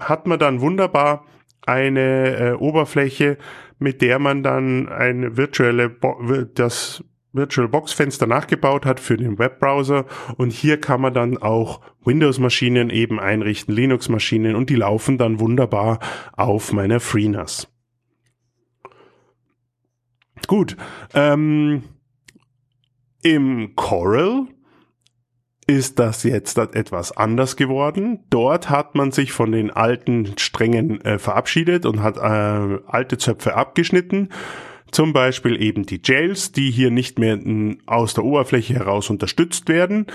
[0.00, 1.24] hat man dann wunderbar
[1.66, 3.38] eine äh, Oberfläche,
[3.78, 6.18] mit der man dann eine virtuelle Bo
[6.54, 7.04] das
[7.38, 10.04] VirtualBox Fenster nachgebaut hat für den Webbrowser
[10.36, 15.16] und hier kann man dann auch Windows Maschinen eben einrichten, Linux Maschinen und die laufen
[15.16, 16.00] dann wunderbar
[16.32, 17.68] auf meiner FreeNAS.
[20.46, 20.76] Gut,
[21.14, 21.84] ähm,
[23.22, 24.46] im Coral
[25.68, 28.24] ist das jetzt etwas anders geworden.
[28.30, 33.54] Dort hat man sich von den alten Strängen äh, verabschiedet und hat äh, alte Zöpfe
[33.54, 34.30] abgeschnitten
[34.90, 37.38] zum Beispiel eben die Jails, die hier nicht mehr
[37.86, 40.06] aus der Oberfläche heraus unterstützt werden.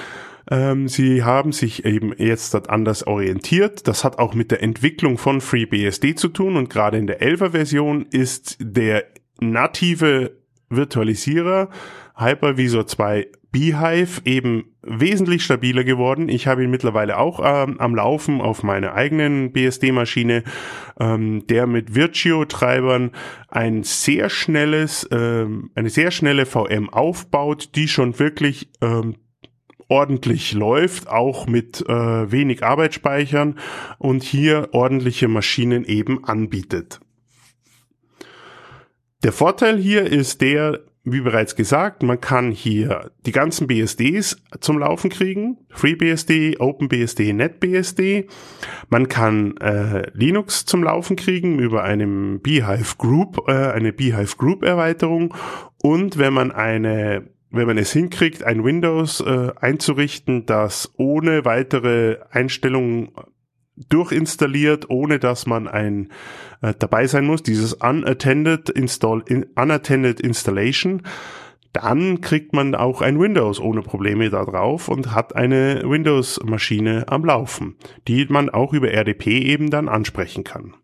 [0.49, 3.87] Ähm, sie haben sich eben jetzt dort anders orientiert.
[3.87, 7.51] Das hat auch mit der Entwicklung von FreeBSD zu tun und gerade in der 11er
[7.51, 9.05] Version ist der
[9.39, 10.31] native
[10.69, 11.69] Virtualisierer
[12.15, 16.27] Hypervisor 2 Beehive eben wesentlich stabiler geworden.
[16.27, 20.43] Ich habe ihn mittlerweile auch ähm, am Laufen auf meiner eigenen BSD-Maschine,
[20.99, 23.11] ähm, der mit Virtue-Treibern
[23.47, 29.15] ein sehr schnelles, ähm, eine sehr schnelle VM aufbaut, die schon wirklich ähm,
[29.87, 33.59] ordentlich läuft, auch mit äh, wenig Arbeitsspeichern
[33.99, 36.99] und hier ordentliche Maschinen eben anbietet.
[39.23, 44.79] Der Vorteil hier ist der, wie bereits gesagt, man kann hier die ganzen BSDs zum
[44.79, 45.57] Laufen kriegen.
[45.69, 48.27] FreeBSD, OpenBSD, NetBSD.
[48.89, 54.63] Man kann äh, Linux zum Laufen kriegen über einem Beehive Group, äh, eine Beehive Group
[54.63, 55.33] Erweiterung.
[55.81, 62.17] Und wenn man eine wenn man es hinkriegt, ein Windows äh, einzurichten, das ohne weitere
[62.31, 63.11] Einstellungen
[63.89, 66.09] durchinstalliert, ohne dass man ein
[66.61, 71.01] äh, dabei sein muss, dieses unattended install in, unattended installation,
[71.73, 77.05] dann kriegt man auch ein Windows ohne Probleme da drauf und hat eine Windows Maschine
[77.07, 77.75] am Laufen,
[78.07, 80.75] die man auch über RDP eben dann ansprechen kann.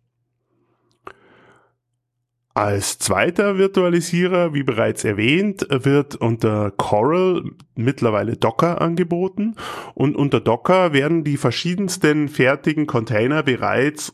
[2.59, 7.41] Als zweiter Virtualisierer, wie bereits erwähnt, wird unter Coral
[7.75, 9.55] mittlerweile Docker angeboten
[9.93, 14.11] und unter Docker werden die verschiedensten fertigen Container bereits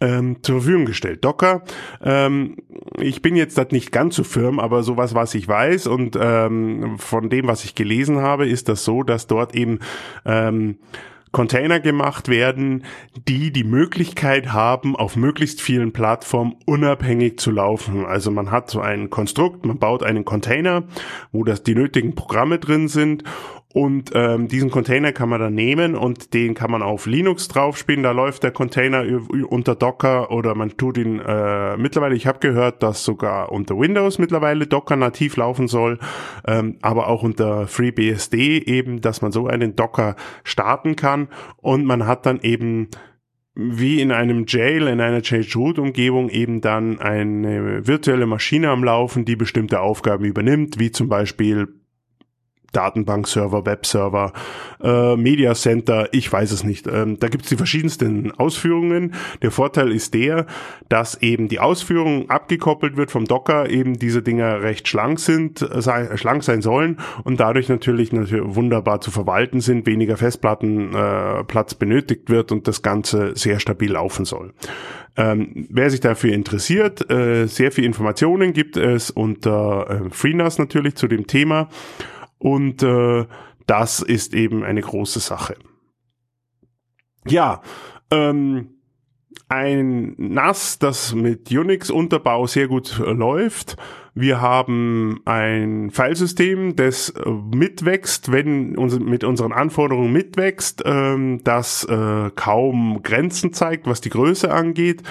[0.00, 1.26] ähm, zur Verfügung gestellt.
[1.26, 1.62] Docker,
[2.02, 2.56] ähm,
[2.98, 6.96] ich bin jetzt das nicht ganz so firm, aber sowas, was ich weiß und ähm,
[6.96, 9.80] von dem, was ich gelesen habe, ist das so, dass dort eben
[10.24, 10.78] ähm,
[11.32, 12.84] Container gemacht werden,
[13.28, 18.06] die die Möglichkeit haben, auf möglichst vielen Plattformen unabhängig zu laufen.
[18.06, 20.84] Also man hat so ein Konstrukt, man baut einen Container,
[21.32, 23.24] wo das die nötigen Programme drin sind
[23.74, 28.02] und ähm, diesen Container kann man dann nehmen und den kann man auf Linux draufspielen.
[28.02, 29.04] Da läuft der Container
[29.48, 34.18] unter Docker oder man tut ihn äh, mittlerweile, ich habe gehört, dass sogar unter Windows
[34.18, 35.98] mittlerweile Docker nativ laufen soll,
[36.46, 41.28] ähm, aber auch unter FreeBSD eben, dass man so einen Docker starten kann
[41.58, 42.88] und man hat dann eben
[43.54, 49.34] wie in einem Jail, in einer Change-Root-Umgebung eben dann eine virtuelle Maschine am Laufen, die
[49.34, 51.77] bestimmte Aufgaben übernimmt, wie zum Beispiel
[52.72, 54.32] Datenbankserver, Webserver,
[54.82, 56.86] äh, Media Center, ich weiß es nicht.
[56.86, 59.14] Ähm, da gibt es die verschiedensten Ausführungen.
[59.42, 60.46] Der Vorteil ist der,
[60.88, 66.16] dass eben die Ausführung abgekoppelt wird vom Docker, eben diese Dinger recht schlank sind, sei,
[66.16, 72.28] schlank sein sollen und dadurch natürlich, natürlich wunderbar zu verwalten sind, weniger Festplattenplatz äh, benötigt
[72.28, 74.52] wird und das Ganze sehr stabil laufen soll.
[75.16, 80.94] Ähm, wer sich dafür interessiert, äh, sehr viel Informationen gibt es unter äh, FreeNAS natürlich
[80.94, 81.68] zu dem Thema.
[82.38, 83.26] Und äh,
[83.66, 85.56] das ist eben eine große Sache.
[87.26, 87.62] Ja,
[88.10, 88.78] ähm,
[89.48, 93.76] ein NAS, das mit Unix-Unterbau sehr gut äh, läuft,
[94.20, 101.84] wir haben ein Filesystem, das äh, mitwächst, wenn uns mit unseren Anforderungen mitwächst, ähm, das
[101.84, 105.04] äh, kaum Grenzen zeigt, was die Größe angeht,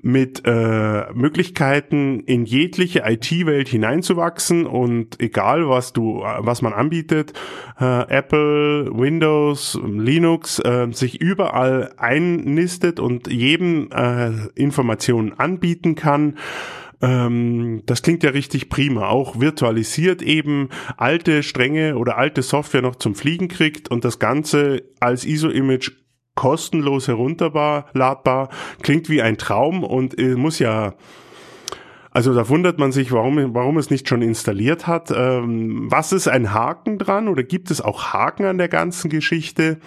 [0.00, 7.34] mit äh, Möglichkeiten in jegliche IT-Welt hineinzuwachsen und egal was du, was man anbietet,
[7.76, 10.62] Apple, Windows, Linux,
[10.92, 13.88] sich überall einnistet und jedem
[14.54, 16.34] Informationen anbieten kann
[17.04, 19.08] ähm, das klingt ja richtig prima.
[19.08, 24.84] Auch virtualisiert eben alte Stränge oder alte Software noch zum Fliegen kriegt und das Ganze
[25.00, 25.90] als ISO-Image
[26.34, 28.48] kostenlos herunterladbar.
[28.82, 30.94] Klingt wie ein Traum und äh, muss ja
[32.10, 35.10] also da wundert man sich, warum, warum es nicht schon installiert hat.
[35.10, 39.80] Ähm, was ist ein Haken dran oder gibt es auch Haken an der ganzen Geschichte?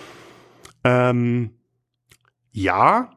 [0.83, 1.51] Ähm,
[2.51, 3.16] ja,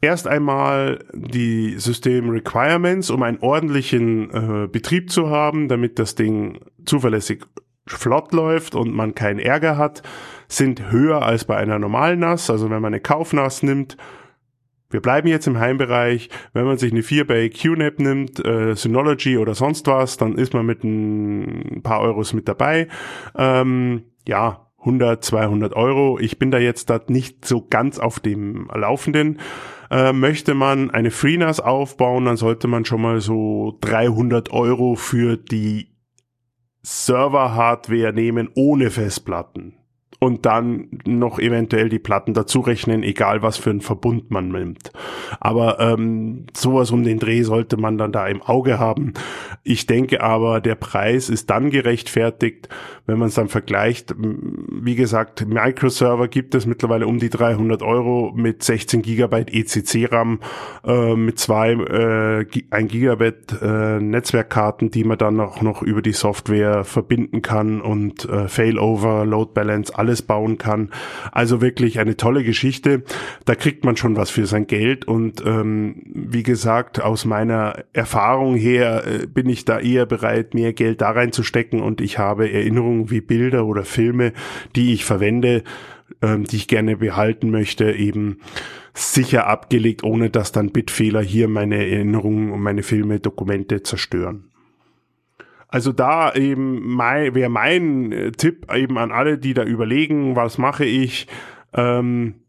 [0.00, 6.60] erst einmal die System Requirements, um einen ordentlichen äh, Betrieb zu haben, damit das Ding
[6.84, 7.44] zuverlässig
[7.86, 10.02] flott läuft und man keinen Ärger hat,
[10.46, 12.50] sind höher als bei einer normalen NAS.
[12.50, 13.96] Also wenn man eine Kaufnass nimmt,
[14.90, 16.30] wir bleiben jetzt im Heimbereich.
[16.54, 20.64] Wenn man sich eine 4-Bay QNAP nimmt, äh, Synology oder sonst was, dann ist man
[20.64, 22.88] mit ein paar Euros mit dabei.
[23.36, 26.18] Ähm, ja, 100, 200 Euro.
[26.18, 29.40] Ich bin da jetzt da nicht so ganz auf dem Laufenden.
[29.90, 35.36] Äh, möchte man eine FreeNAS aufbauen, dann sollte man schon mal so 300 Euro für
[35.36, 35.88] die
[36.82, 39.77] Server-Hardware nehmen ohne Festplatten
[40.20, 44.90] und dann noch eventuell die Platten dazu rechnen, egal was für einen Verbund man nimmt.
[45.38, 49.12] Aber ähm, sowas um den Dreh sollte man dann da im Auge haben.
[49.62, 52.68] Ich denke aber, der Preis ist dann gerechtfertigt,
[53.06, 54.14] wenn man es dann vergleicht.
[54.18, 60.40] Wie gesagt, Microserver gibt es mittlerweile um die 300 Euro mit 16 Gigabyte ECC-RAM,
[60.84, 66.12] äh, mit zwei äh, 1 Gigabyte äh, Netzwerkkarten, die man dann auch noch über die
[66.12, 70.90] Software verbinden kann und äh, Failover, Load Balance, alles alles bauen kann.
[71.32, 73.02] Also wirklich eine tolle Geschichte.
[73.44, 78.56] Da kriegt man schon was für sein Geld und ähm, wie gesagt, aus meiner Erfahrung
[78.56, 83.10] her äh, bin ich da eher bereit, mehr Geld da reinzustecken und ich habe Erinnerungen
[83.10, 84.32] wie Bilder oder Filme,
[84.74, 85.62] die ich verwende,
[86.22, 88.38] ähm, die ich gerne behalten möchte, eben
[88.94, 94.44] sicher abgelegt, ohne dass dann Bitfehler hier meine Erinnerungen und meine Filme, Dokumente zerstören.
[95.68, 100.56] Also da eben mein, wäre mein äh, Tipp eben an alle, die da überlegen, was
[100.56, 101.28] mache ich,
[101.74, 102.42] ähm,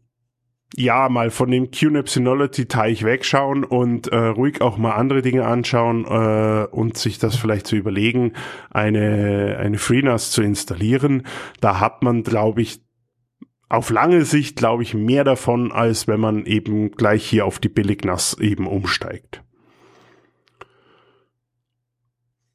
[0.76, 5.44] ja, mal von dem QNAP Synology Teich wegschauen und äh, ruhig auch mal andere Dinge
[5.44, 8.32] anschauen äh, und sich das vielleicht zu überlegen,
[8.70, 11.26] eine, eine FreeNAS zu installieren.
[11.60, 12.82] Da hat man, glaube ich,
[13.68, 17.68] auf lange Sicht, glaube ich, mehr davon, als wenn man eben gleich hier auf die
[17.68, 19.42] Billig-NAS eben umsteigt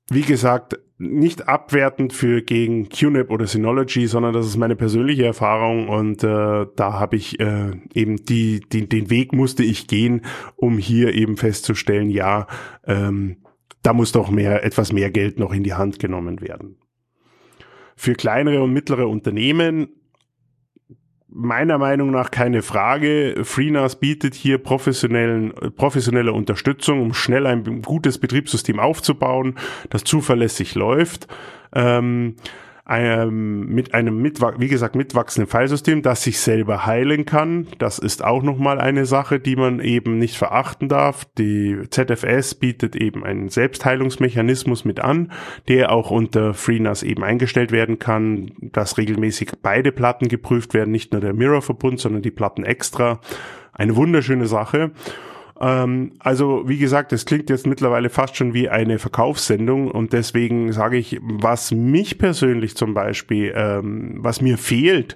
[0.10, 5.90] wie gesagt, nicht abwertend für gegen QNAP oder Synology, sondern das ist meine persönliche Erfahrung
[5.90, 10.22] und äh, da habe ich äh, eben die, die, den Weg musste ich gehen,
[10.56, 12.48] um hier eben festzustellen, ja,
[12.86, 13.38] ähm,
[13.82, 16.78] da muss doch mehr, etwas mehr Geld noch in die Hand genommen werden.
[17.98, 19.90] Für kleinere und mittlere Unternehmen
[21.36, 23.36] meiner Meinung nach keine Frage.
[23.44, 29.56] FreeNAS bietet hier professionellen, professionelle Unterstützung, um schnell ein gutes Betriebssystem aufzubauen,
[29.90, 31.28] das zuverlässig läuft.
[31.74, 32.36] Ähm,
[32.88, 37.68] ähm, mit einem, mit, wie gesagt, mitwachsenden Filesystem, das sich selber heilen kann.
[37.80, 41.26] Das ist auch nochmal eine Sache, die man eben nicht verachten darf.
[41.38, 45.32] Die ZFS bietet eben einen Selbstheilungsmechanismus mit an,
[45.68, 51.12] der auch unter FreeNAS eben eingestellt werden kann, dass regelmäßig beide Platten geprüft werden, nicht
[51.12, 53.20] nur der Mirror-Verbund, sondern die Platten extra.
[53.74, 54.92] Eine wunderschöne Sache.
[55.60, 60.72] Ähm, also wie gesagt, es klingt jetzt mittlerweile fast schon wie eine Verkaufssendung und deswegen
[60.74, 65.16] sage ich, was mich persönlich zum Beispiel, ähm, was mir fehlt,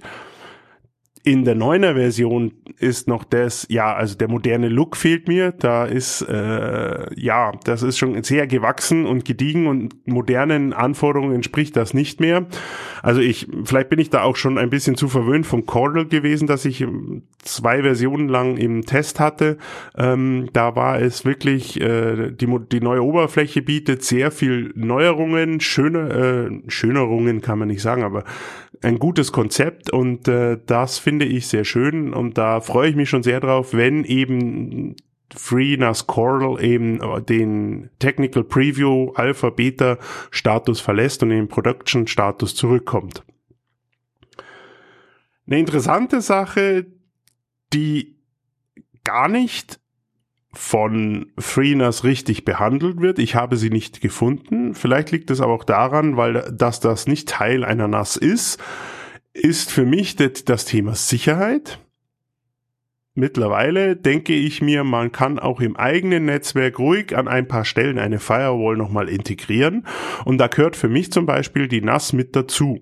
[1.23, 5.51] in der neuner Version ist noch das, ja, also der moderne Look fehlt mir.
[5.51, 11.75] Da ist, äh, ja, das ist schon sehr gewachsen und gediegen und modernen Anforderungen entspricht
[11.75, 12.47] das nicht mehr.
[13.03, 16.47] Also ich, vielleicht bin ich da auch schon ein bisschen zu verwöhnt vom Cordel gewesen,
[16.47, 16.85] dass ich
[17.39, 19.57] zwei Versionen lang im Test hatte.
[19.97, 26.59] Ähm, da war es wirklich, äh, die, die neue Oberfläche bietet sehr viel Neuerungen, schöne,
[26.65, 28.23] äh, Schönerungen kann man nicht sagen, aber
[28.81, 33.09] ein gutes Konzept und äh, das finde ich sehr schön und da freue ich mich
[33.09, 34.95] schon sehr drauf, wenn eben
[35.35, 39.97] FreeNAS Coral eben den Technical Preview Alpha Beta
[40.31, 43.23] Status verlässt und in den Production Status zurückkommt.
[45.45, 46.85] Eine interessante Sache,
[47.73, 48.15] die
[49.03, 49.79] gar nicht
[50.51, 53.19] von FreeNAS richtig behandelt wird.
[53.19, 54.73] Ich habe sie nicht gefunden.
[54.73, 58.59] Vielleicht liegt es aber auch daran, weil dass das nicht Teil einer NAS ist,
[59.33, 61.79] ist für mich das Thema Sicherheit.
[63.13, 67.99] Mittlerweile denke ich mir, man kann auch im eigenen Netzwerk ruhig an ein paar Stellen
[67.99, 69.85] eine Firewall nochmal integrieren.
[70.25, 72.81] Und da gehört für mich zum Beispiel die NAS mit dazu.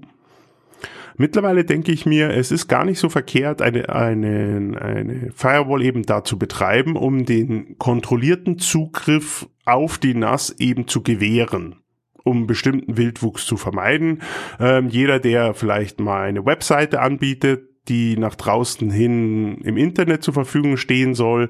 [1.18, 6.04] Mittlerweile denke ich mir, es ist gar nicht so verkehrt, eine, eine, eine Firewall eben
[6.04, 11.76] da zu betreiben, um den kontrollierten Zugriff auf die NAS eben zu gewähren
[12.24, 14.22] um bestimmten Wildwuchs zu vermeiden.
[14.60, 20.34] Ähm, jeder, der vielleicht mal eine Webseite anbietet, die nach draußen hin im Internet zur
[20.34, 21.50] Verfügung stehen soll,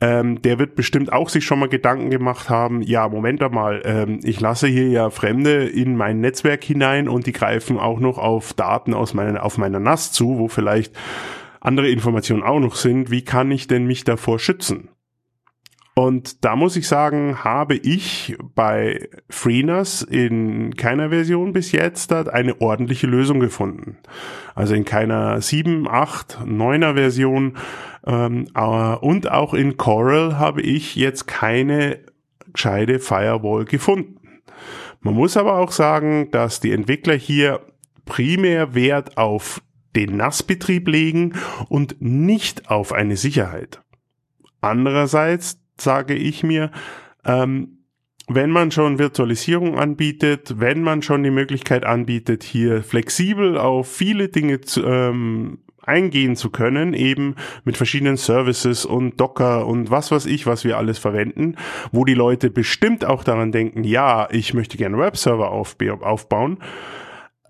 [0.00, 4.20] ähm, der wird bestimmt auch sich schon mal Gedanken gemacht haben, ja, Moment einmal, ähm,
[4.22, 8.52] ich lasse hier ja Fremde in mein Netzwerk hinein und die greifen auch noch auf
[8.52, 10.94] Daten aus meiner, auf meiner NAS zu, wo vielleicht
[11.60, 13.10] andere Informationen auch noch sind.
[13.10, 14.88] Wie kann ich denn mich davor schützen?
[15.98, 22.60] Und da muss ich sagen, habe ich bei FreeNAS in keiner Version bis jetzt eine
[22.60, 23.98] ordentliche Lösung gefunden.
[24.54, 27.56] Also in keiner 7, 8, 9er Version
[28.06, 28.46] ähm,
[29.00, 31.98] und auch in Coral habe ich jetzt keine
[32.52, 34.20] gescheite Firewall gefunden.
[35.00, 37.66] Man muss aber auch sagen, dass die Entwickler hier
[38.04, 39.62] primär Wert auf
[39.96, 41.32] den NAS-Betrieb legen
[41.68, 43.82] und nicht auf eine Sicherheit.
[44.60, 46.70] Andererseits sage ich mir,
[47.24, 47.78] ähm,
[48.28, 54.28] wenn man schon Virtualisierung anbietet, wenn man schon die Möglichkeit anbietet, hier flexibel auf viele
[54.28, 57.34] Dinge zu, ähm, eingehen zu können, eben
[57.64, 61.56] mit verschiedenen Services und Docker und was weiß ich, was wir alles verwenden,
[61.90, 66.58] wo die Leute bestimmt auch daran denken, ja, ich möchte gerne Webserver aufbauen,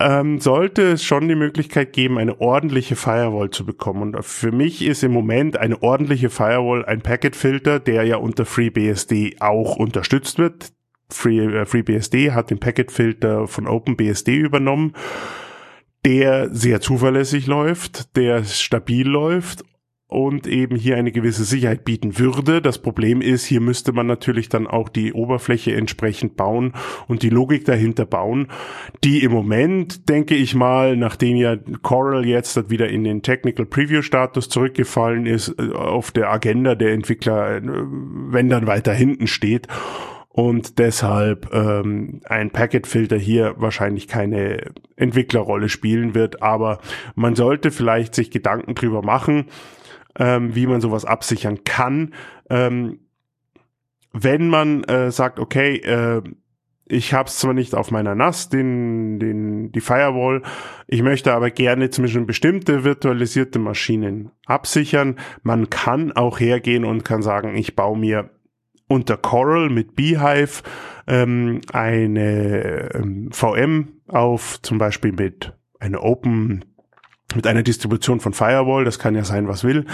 [0.00, 4.14] ähm, sollte es schon die Möglichkeit geben, eine ordentliche Firewall zu bekommen.
[4.14, 9.36] Und für mich ist im Moment eine ordentliche Firewall ein Packetfilter, der ja unter FreeBSD
[9.40, 10.72] auch unterstützt wird.
[11.10, 14.92] Free, äh, FreeBSD hat den Packetfilter von OpenBSD übernommen,
[16.04, 19.64] der sehr zuverlässig läuft, der stabil läuft
[20.08, 22.62] und eben hier eine gewisse Sicherheit bieten würde.
[22.62, 26.72] Das Problem ist, hier müsste man natürlich dann auch die Oberfläche entsprechend bauen
[27.08, 28.48] und die Logik dahinter bauen,
[29.04, 34.00] die im Moment, denke ich mal, nachdem ja Coral jetzt wieder in den Technical Preview
[34.00, 39.68] Status zurückgefallen ist, äh, auf der Agenda der Entwickler, äh, wenn dann weiter hinten steht
[40.38, 46.78] und deshalb ähm, ein Packetfilter hier wahrscheinlich keine Entwicklerrolle spielen wird, aber
[47.16, 49.46] man sollte vielleicht sich Gedanken drüber machen,
[50.18, 52.14] ähm, wie man sowas absichern kann.
[52.50, 53.00] Ähm,
[54.12, 56.22] wenn man äh, sagt, okay, äh,
[56.90, 60.42] ich habe es zwar nicht auf meiner NAS, den, den, die Firewall,
[60.86, 65.16] ich möchte aber gerne Beispiel bestimmte virtualisierte Maschinen absichern.
[65.42, 68.30] Man kann auch hergehen und kann sagen, ich baue mir
[68.88, 70.62] unter Coral mit Beehive
[71.06, 76.64] ähm, eine ähm, VM auf, zum Beispiel mit einer Open
[77.34, 79.84] mit einer Distribution von Firewall, das kann ja sein, was will,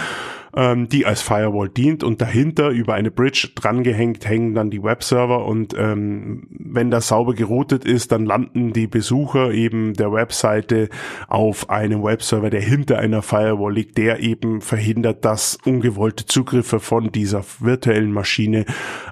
[0.55, 5.45] ähm, die als Firewall dient und dahinter über eine Bridge drangehängt hängen dann die Webserver
[5.45, 10.87] und ähm, wenn das sauber geroutet ist, dann landen die Besucher eben der Webseite
[11.27, 17.11] auf einem Webserver, der hinter einer Firewall liegt, der eben verhindert, dass ungewollte Zugriffe von
[17.11, 18.65] dieser virtuellen Maschine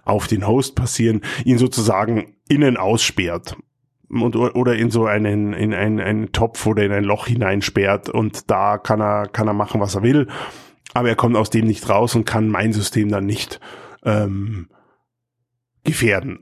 [0.05, 3.57] auf den Host passieren, ihn sozusagen innen aussperrt
[4.21, 8.49] und, oder in so einen, in einen, einen Topf oder in ein Loch hineinsperrt und
[8.49, 10.27] da kann er, kann er machen, was er will.
[10.93, 13.59] Aber er kommt aus dem nicht raus und kann mein System dann nicht
[14.03, 14.69] ähm,
[15.83, 16.39] gefährden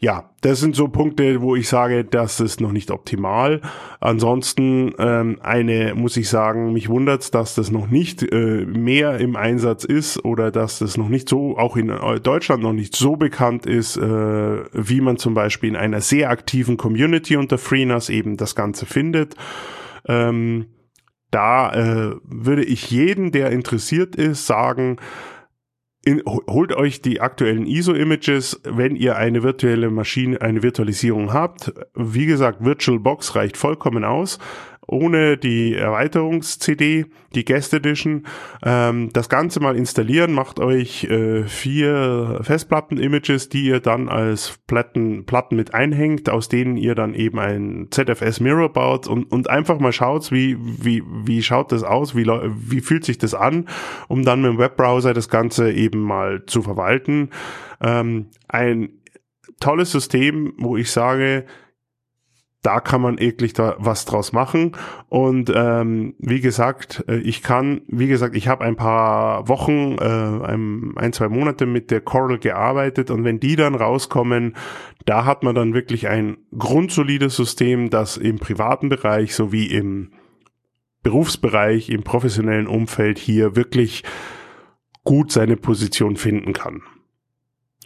[0.00, 3.60] ja, das sind so Punkte, wo ich sage, das ist noch nicht optimal.
[3.98, 9.34] Ansonsten ähm, eine, muss ich sagen, mich wundert's, dass das noch nicht äh, mehr im
[9.34, 11.88] Einsatz ist oder dass das noch nicht so, auch in
[12.22, 14.00] Deutschland noch nicht so bekannt ist, äh,
[14.72, 19.34] wie man zum Beispiel in einer sehr aktiven Community unter FreeNAS eben das Ganze findet.
[20.06, 20.66] Ähm,
[21.32, 24.98] da äh, würde ich jeden, der interessiert ist, sagen,
[26.08, 31.74] in, holt euch die aktuellen ISO-Images, wenn ihr eine virtuelle Maschine, eine Virtualisierung habt.
[31.94, 34.38] Wie gesagt, VirtualBox reicht vollkommen aus
[34.88, 38.26] ohne die Erweiterungs-CD, die Guest Edition.
[38.64, 45.26] Ähm, das Ganze mal installieren, macht euch äh, vier Festplatten-Images, die ihr dann als Platten,
[45.26, 49.78] Platten mit einhängt, aus denen ihr dann eben ein ZFS Mirror baut und, und einfach
[49.78, 53.68] mal schaut, wie, wie, wie schaut das aus, wie, wie fühlt sich das an,
[54.08, 57.28] um dann mit dem Webbrowser das Ganze eben mal zu verwalten.
[57.82, 58.88] Ähm, ein
[59.60, 61.44] tolles System, wo ich sage,
[62.62, 64.72] da kann man eklig da was draus machen.
[65.08, 70.04] Und ähm, wie gesagt, äh, ich kann, wie gesagt, ich habe ein paar Wochen, äh,
[70.04, 74.56] ein, ein, zwei Monate mit der Coral gearbeitet und wenn die dann rauskommen,
[75.04, 80.10] da hat man dann wirklich ein grundsolides System, das im privaten Bereich sowie im
[81.02, 84.02] Berufsbereich, im professionellen Umfeld hier wirklich
[85.04, 86.82] gut seine Position finden kann.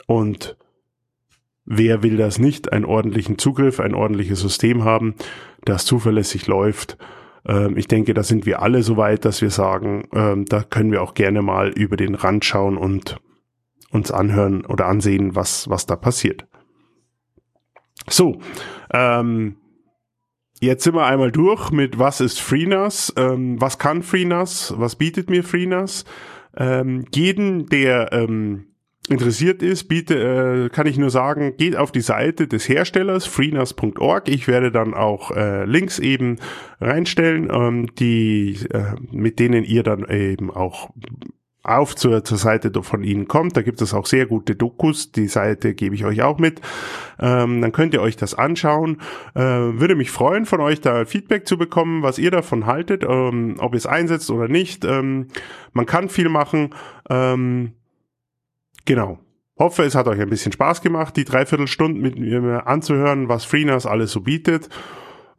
[0.06, 0.56] Und
[1.64, 2.72] Wer will das nicht?
[2.72, 5.14] Einen ordentlichen Zugriff, ein ordentliches System haben,
[5.64, 6.98] das zuverlässig läuft.
[7.46, 10.90] Ähm, ich denke, da sind wir alle so weit, dass wir sagen, ähm, da können
[10.90, 13.20] wir auch gerne mal über den Rand schauen und
[13.90, 16.46] uns anhören oder ansehen, was, was da passiert.
[18.08, 18.40] So,
[18.92, 19.56] ähm,
[20.60, 25.30] jetzt sind wir einmal durch mit was ist FreeNAS, ähm, was kann FreeNAS, was bietet
[25.30, 26.04] mir FreeNAS.
[26.56, 28.71] Ähm, jeden, der ähm,
[29.08, 34.28] interessiert ist, biete, äh, kann ich nur sagen, geht auf die Seite des Herstellers freenas.org.
[34.28, 36.38] Ich werde dann auch äh, Links eben
[36.80, 40.90] reinstellen, ähm, die äh, mit denen ihr dann eben auch
[41.64, 43.56] auf zur, zur Seite von ihnen kommt.
[43.56, 45.12] Da gibt es auch sehr gute Dokus.
[45.12, 46.60] Die Seite gebe ich euch auch mit.
[47.20, 49.00] Ähm, dann könnt ihr euch das anschauen.
[49.34, 53.56] Äh, würde mich freuen, von euch da Feedback zu bekommen, was ihr davon haltet, ähm,
[53.58, 54.84] ob ihr es einsetzt oder nicht.
[54.84, 55.28] Ähm,
[55.72, 56.74] man kann viel machen.
[58.84, 59.18] Genau.
[59.58, 63.86] Hoffe, es hat euch ein bisschen Spaß gemacht, die Dreiviertelstunde mit mir anzuhören, was FreeNAS
[63.86, 64.68] alles so bietet.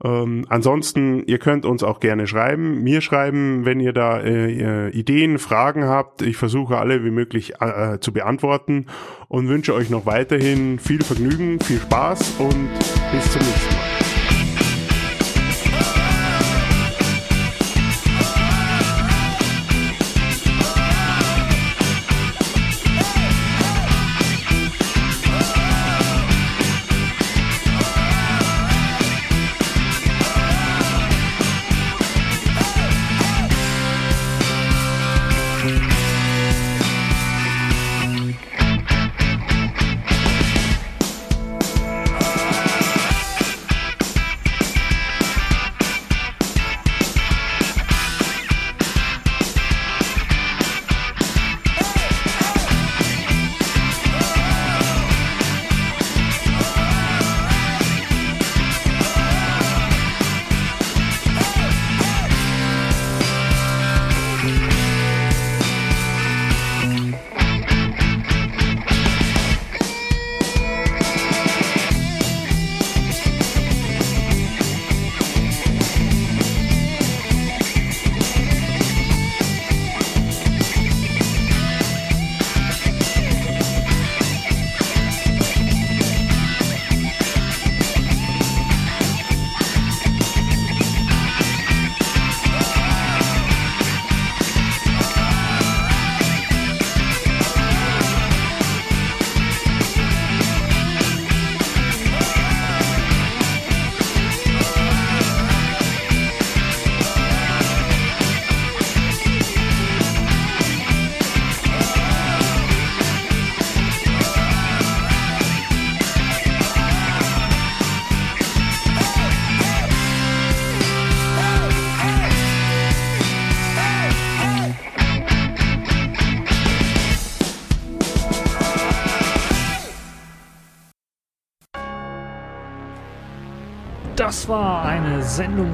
[0.04, 5.40] Ähm, ansonsten, ihr könnt uns auch gerne schreiben, mir schreiben, wenn ihr da äh, Ideen,
[5.40, 6.22] Fragen habt.
[6.22, 8.88] Ich versuche alle wie möglich äh, zu beantworten
[9.30, 12.70] und wünsche euch noch weiterhin viel Vergnügen, viel Spaß und
[13.12, 13.93] bis zum nächsten Mal.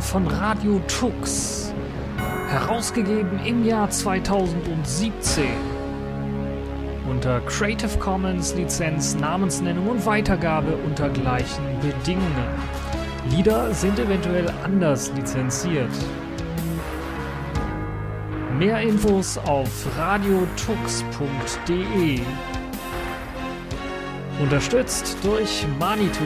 [0.09, 1.71] Von Radio Tux,
[2.49, 5.45] herausgegeben im Jahr 2017
[7.07, 12.47] unter Creative Commons Lizenz, Namensnennung und Weitergabe unter gleichen Bedingungen.
[13.29, 15.91] Lieder sind eventuell anders lizenziert.
[18.57, 20.49] Mehr Infos auf radiotux.de.
[24.41, 26.25] Unterstützt durch Manitou.